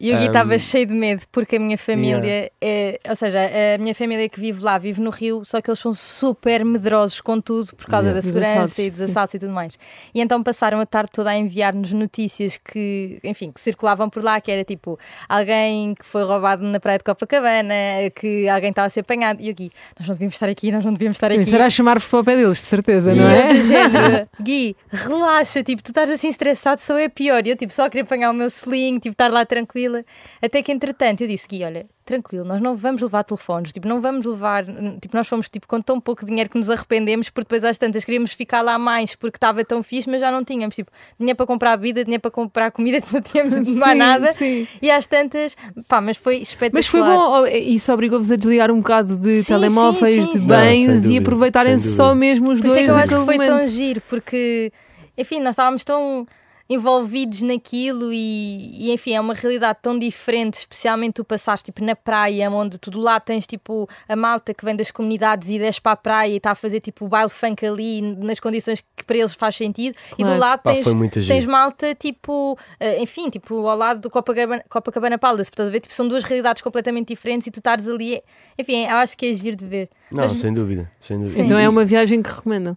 E 0.00 0.12
o 0.12 0.16
Gui 0.16 0.24
Um, 0.24 0.26
estava 0.28 0.58
cheio 0.58 0.86
de 0.86 0.94
medo 0.94 1.22
porque 1.32 1.56
a 1.56 1.60
minha 1.60 1.76
família, 1.78 2.50
é, 2.60 3.00
ou 3.08 3.16
seja, 3.16 3.38
a 3.74 3.78
minha 3.78 3.94
família 3.94 4.28
que 4.28 4.38
vive 4.40 4.62
lá 4.62 4.78
vive 4.78 5.00
no 5.00 5.10
Rio, 5.10 5.44
só 5.44 5.60
que 5.60 5.68
eles 5.70 5.78
são 5.78 5.92
super 5.94 6.64
medrosos 6.64 7.20
com 7.20 7.40
tudo 7.40 7.74
por 7.76 7.86
causa 7.86 8.08
Yeah. 8.08 8.14
da 8.20 8.22
segurança 8.22 8.52
assaltos, 8.52 8.78
e 8.78 8.90
dos 8.90 8.98
sim. 9.00 9.04
assaltos 9.06 9.34
e 9.34 9.38
tudo 9.38 9.52
mais. 9.52 9.78
E 10.14 10.20
então 10.20 10.42
passaram 10.42 10.80
a 10.80 10.86
tarde 10.86 11.10
toda 11.12 11.30
a 11.30 11.36
enviar-nos 11.36 11.92
notícias 11.92 12.56
que, 12.56 13.18
enfim, 13.24 13.50
que 13.52 13.60
circulavam 13.60 14.08
por 14.08 14.22
lá, 14.22 14.40
que 14.40 14.50
era 14.50 14.64
tipo 14.64 14.98
alguém 15.28 15.94
que 15.94 16.04
foi 16.04 16.22
roubado 16.24 16.62
na 16.64 16.78
praia 16.80 16.98
de 16.98 17.04
Copacabana, 17.04 17.74
que 18.14 18.48
alguém 18.48 18.70
estava 18.70 18.86
a 18.86 18.88
ser 18.90 19.00
apanhado. 19.00 19.40
E 19.42 19.50
o 19.50 19.54
Gui, 19.54 19.70
nós 19.98 20.08
não 20.08 20.14
devíamos 20.14 20.34
estar 20.36 20.48
aqui, 20.48 20.70
nós 20.72 20.84
não 20.84 20.92
devíamos 20.92 21.16
estar 21.16 21.30
aqui. 21.32 21.40
Isso 21.40 21.54
era 21.54 21.68
chamar-vos 21.68 22.06
para 22.06 22.20
o 22.20 22.24
pé 22.24 22.36
deles, 22.36 22.58
de 22.58 22.64
certeza, 22.66 23.14
não 23.14 23.24
E 23.30 23.34
é? 23.34 23.50
eu 23.58 23.62
género, 23.62 24.28
Gui, 24.40 24.76
relaxa, 24.90 25.62
tipo, 25.62 25.82
tu 25.82 25.88
estás 25.90 26.08
assim 26.10 26.28
estressado, 26.28 26.80
só 26.80 26.96
é 26.98 27.08
pior. 27.08 27.46
E 27.46 27.50
eu, 27.50 27.56
tipo, 27.56 27.72
só 27.72 27.88
queria 27.88 28.02
apanhar 28.04 28.30
o 28.30 28.34
meu 28.34 28.46
sling, 28.48 28.98
tipo, 28.98 29.12
estar 29.12 29.30
lá 29.30 29.44
tranquila. 29.88 30.04
Até 30.42 30.62
que, 30.62 30.72
entretanto, 30.72 31.22
eu 31.22 31.26
disse, 31.28 31.48
Gui, 31.48 31.64
olha, 31.64 31.86
tranquilo, 32.04 32.44
nós 32.44 32.60
não 32.60 32.74
vamos 32.74 33.02
levar 33.02 33.22
telefones, 33.22 33.72
tipo, 33.72 33.86
não 33.86 34.00
vamos 34.00 34.24
levar, 34.24 34.64
tipo, 35.00 35.14
nós 35.16 35.28
fomos, 35.28 35.48
tipo, 35.48 35.66
com 35.68 35.80
tão 35.80 36.00
pouco 36.00 36.24
dinheiro 36.24 36.48
que 36.48 36.56
nos 36.56 36.70
arrependemos, 36.70 37.28
porque 37.28 37.44
depois 37.44 37.64
às 37.64 37.76
tantas 37.76 38.04
queríamos 38.04 38.32
ficar 38.32 38.62
lá 38.62 38.78
mais 38.78 39.14
porque 39.14 39.36
estava 39.36 39.62
tão 39.64 39.82
fixe, 39.82 40.08
mas 40.08 40.20
já 40.20 40.30
não 40.30 40.42
tínhamos, 40.42 40.74
tipo, 40.74 40.90
dinheiro 41.18 41.36
para 41.36 41.46
comprar 41.46 41.76
bebida, 41.76 42.04
dinheiro 42.04 42.20
para 42.22 42.30
comprar 42.30 42.70
comida, 42.70 42.98
não 43.12 43.20
tínhamos 43.20 43.62
de 43.62 43.70
mais 43.72 43.92
Sim, 43.92 43.98
nada. 43.98 44.32
sim. 44.32 44.68
E 44.80 44.90
às 44.90 45.06
tantas, 45.06 45.56
pá, 45.86 46.00
mas 46.00 46.16
foi 46.16 46.36
espetacular. 46.36 46.78
Mas 46.78 46.86
foi 46.86 47.02
bom, 47.02 47.42
oh, 47.42 47.46
isso 47.46 47.92
obrigou-vos 47.92 48.30
a 48.32 48.36
desligar 48.36 48.70
um 48.70 48.78
bocado 48.78 49.18
de 49.18 49.42
Sim, 49.42 49.52
telemóveis, 49.54 50.24
sim, 50.24 50.32
de 50.32 50.38
sim. 50.40 50.46
Não, 50.48 50.56
sem 50.56 50.86
bens 50.86 51.04
e 51.06 51.18
aproveitarem 51.18 51.78
só 51.78 52.14
mesmo 52.14 52.52
os 52.52 52.60
Por 52.60 52.66
isso 52.68 52.74
dois 52.74 52.82
é 52.82 52.84
que 52.86 52.90
eu 52.90 52.96
acho 52.96 53.16
que 53.18 53.24
foi 53.24 53.36
momento. 53.36 53.60
tão 53.60 53.68
giro, 53.68 54.00
porque, 54.08 54.72
enfim, 55.16 55.40
nós 55.40 55.50
estávamos 55.50 55.84
tão 55.84 56.26
envolvidos 56.70 57.40
naquilo 57.42 58.12
e, 58.12 58.86
e, 58.88 58.92
enfim, 58.92 59.12
é 59.14 59.20
uma 59.20 59.32
realidade 59.34 59.78
tão 59.80 59.98
diferente, 59.98 60.54
especialmente 60.54 61.14
tu 61.14 61.24
passaste 61.24 61.66
tipo 61.66 61.82
na 61.84 61.96
praia, 61.96 62.50
onde 62.50 62.78
tu 62.78 62.90
do 62.90 63.00
lado 63.00 63.22
tens 63.22 63.46
tipo 63.46 63.88
a 64.08 64.14
malta 64.14 64.52
que 64.52 64.64
vem 64.64 64.76
das 64.76 64.90
comunidades 64.90 65.48
e 65.48 65.58
desce 65.58 65.80
para 65.80 65.92
a 65.92 65.96
praia 65.96 66.32
e 66.32 66.36
está 66.36 66.50
a 66.50 66.54
fazer 66.54 66.80
tipo 66.80 67.06
o 67.06 67.08
baile 67.08 67.30
funk 67.30 67.64
ali 67.66 68.02
nas 68.02 68.38
condições 68.38 68.82
que 68.94 69.04
para 69.04 69.16
eles 69.16 69.32
faz 69.34 69.56
sentido 69.56 69.94
e 70.12 70.16
Claro. 70.22 70.34
do 70.34 70.40
lado 70.40 70.60
Pá, 70.62 70.72
tens, 70.74 71.46
malta 71.46 71.94
tipo, 71.94 72.58
eh, 72.78 73.02
enfim, 73.02 73.30
tipo 73.30 73.66
ao 73.66 73.76
lado 73.76 74.00
do 74.00 74.10
Copacabana, 74.10 74.62
Copacabana 74.68 75.16
Palace, 75.18 75.50
estás 75.50 75.68
a 75.68 75.72
ver? 75.72 75.80
Tipo, 75.80 75.94
são 75.94 76.06
duas 76.06 76.22
realidades 76.24 76.60
completamente 76.62 77.08
diferentes 77.08 77.46
e 77.46 77.50
tu 77.50 77.60
estares 77.60 77.88
ali, 77.88 78.20
enfim, 78.58 78.84
eu 78.84 78.96
acho 78.96 79.16
que 79.16 79.26
é 79.30 79.32
giro 79.34 79.56
de 79.56 79.66
ver. 79.66 79.88
Não, 80.12 80.28
Mas- 80.28 80.38
sem 80.38 80.52
dúvida. 80.52 80.90
Sem 81.00 81.18
dúvida. 81.18 81.34
Sim. 81.36 81.42
Então 81.42 81.58
E- 81.58 81.62
é 81.64 81.68
uma 81.68 81.84
viagem 81.84 82.22
que 82.22 82.30
recomendam. 82.30 82.76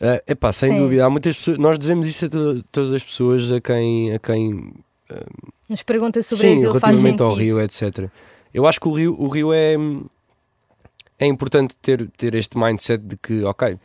É 0.00 0.22
epá, 0.28 0.52
sem 0.52 0.70
Sim. 0.72 0.78
dúvida. 0.78 1.04
Há 1.04 1.10
muitas 1.10 1.36
pessoas. 1.36 1.58
Nós 1.58 1.78
dizemos 1.78 2.06
isso 2.06 2.26
a 2.26 2.28
to- 2.28 2.62
todas 2.70 2.92
as 2.92 3.02
pessoas 3.04 3.50
a 3.52 3.60
quem. 3.60 4.14
A 4.14 4.18
quem 4.18 4.72
Nos 5.68 5.82
perguntas 5.82 6.26
sobre 6.26 6.48
sim, 6.48 6.60
Brasil 6.60 6.80
faz 6.80 6.82
relativamente 6.96 7.22
ao 7.22 7.34
Rio, 7.34 7.60
etc. 7.60 8.08
Eu 8.54 8.66
acho 8.66 8.80
que 8.80 8.88
o 8.88 8.92
Rio, 8.92 9.16
o 9.18 9.28
Rio 9.28 9.52
é. 9.52 9.74
É 11.18 11.26
importante 11.26 11.76
ter, 11.82 12.08
ter 12.16 12.34
este 12.36 12.56
mindset 12.56 13.02
de 13.04 13.16
que, 13.16 13.42
ok. 13.42 13.76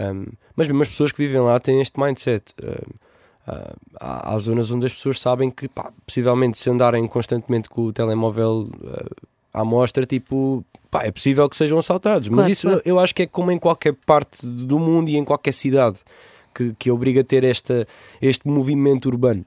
um, 0.00 0.24
mas 0.56 0.66
mesmo 0.66 0.80
as 0.82 0.88
pessoas 0.88 1.12
que 1.12 1.18
vivem 1.18 1.40
lá 1.40 1.60
têm 1.60 1.80
este 1.82 2.00
mindset. 2.00 2.42
Um, 2.62 2.94
ah, 3.46 3.74
há, 4.00 4.34
há 4.34 4.38
zonas 4.38 4.70
onde 4.70 4.86
as 4.86 4.92
pessoas 4.94 5.20
sabem 5.20 5.50
que, 5.50 5.68
pá, 5.68 5.92
possivelmente, 6.06 6.56
se 6.58 6.70
andarem 6.70 7.06
constantemente 7.06 7.68
com 7.68 7.82
o 7.82 7.92
telemóvel 7.92 8.70
à 9.52 9.64
mostra, 9.64 10.06
tipo, 10.06 10.64
pá, 10.90 11.04
é 11.04 11.10
possível 11.10 11.48
que 11.48 11.56
sejam 11.56 11.78
assaltados. 11.78 12.28
Mas 12.28 12.38
Claro, 12.38 12.52
isso 12.52 12.66
claro. 12.68 12.82
eu 12.84 12.98
acho 12.98 13.14
que 13.14 13.22
é 13.22 13.26
como 13.26 13.50
em 13.50 13.58
qualquer 13.58 13.94
parte 14.06 14.46
do 14.46 14.78
mundo 14.78 15.08
e 15.08 15.16
em 15.16 15.24
qualquer 15.24 15.52
cidade 15.52 15.98
que, 16.54 16.74
que 16.78 16.90
obriga 16.90 17.20
a 17.20 17.24
ter 17.24 17.44
esta, 17.44 17.86
este 18.20 18.46
movimento 18.48 19.06
urbano. 19.06 19.44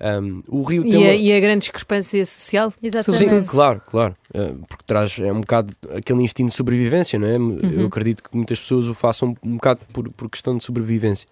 Um, 0.00 0.42
o 0.48 0.62
Rio 0.62 0.82
tem 0.82 0.92
E 0.92 0.96
uma... 0.96 1.10
a, 1.10 1.14
e 1.14 1.32
a 1.32 1.40
grande 1.40 1.60
discrepância 1.60 2.24
social, 2.24 2.72
Exatamente. 2.82 3.44
Sim, 3.44 3.50
claro, 3.50 3.82
claro. 3.86 4.14
Uh, 4.34 4.64
porque 4.66 4.82
traz 4.86 5.18
é 5.18 5.30
um 5.30 5.42
bocado 5.42 5.74
aquele 5.94 6.22
instinto 6.22 6.48
de 6.48 6.54
sobrevivência, 6.54 7.18
não 7.18 7.28
é? 7.28 7.36
Eu 7.36 7.86
acredito 7.86 8.22
que 8.22 8.34
muitas 8.34 8.58
pessoas 8.58 8.86
o 8.86 8.94
façam 8.94 9.36
um 9.42 9.56
bocado 9.56 9.80
por, 9.92 10.08
por 10.10 10.30
questão 10.30 10.56
de 10.56 10.64
sobrevivência. 10.64 11.28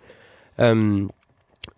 Um, 0.58 1.08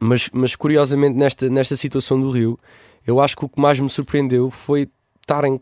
mas, 0.01 0.31
mas 0.33 0.57
curiosamente, 0.57 1.17
nesta, 1.17 1.49
nesta 1.49 1.77
situação 1.77 2.21
do 2.21 2.31
Rio, 2.31 2.59
eu 3.07 3.21
acho 3.21 3.37
que 3.37 3.45
o 3.45 3.49
que 3.49 3.61
mais 3.61 3.79
me 3.79 3.89
surpreendeu 3.89 4.51
foi 4.51 4.89
estarem 5.21 5.61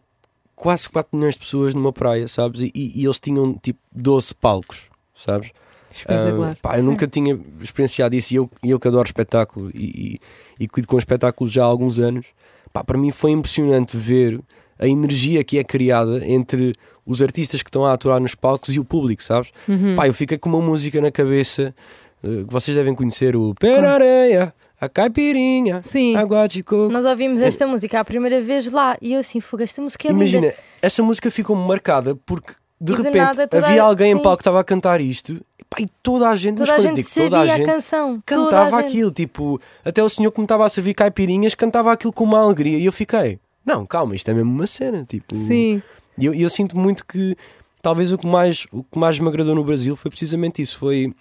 quase 0.58 0.88
4 0.88 1.16
milhões 1.16 1.34
de 1.34 1.40
pessoas 1.40 1.72
numa 1.74 1.92
praia, 1.92 2.26
sabes? 2.28 2.62
E, 2.62 2.70
e- 2.74 3.04
eles 3.04 3.18
tinham 3.20 3.54
tipo 3.54 3.78
12 3.92 4.34
palcos, 4.34 4.82
sabes? 5.14 5.50
Espetacular. 5.94 6.52
Ah, 6.52 6.58
pá, 6.60 6.76
eu 6.76 6.80
Sim. 6.82 6.86
nunca 6.86 7.06
tinha 7.06 7.38
experienciado 7.60 8.14
isso 8.14 8.32
e 8.34 8.36
eu, 8.36 8.50
eu 8.62 8.78
que 8.78 8.86
adoro 8.88 9.06
espetáculo 9.06 9.70
e, 9.74 10.18
e, 10.58 10.64
e 10.64 10.68
cuido 10.68 10.86
com 10.88 10.98
espetáculos 10.98 11.52
já 11.52 11.62
há 11.62 11.66
alguns 11.66 11.98
anos, 11.98 12.26
pá, 12.72 12.84
para 12.84 12.98
mim 12.98 13.10
foi 13.10 13.30
impressionante 13.32 13.96
ver 13.96 14.40
a 14.78 14.86
energia 14.86 15.42
que 15.42 15.58
é 15.58 15.64
criada 15.64 16.24
entre 16.26 16.72
os 17.04 17.20
artistas 17.22 17.62
que 17.62 17.68
estão 17.68 17.84
a 17.84 17.92
atuar 17.94 18.20
nos 18.20 18.34
palcos 18.34 18.74
e 18.74 18.78
o 18.78 18.84
público, 18.84 19.22
sabes? 19.22 19.50
Uhum. 19.66 19.96
Pá, 19.96 20.06
eu 20.06 20.14
fiquei 20.14 20.38
com 20.38 20.48
uma 20.48 20.60
música 20.60 21.00
na 21.00 21.10
cabeça 21.10 21.74
eh, 22.22 22.44
que 22.46 22.52
vocês 22.52 22.76
devem 22.76 22.94
conhecer, 22.94 23.34
o 23.34 23.54
Pé 23.54 23.80
na 23.80 23.92
Areia. 23.94 24.54
A 24.80 24.88
caipirinha, 24.88 25.82
Sim. 25.84 26.14
água 26.14 26.46
de 26.46 26.62
coco. 26.62 26.92
Nós 26.92 27.04
ouvimos 27.04 27.40
esta 27.40 27.66
música 27.66 27.98
a 27.98 28.04
primeira 28.04 28.40
vez 28.40 28.70
lá 28.70 28.96
e 29.02 29.12
eu 29.14 29.20
assim, 29.20 29.40
fogo, 29.40 29.62
esta 29.64 29.82
música 29.82 30.06
é 30.06 30.12
linda. 30.12 30.22
Imagina, 30.24 30.52
essa 30.80 31.02
música 31.02 31.30
ficou-me 31.30 31.66
marcada 31.66 32.14
porque 32.14 32.52
de 32.80 32.92
E 32.92 32.96
do 32.96 33.02
repente 33.02 33.16
nada 33.24 33.48
havia 33.52 33.82
a- 33.82 33.86
alguém 33.86 34.12
em 34.12 34.16
sim. 34.16 34.22
palco 34.22 34.36
que 34.36 34.42
estava 34.42 34.60
a 34.60 34.64
cantar 34.64 35.00
isto 35.00 35.44
e, 35.78 35.86
toda 36.00 36.28
a 36.30 36.36
gente, 36.36 36.58
Toda 36.58 36.70
a 36.70 36.74
mas 36.74 36.82
gente 36.84 36.94
digo 36.96 37.08
toda 37.12 37.24
a 37.24 37.40
sabia 37.40 37.52
a, 37.54 37.56
gente, 37.56 37.66
canção. 37.66 38.22
cantava 38.24 38.76
a 38.76 38.80
gente. 38.82 38.88
aquilo. 38.90 39.10
Tipo, 39.10 39.60
até 39.84 40.00
o 40.02 40.08
senhor 40.08 40.30
que 40.30 40.38
me 40.38 40.44
estava 40.44 40.64
a 40.64 40.70
servir 40.70 40.94
caipirinhas 40.94 41.56
cantava 41.56 41.90
aquilo 41.92 42.12
com 42.12 42.22
uma 42.22 42.38
alegria 42.40 42.78
e 42.78 42.84
eu 42.84 42.92
fiquei, 42.92 43.40
não, 43.66 43.84
calma, 43.84 44.14
isto 44.14 44.30
é 44.30 44.34
mesmo 44.34 44.50
uma 44.52 44.66
cena. 44.68 45.04
Tipo, 45.04 45.34
Sim. 45.34 45.82
E 46.16 46.24
eu, 46.24 46.32
eu 46.34 46.48
sinto 46.48 46.76
muito 46.78 47.04
que 47.04 47.34
talvez 47.82 48.12
o 48.12 48.18
que, 48.18 48.26
mais, 48.28 48.64
o 48.70 48.84
que 48.84 48.96
mais 48.96 49.18
me 49.18 49.26
agradou 49.28 49.56
no 49.56 49.64
Brasil 49.64 49.96
foi 49.96 50.08
precisamente 50.08 50.62
isso: 50.62 50.78
foi 50.78 51.12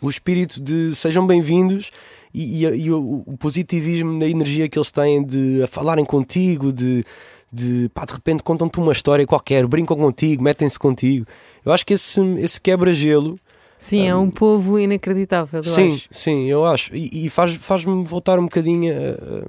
o 0.00 0.08
espírito 0.08 0.58
de 0.58 0.94
sejam 0.94 1.26
bem-vindos 1.26 1.90
e, 2.32 2.64
e- 2.66 2.76
e 2.86 2.90
o, 2.90 3.22
o 3.26 3.36
positivismo 3.38 4.18
da 4.18 4.28
energia 4.28 4.68
que 4.68 4.78
eles 4.78 4.90
têm 4.90 5.24
de 5.24 5.62
a 5.62 5.66
falarem 5.66 6.04
contigo, 6.04 6.72
de, 6.72 7.04
de, 7.52 7.88
pá, 7.94 8.04
de 8.04 8.12
repente 8.12 8.42
contam-te 8.42 8.78
uma 8.78 8.92
história 8.92 9.26
qualquer, 9.26 9.66
brincam 9.66 9.96
contigo, 9.96 10.42
metem-se 10.42 10.78
contigo. 10.78 11.26
Eu 11.64 11.72
acho 11.72 11.84
que 11.86 11.94
esse, 11.94 12.20
esse 12.38 12.60
quebra-gelo. 12.60 13.38
Sim, 13.78 14.08
é 14.08 14.14
um 14.16 14.28
povo 14.30 14.78
inacreditável, 14.78 15.60
eu 15.64 15.70
Sim, 15.70 15.94
acho. 15.94 16.08
sim, 16.10 16.46
eu 16.46 16.64
acho. 16.64 16.94
E, 16.96 17.26
e 17.26 17.30
faz- 17.30 17.54
faz-me 17.54 18.04
voltar 18.04 18.38
um 18.38 18.42
bocadinho 18.44 18.92
a, 18.92 19.48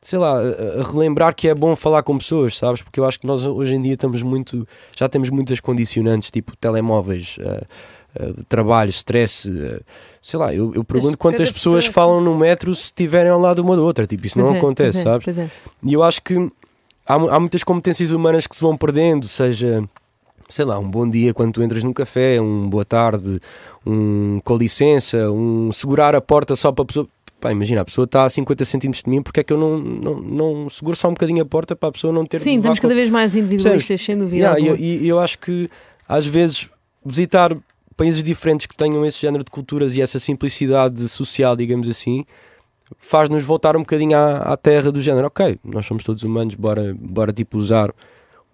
sei 0.00 0.16
lá, 0.18 0.38
a, 0.40 0.82
relembrar 0.92 1.34
que 1.34 1.48
é 1.48 1.54
bom 1.54 1.74
falar 1.74 2.04
com 2.04 2.16
pessoas, 2.16 2.56
sabes? 2.56 2.82
Porque 2.82 3.00
eu 3.00 3.04
acho 3.04 3.18
que 3.18 3.26
nós 3.26 3.44
hoje 3.44 3.74
em 3.74 3.82
dia 3.82 3.94
estamos 3.94 4.22
muito, 4.22 4.66
já 4.96 5.08
temos 5.08 5.28
muitas 5.28 5.58
condicionantes, 5.58 6.30
tipo 6.30 6.56
telemóveis, 6.56 7.36
eh, 7.40 7.64
eh, 8.14 8.32
trabalho, 8.48 8.90
stress, 8.90 9.50
eh, 9.50 9.80
sei 10.22 10.38
lá, 10.38 10.54
eu, 10.54 10.72
eu 10.74 10.84
pergunto 10.84 11.16
Cada 11.16 11.18
quantas 11.18 11.50
pessoas 11.50 11.86
pessoa, 11.86 11.92
falam 12.06 12.20
no 12.20 12.36
metro 12.36 12.74
se 12.74 12.84
estiverem 12.84 13.30
ao 13.30 13.40
lado 13.40 13.60
uma 13.60 13.76
da 13.76 13.82
outra, 13.82 14.06
tipo, 14.06 14.26
isso 14.26 14.34
Pois 14.36 14.46
não 14.48 14.54
é, 14.54 14.58
acontece, 14.58 14.98
é, 14.98 15.02
sabes? 15.02 15.38
É. 15.38 15.50
E 15.84 15.92
eu 15.92 16.02
acho 16.02 16.22
que 16.22 16.34
há, 17.06 17.14
há 17.14 17.40
muitas 17.40 17.62
competências 17.64 18.10
humanas 18.10 18.46
que 18.46 18.54
se 18.54 18.60
vão 18.62 18.76
perdendo, 18.76 19.26
seja, 19.28 19.82
sei 20.48 20.64
lá, 20.64 20.78
um 20.78 20.88
bom 20.90 21.08
dia 21.08 21.32
quando 21.34 21.52
tu 21.52 21.62
entras 21.62 21.82
num 21.84 21.92
café, 21.92 22.40
um 22.40 22.68
boa 22.68 22.84
tarde, 22.84 23.40
um 23.86 24.40
com 24.44 24.56
licença, 24.56 25.30
um 25.30 25.70
segurar 25.72 26.14
a 26.14 26.20
porta 26.20 26.54
só 26.56 26.72
para 26.72 26.82
a 26.82 26.86
pessoa. 26.86 27.08
Pá, 27.40 27.52
imagina, 27.52 27.82
a 27.82 27.84
pessoa 27.84 28.04
está 28.04 28.24
a 28.24 28.28
50 28.28 28.64
centímetros 28.64 29.04
de 29.04 29.08
mim, 29.08 29.22
porque 29.22 29.38
é 29.38 29.44
que 29.44 29.52
eu 29.52 29.58
não, 29.58 29.78
não, 29.78 30.14
não 30.16 30.68
seguro 30.68 30.96
só 30.96 31.06
um 31.06 31.12
bocadinho 31.12 31.40
a 31.40 31.46
porta 31.46 31.76
para 31.76 31.88
a 31.90 31.92
pessoa 31.92 32.12
não 32.12 32.24
ter 32.26 32.40
Sim, 32.40 32.56
estamos 32.56 32.80
cada 32.80 32.92
vez 32.96 33.08
mais 33.08 33.36
individualistas, 33.36 34.00
sem 34.00 34.18
dúvida. 34.18 34.36
E, 34.36 34.44
alguma. 34.44 34.76
e- 34.76 35.04
e 35.04 35.08
eu 35.08 35.20
acho 35.20 35.38
que 35.38 35.70
às 36.08 36.26
vezes 36.26 36.68
visitar 37.06 37.56
países 37.98 38.22
diferentes 38.22 38.66
que 38.66 38.76
tenham 38.76 39.04
esse 39.04 39.20
género 39.20 39.42
de 39.44 39.50
culturas 39.50 39.96
e 39.96 40.00
essa 40.00 40.20
simplicidade 40.20 41.08
social, 41.08 41.56
digamos 41.56 41.88
assim, 41.90 42.24
faz-nos 42.96 43.42
voltar 43.42 43.76
um 43.76 43.80
bocadinho 43.80 44.16
à, 44.16 44.36
à 44.38 44.56
terra 44.56 44.92
do 44.92 45.02
género. 45.02 45.26
Ok, 45.26 45.58
nós 45.64 45.84
somos 45.84 46.04
todos 46.04 46.22
humanos, 46.22 46.54
bora, 46.54 46.96
bora 46.96 47.32
tipo 47.32 47.58
usar 47.58 47.92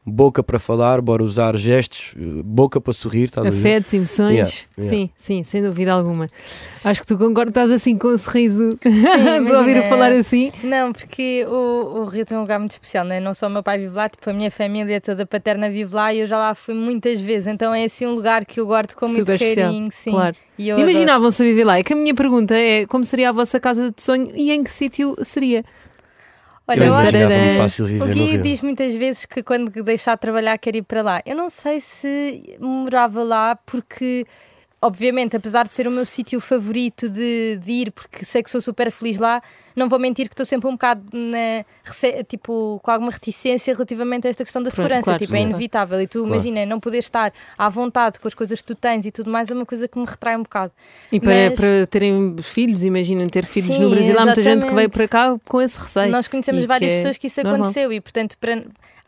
boca 0.06 0.42
para 0.42 0.58
falar, 0.58 1.00
bora 1.00 1.22
usar 1.24 1.56
gestos, 1.56 2.12
eh, 2.16 2.42
boca 2.44 2.80
para 2.80 2.92
sorrir, 2.92 3.24
estás 3.24 3.46
a 3.46 3.50
ver? 3.50 3.56
Afetos, 3.58 3.94
emoções, 3.94 4.34
Yeah, 4.34 4.52
yeah. 4.78 4.96
sim, 4.96 5.10
sim, 5.16 5.44
sem 5.44 5.62
dúvida 5.62 5.92
alguma. 5.92 6.26
Acho 6.84 7.00
que 7.00 7.06
tu 7.06 7.16
concordas, 7.16 7.50
estás 7.52 7.70
assim 7.70 7.96
com 7.96 8.08
um 8.08 8.18
sorriso 8.18 8.76
de 8.82 8.88
imagina. 8.88 9.58
ouvir 9.58 9.82
falar 9.88 10.12
assim. 10.12 10.52
Não, 10.62 10.92
porque 10.92 11.46
o, 11.48 12.00
o 12.00 12.04
Rio 12.04 12.24
tem 12.26 12.36
um 12.36 12.42
lugar 12.42 12.58
muito 12.58 12.72
especial, 12.72 13.04
não 13.04 13.14
é? 13.14 13.20
Não 13.20 13.32
só 13.34 13.46
o 13.46 13.50
meu 13.50 13.62
pai 13.62 13.78
vive 13.78 13.94
lá, 13.94 14.08
tipo, 14.08 14.28
a 14.28 14.32
minha 14.32 14.50
família 14.50 15.00
toda 15.00 15.24
paterna 15.24 15.70
vive 15.70 15.94
lá 15.94 16.12
e 16.12 16.20
eu 16.20 16.26
já 16.26 16.36
lá 16.36 16.54
fui 16.54 16.74
muitas 16.74 17.22
vezes, 17.22 17.46
então 17.46 17.72
é 17.74 17.84
assim 17.84 18.06
um 18.06 18.12
lugar 18.14 18.44
que 18.44 18.60
eu 18.60 18.66
guardo 18.66 18.94
com 18.94 19.06
muito 19.06 19.18
Super 19.18 19.34
especial, 19.36 19.68
carinho, 19.70 19.88
sim. 19.90 20.10
claro. 20.10 20.36
E. 20.58 20.68
Imaginavam-se 20.68 21.42
a 21.42 21.46
viver 21.46 21.64
lá. 21.64 21.78
É 21.78 21.82
que 21.82 21.92
a 21.92 21.96
minha 21.96 22.14
pergunta 22.14 22.54
é 22.54 22.86
como 22.86 23.04
seria 23.04 23.30
a 23.30 23.32
vossa 23.32 23.58
casa 23.58 23.90
de 23.90 24.02
sonho 24.02 24.30
e 24.34 24.52
em 24.52 24.62
que 24.62 24.70
sítio 24.70 25.16
seria? 25.22 25.64
Olha, 26.66 26.84
eu 26.84 26.94
acho 26.94 27.12
fácil 27.58 27.84
O 28.02 28.06
Gui 28.06 28.38
diz 28.38 28.62
muitas 28.62 28.94
vezes 28.94 29.26
que 29.26 29.42
quando 29.42 29.70
deixar 29.82 30.14
de 30.14 30.20
trabalhar 30.20 30.56
quer 30.56 30.74
ir 30.76 30.82
para 30.82 31.02
lá. 31.02 31.22
Eu 31.26 31.36
não 31.36 31.50
sei 31.50 31.80
se 31.80 32.56
morava 32.58 33.22
lá 33.22 33.54
porque, 33.54 34.26
obviamente, 34.84 35.34
apesar 35.36 35.62
de 35.64 35.70
ser 35.70 35.88
o 35.88 35.90
meu 35.90 36.04
sítio 36.04 36.38
favorito 36.40 37.08
de, 37.08 37.58
de 37.62 37.72
ir, 37.72 37.90
porque 37.90 38.24
sei 38.24 38.42
que 38.42 38.50
sou 38.50 38.60
super 38.60 38.90
feliz 38.92 39.18
lá, 39.18 39.42
não 39.74 39.88
vou 39.88 39.98
mentir 39.98 40.28
que 40.28 40.34
estou 40.34 40.44
sempre 40.46 40.68
um 40.68 40.72
bocado 40.72 41.02
na, 41.12 41.64
tipo, 42.28 42.78
com 42.82 42.90
alguma 42.90 43.10
reticência 43.10 43.72
relativamente 43.72 44.26
a 44.26 44.30
esta 44.30 44.44
questão 44.44 44.62
da 44.62 44.70
segurança. 44.70 45.04
claro, 45.04 45.18
tipo, 45.18 45.34
é 45.34 45.40
inevitável. 45.40 46.00
E 46.00 46.06
tu 46.06 46.18
Claro. 46.20 46.34
imagina, 46.34 46.66
não 46.66 46.78
poder 46.78 46.98
estar 46.98 47.32
à 47.58 47.68
vontade 47.68 48.20
com 48.20 48.28
as 48.28 48.34
coisas 48.34 48.60
que 48.60 48.66
tu 48.68 48.74
tens 48.74 49.04
e 49.06 49.10
tudo 49.10 49.30
mais 49.30 49.50
é 49.50 49.54
uma 49.54 49.66
coisa 49.66 49.88
que 49.88 49.98
me 49.98 50.04
retrai 50.04 50.36
um 50.36 50.42
bocado. 50.42 50.72
E 51.10 51.18
para, 51.18 51.32
Mas- 51.50 51.54
para 51.60 51.86
terem 51.86 52.36
filhos, 52.42 52.84
imaginem 52.84 53.26
ter 53.26 53.44
filhos 53.46 53.74
Sim, 53.74 53.82
no 53.82 53.90
Brasil, 53.90 54.18
há 54.18 54.24
muita 54.26 54.42
gente 54.42 54.60
que 54.66 54.74
veio 54.74 54.86
exatamente. 54.86 54.92
para 54.92 55.08
cá 55.08 55.36
com 55.48 55.60
esse 55.62 55.78
receio. 55.78 56.10
Nós 56.12 56.28
conhecemos 56.28 56.62
E 56.62 56.66
várias 56.66 56.92
é 56.92 56.96
pessoas 56.98 57.18
que 57.18 57.26
isso 57.26 57.42
normal. 57.42 57.60
aconteceu 57.62 57.92
e, 57.92 58.00
portanto, 58.00 58.36
para, 58.38 58.62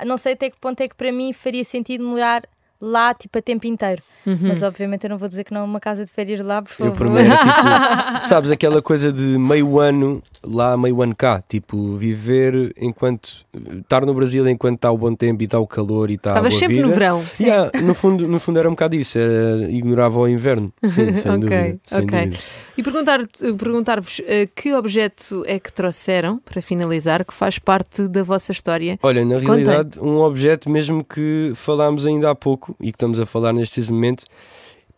não 0.05 0.17
sei 0.17 0.33
até 0.33 0.51
que 0.51 0.59
ponto 0.59 0.81
é 0.81 0.89
que 0.89 0.95
para 0.97 1.12
mim 1.12 1.33
faria 1.33 1.62
sentido 1.65 2.03
morar 2.03 2.43
lá, 2.81 3.15
tipo, 3.15 3.39
a 3.39 3.43
tempo 3.43 3.67
inteiro. 3.67 4.03
Mas, 4.41 4.62
obviamente, 4.65 5.05
eu 5.05 5.11
não 5.11 5.19
vou 5.19 5.29
dizer 5.29 5.45
que 5.45 5.55
não 5.55 5.61
é 5.61 5.65
uma 5.65 5.79
casa 5.79 6.05
de 6.05 6.11
férias 6.12 6.41
lá, 6.45 6.61
por 6.61 6.73
Eu 6.73 6.93
favor. 6.93 6.97
para 6.97 7.09
mim 7.11 7.19
era 7.21 7.37
tipo, 8.19 8.23
sabes, 8.27 8.51
aquela 8.51 8.83
coisa 8.83 9.12
de 9.12 9.23
meio 9.39 9.79
ano 9.79 10.21
lá, 10.45 10.77
meio 10.77 11.01
ano 11.01 11.15
cá, 11.15 11.41
tipo, 11.49 11.97
viver 11.97 12.75
enquanto 12.77 13.47
estar 13.81 14.05
no 14.05 14.12
Brasil 14.12 14.49
enquanto 14.49 14.77
está 14.77 14.91
o 14.91 14.99
bom 14.99 15.15
tempo 15.15 15.43
e 15.43 15.45
está 15.45 15.61
o 15.61 15.67
calor 15.67 16.11
e 16.11 16.15
está 16.15 16.31
a 16.31 16.33
Estavas 16.35 16.53
boa 16.55 16.59
sempre 16.61 16.77
vida. 16.77 16.89
no 16.89 16.93
verão. 16.95 17.23
Yeah, 17.41 17.71
no, 17.81 17.95
fundo, 17.95 18.27
no 18.27 18.41
fundo 18.41 18.59
era 18.59 18.69
um 18.69 18.73
bocado 18.73 18.97
isso, 18.97 19.17
era, 19.17 19.71
ignorava 19.71 20.19
o 20.19 20.27
inverno. 20.29 20.73
Sim, 20.83 21.15
sem 21.15 21.31
Ok, 21.37 21.39
dúvida. 21.39 21.79
Sem 21.87 21.99
ok. 22.05 22.21
dúvida. 22.27 22.43
E 22.77 22.83
perguntar- 22.83 23.21
perguntar-vos 23.59 24.21
eh, 24.27 24.47
que 24.55 24.75
objeto 24.75 25.45
é 25.47 25.59
que 25.59 25.73
trouxeram, 25.73 26.39
para 26.45 26.61
finalizar, 26.61 27.25
que 27.25 27.33
faz 27.33 27.59
parte 27.59 28.07
da 28.09 28.23
vossa 28.23 28.53
história. 28.53 28.99
Olha, 29.03 29.25
na 29.25 29.37
Contem. 29.37 29.65
realidade, 29.65 30.01
um 30.01 30.19
objeto 30.19 30.69
mesmo 30.69 31.03
que 31.05 31.53
falámos 31.55 32.05
ainda 32.05 32.31
há 32.31 32.35
pouco 32.35 32.76
e 32.81 32.87
que 32.93 32.97
estamos 32.97 33.19
a 33.21 33.27
falar 33.27 33.53
neste 33.53 33.81
momento, 33.93 34.25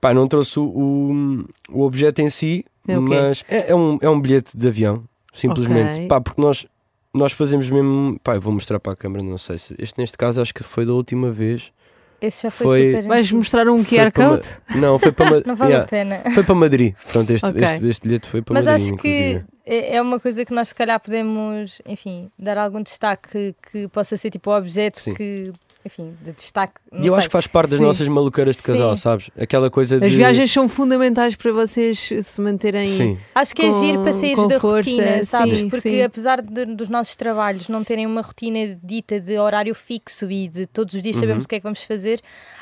pá, 0.01 0.12
não 0.14 0.27
trouxe 0.29 0.59
o, 0.59 1.45
o, 1.71 1.83
objeto 1.83 2.21
em 2.21 2.31
si, 2.31 2.64
É 2.87 2.99
o 2.99 3.05
quê? 3.05 3.14
mas 3.14 3.45
é, 3.49 3.71
é 3.71 3.75
um, 3.75 3.99
é 4.01 4.09
um 4.09 4.21
bilhete 4.21 4.57
de 4.57 4.67
avião, 4.69 5.05
simplesmente. 5.33 5.95
Ok. 5.97 6.07
Pá, 6.09 6.21
porque 6.21 6.41
nós, 6.41 6.67
nós 7.14 7.33
fazemos 7.33 7.69
mesmo. 7.71 8.19
Pá, 8.23 8.35
eu 8.37 8.41
vou 8.41 8.53
mostrar 8.53 8.79
para 8.81 8.93
a 8.93 8.97
câmera, 8.97 9.23
não 9.25 9.38
sei 9.38 9.59
se. 9.59 9.75
Este 9.79 9.99
neste 9.99 10.17
caso 10.19 10.41
acho 10.41 10.53
que 10.55 10.62
foi 10.62 10.85
da 10.87 10.93
última 10.93 11.31
vez. 11.31 11.73
Esse 12.21 12.43
já 12.43 12.51
foi, 12.51 12.67
Foi- 12.67 12.91
super. 12.91 13.07
Vais 13.07 13.31
mostrar 13.31 13.69
um 13.69 13.85
QR 13.85 14.07
Ma- 14.07 14.11
Code? 14.11 14.47
Não, 14.75 14.99
foi 14.99 15.12
para, 15.12 15.31
Ma- 15.31 15.43
Não 15.47 15.55
vale 15.55 15.71
yeah, 15.71 15.85
a 15.85 15.88
pena. 15.88 16.23
foi 16.35 16.43
para 16.43 16.55
Madrid. 16.57 16.95
Pronto, 17.12 17.31
este, 17.33 17.47
Ok. 17.47 17.62
este, 17.62 17.87
este 17.87 18.03
bilhete 18.09 18.27
foi 18.29 18.43
para 18.43 18.55
Mas 18.55 18.64
Madrid. 18.64 18.83
acho 18.85 18.95
inclusive. 18.95 19.38
que 19.38 19.71
é 19.71 19.97
é 19.97 20.03
uma 20.03 20.19
coisa 20.19 20.45
que 20.45 20.53
nós, 20.53 20.69
se 20.69 20.75
calhar, 20.75 20.99
podemos, 20.99 21.81
enfim, 21.87 22.29
dar 22.37 22.59
algum 22.59 22.83
destaque 22.83 23.55
que 23.71 23.87
possa 23.88 24.17
ser 24.17 24.31
tipo 24.31 24.51
o 24.51 24.57
objeto 24.57 24.99
Sim. 24.99 25.14
que, 25.14 25.53
enfim, 25.88 26.16
de 26.22 26.33
destaque. 26.33 26.74
Não 26.92 27.03
E 27.03 27.07
eu 27.07 27.12
sei. 27.12 27.18
acho 27.18 27.29
que 27.29 27.33
faz 27.33 27.46
parte 27.46 27.70
das 27.70 27.79
Sim. 27.79 27.85
nossas 27.85 28.07
maluqueiras 28.09 28.57
de 28.57 28.62
casal, 28.62 28.94
Sim. 28.94 29.03
sabes? 29.03 29.31
Aquela 29.38 29.70
coisa 29.70 29.98
de. 29.98 30.07
As 30.07 30.12
viagens 30.14 30.51
são 30.53 30.68
fundamentais 30.68 31.35
para 31.35 31.51
vocês 31.53 32.11
se 32.22 32.40
manterem. 32.40 32.87
Sim. 32.87 33.18
Acho 33.35 33.55
que 33.55 33.62
é 33.62 33.70
com- 33.70 33.81
giro 33.81 34.03
para 34.03 34.12
sair 34.12 34.37
da 34.37 34.61
força, 34.61 34.90
rotina, 34.90 35.24
sabes? 35.24 35.57
sim, 35.59 35.68
Porque 35.68 35.88
sim. 35.90 36.03
apesar 36.03 36.40
de- 36.42 36.66
dos 36.66 36.88
nossos 36.88 37.16
trabalhos 37.16 37.68
não 37.68 37.83
terem 37.83 38.07
uma 38.07 38.20
rotina 38.20 38.79
dita 38.83 39.18
de 39.18 39.38
horário 39.38 39.74
fixo 39.74 40.31
e 40.31 40.46
de 40.46 40.66
todos 40.66 40.94
os 40.94 41.03
dias 41.03 41.16
Uhum. 41.16 41.20
sabemos 41.22 41.44
o 41.44 41.48
que 41.48 41.55
é 41.57 41.59
que 41.61 41.64
vamos 41.64 41.83
fazer, 41.83 42.20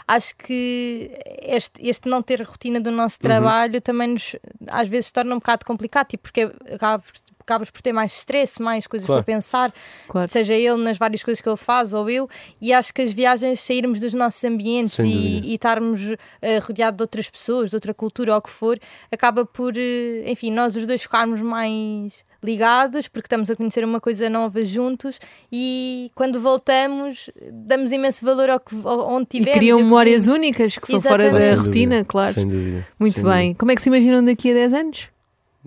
acho 0.09 0.35
que 0.37 1.11
este, 1.43 1.87
este 1.89 2.09
não 2.09 2.23
ter 2.23 2.41
rotina 2.43 2.81
do 2.81 2.91
nosso 2.91 3.17
Uhum. 3.17 3.23
trabalho 3.29 3.81
também 3.81 4.09
nos 4.09 4.37
às 4.71 4.89
vezes 4.89 5.11
torna 5.11 5.35
um 5.35 5.39
bocado 5.39 5.65
complicado, 5.67 6.07
tipo, 6.09 6.23
porque 6.23 6.43
acaba 6.73 7.01
por- 7.03 7.26
acabas 7.47 7.71
por 7.71 7.81
ter 7.81 7.93
mais 7.93 8.13
stress, 8.13 8.61
mais 8.61 8.87
coisas 8.89 9.07
Claro. 9.07 9.23
para 9.23 9.35
pensar, 9.35 9.73
Claro. 10.09 10.27
seja 10.29 10.55
ele 10.55 10.83
nas 10.83 10.99
várias 10.99 11.23
coisas 11.23 11.41
que 11.41 11.49
ele 11.49 11.57
faz 11.57 11.95
ou 11.95 12.11
eu, 12.11 12.29
e 12.61 12.73
acho 12.73 12.93
que 12.93 13.01
as 13.03 13.13
viagens, 13.13 13.61
sairmos 13.61 14.01
dos 14.01 14.13
nossos 14.13 14.43
ambientes 14.43 14.99
e, 14.99 15.05
e 15.45 15.55
estarmos 15.55 16.01
eh, 16.43 16.59
rodeado 16.59 16.97
de 16.97 17.03
outras 17.05 17.31
pessoas, 17.31 17.71
de 17.71 17.77
outra 17.77 17.95
cultura 17.95 18.33
ou 18.33 18.39
o 18.39 18.43
que 18.43 18.51
for, 18.51 18.79
acaba 19.13 19.45
por, 19.47 19.75
eh, 19.77 20.25
enfim, 20.27 20.51
nós 20.51 20.75
os 20.75 20.85
dois 20.87 21.01
ficarmos 21.03 21.41
mais 21.41 22.25
ligados 22.43 23.09
porque 23.09 23.27
estamos 23.27 23.51
a 23.51 23.57
conhecer 23.57 23.85
uma 23.85 24.01
coisa 24.01 24.29
nova 24.29 24.65
juntos 24.65 25.19
e 25.51 26.11
quando 26.15 26.39
voltamos 26.39 27.31
damos 27.51 27.91
imenso 27.93 28.25
valor 28.25 28.51
ao 28.51 28.61
que, 28.61 28.75
ao- 28.85 29.09
onde 29.09 29.25
E 29.35 29.39
tivemos. 29.39 29.59
criam 29.59 29.77
ao 29.77 29.79
que 29.79 29.85
memórias 29.85 30.27
únicas 30.27 30.77
que 30.79 30.87
são 30.87 31.01
fora 31.01 31.31
da 31.33 31.41
Sem 31.41 31.55
rotina, 31.55 31.91
dúvida, 31.97 32.05
claro. 32.09 32.35
Sem 32.35 32.49
dúvida. 32.49 32.87
Muito 32.99 33.15
sem 33.17 33.25
bem. 33.25 33.43
dúvida. 33.49 33.59
Como 33.59 33.71
é 33.73 33.75
que 33.75 33.83
se 33.83 33.89
imaginam 33.89 34.25
daqui 34.25 34.51
a 34.51 34.55
10 34.55 34.73
anos? 34.75 35.09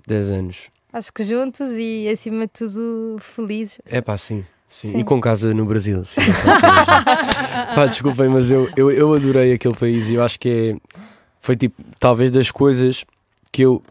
10 0.06 0.30
anos. 0.30 0.56
Acho 0.92 1.12
que 1.12 1.22
juntos 1.24 1.68
e 1.70 2.08
acima 2.08 2.46
de 2.46 2.52
tudo 2.52 3.16
felizes. 3.20 3.80
É 3.86 4.00
pá, 4.00 4.16
sim. 4.16 4.44
Sim. 4.68 4.92
Sim. 4.92 4.98
E 5.00 5.04
com 5.04 5.20
casa 5.20 5.52
no 5.52 5.64
Brasil. 5.66 6.04
Sim. 6.04 6.20
Pá, 7.74 7.86
desculpem, 7.86 8.28
mas 8.28 8.50
eu, 8.50 8.68
eu, 8.76 8.90
eu 8.90 9.14
adorei 9.14 9.52
aquele 9.52 9.74
país 9.74 10.08
e 10.08 10.14
eu 10.14 10.22
acho 10.22 10.38
que 10.38 10.48
é, 10.88 11.00
foi 11.40 11.56
tipo, 11.56 11.82
talvez 11.98 12.30
das 12.30 12.50
coisas 12.50 13.04
que 13.50 13.62
eu. 13.62 13.82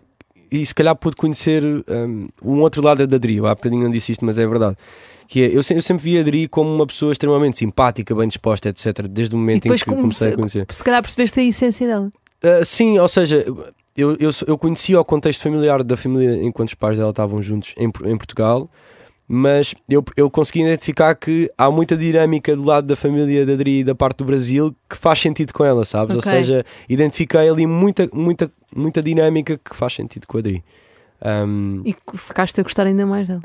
E 0.52 0.66
se 0.66 0.74
calhar 0.74 0.96
pude 0.96 1.16
conhecer 1.16 1.64
um, 1.64 2.28
um 2.44 2.62
outro 2.62 2.82
lado 2.82 3.06
da 3.06 3.16
Adri. 3.18 3.38
Há 3.40 3.54
bocadinho 3.56 3.84
não 3.84 3.92
disse 3.92 4.14
isto, 4.14 4.26
mas 4.26 4.40
é 4.40 4.48
verdade. 4.48 4.76
Que 5.28 5.44
é, 5.44 5.56
eu, 5.56 5.62
se- 5.62 5.76
eu 5.76 5.82
sempre 5.82 6.04
vi 6.04 6.18
a 6.18 6.22
Adri 6.22 6.48
como 6.48 6.74
uma 6.74 6.88
pessoa 6.88 7.12
extremamente 7.12 7.58
simpática, 7.58 8.16
bem 8.16 8.28
disposta, 8.28 8.70
etc. 8.70 9.02
Desde 9.08 9.36
o 9.36 9.38
momento 9.38 9.68
em 9.68 9.76
que 9.76 9.86
comecei 9.86 10.32
a 10.32 10.36
conhecer. 10.36 10.66
se 10.72 10.84
calhar 10.84 11.02
percebeste 11.02 11.40
a 11.40 11.44
essência 11.44 11.88
dela. 11.88 12.12
Uh, 12.44 12.64
sim, 12.66 12.98
ou 12.98 13.08
seja, 13.08 13.46
eu, 14.00 14.16
eu, 14.20 14.30
eu 14.48 14.58
conhecia 14.58 15.00
o 15.00 15.06
contexto 15.06 15.42
familiar 15.42 15.84
da 15.84 15.98
família 15.98 16.44
enquanto 16.44 16.70
os 16.70 16.76
pais 16.76 16.98
dela 16.98 17.10
estavam 17.10 17.42
juntos 17.42 17.74
em, 17.78 17.86
em 17.86 18.18
Portugal, 18.18 18.70
mas 19.28 19.76
eu, 19.88 20.04
eu 20.18 20.30
consegui 20.30 20.62
identificar 20.62 21.14
que 21.14 21.52
há 21.56 21.70
muita 21.70 21.96
dinâmica 21.96 22.56
do 22.56 22.64
lado 22.64 22.88
da 22.88 22.96
família 22.96 23.46
da 23.46 23.54
Adri 23.54 23.82
e 23.82 23.84
da 23.84 23.94
parte 23.94 24.18
do 24.18 24.26
Brasil 24.26 24.76
que 24.90 24.98
faz 24.98 25.20
sentido 25.20 25.54
com 25.54 25.64
ela, 25.64 25.86
sabes? 25.86 26.16
Ou 26.16 26.20
Ok. 26.20 26.32
seja, 26.32 26.66
identifiquei 26.90 27.48
ali 27.48 27.68
muita, 27.68 28.10
muita, 28.12 28.52
muita 28.76 29.04
dinâmica 29.04 29.60
que 29.64 29.76
faz 29.76 29.94
sentido 29.94 30.26
com 30.26 30.38
a 30.38 30.40
Adri. 30.40 30.64
Um, 31.22 31.82
E 31.86 31.94
ficaste 32.16 32.60
a 32.62 32.64
gostar 32.64 32.88
ainda 32.88 33.06
mais 33.06 33.28
dela. 33.28 33.42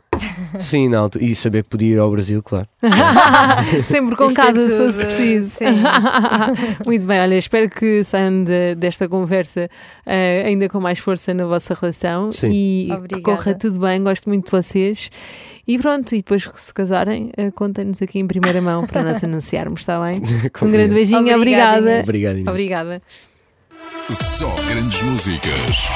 sim, 0.60 0.88
não, 0.88 1.08
tu- 1.10 1.18
e 1.22 1.34
saber 1.34 1.64
que 1.64 1.70
podia 1.70 1.94
ir 1.94 1.98
ao 1.98 2.10
Brasil, 2.10 2.40
claro. 2.42 2.68
Sempre 3.84 4.14
com 4.14 4.30
é 4.30 4.32
casa, 4.34 4.68
se 4.68 4.76
fosse 4.76 5.04
preciso. 5.04 5.58
Muito 6.86 7.04
bem, 7.06 7.20
olha, 7.20 7.34
espero 7.36 7.68
que 7.68 8.04
saiam 8.04 8.44
de- 8.44 8.74
desta 8.76 9.08
conversa 9.08 9.68
eh, 10.06 10.44
ainda 10.46 10.68
com 10.68 10.78
mais 10.80 10.98
força 11.00 11.34
na 11.34 11.46
vossa 11.46 11.74
relação 11.74 12.30
Sim. 12.30 12.50
e 12.52 12.86
que 12.86 12.92
Obrigada. 12.92 13.22
corra 13.22 13.54
tudo 13.54 13.78
bem. 13.80 14.02
Gosto 14.02 14.28
muito 14.28 14.44
de 14.46 14.50
vocês. 14.52 15.10
E 15.66 15.78
pronto, 15.78 16.12
e 16.14 16.18
depois 16.18 16.46
que 16.46 16.60
se 16.60 16.72
casarem, 16.72 17.32
eh, 17.36 17.50
contem-nos 17.50 18.00
aqui 18.02 18.18
em 18.20 18.26
primeira 18.26 18.60
mão 18.60 18.86
para 18.86 19.02
nós 19.02 19.22
anunciarmos, 19.24 19.80
está 19.80 20.00
bem? 20.00 20.20
Um 20.62 20.70
grande 20.70 20.94
beijinho, 20.94 21.34
Obrigada, 21.36 22.00
obrigada. 22.02 22.34
Inês. 22.38 22.46
Obrigada. 22.48 23.02
Só 24.10 24.54
grandes 24.68 25.02
músicas. 25.02 25.88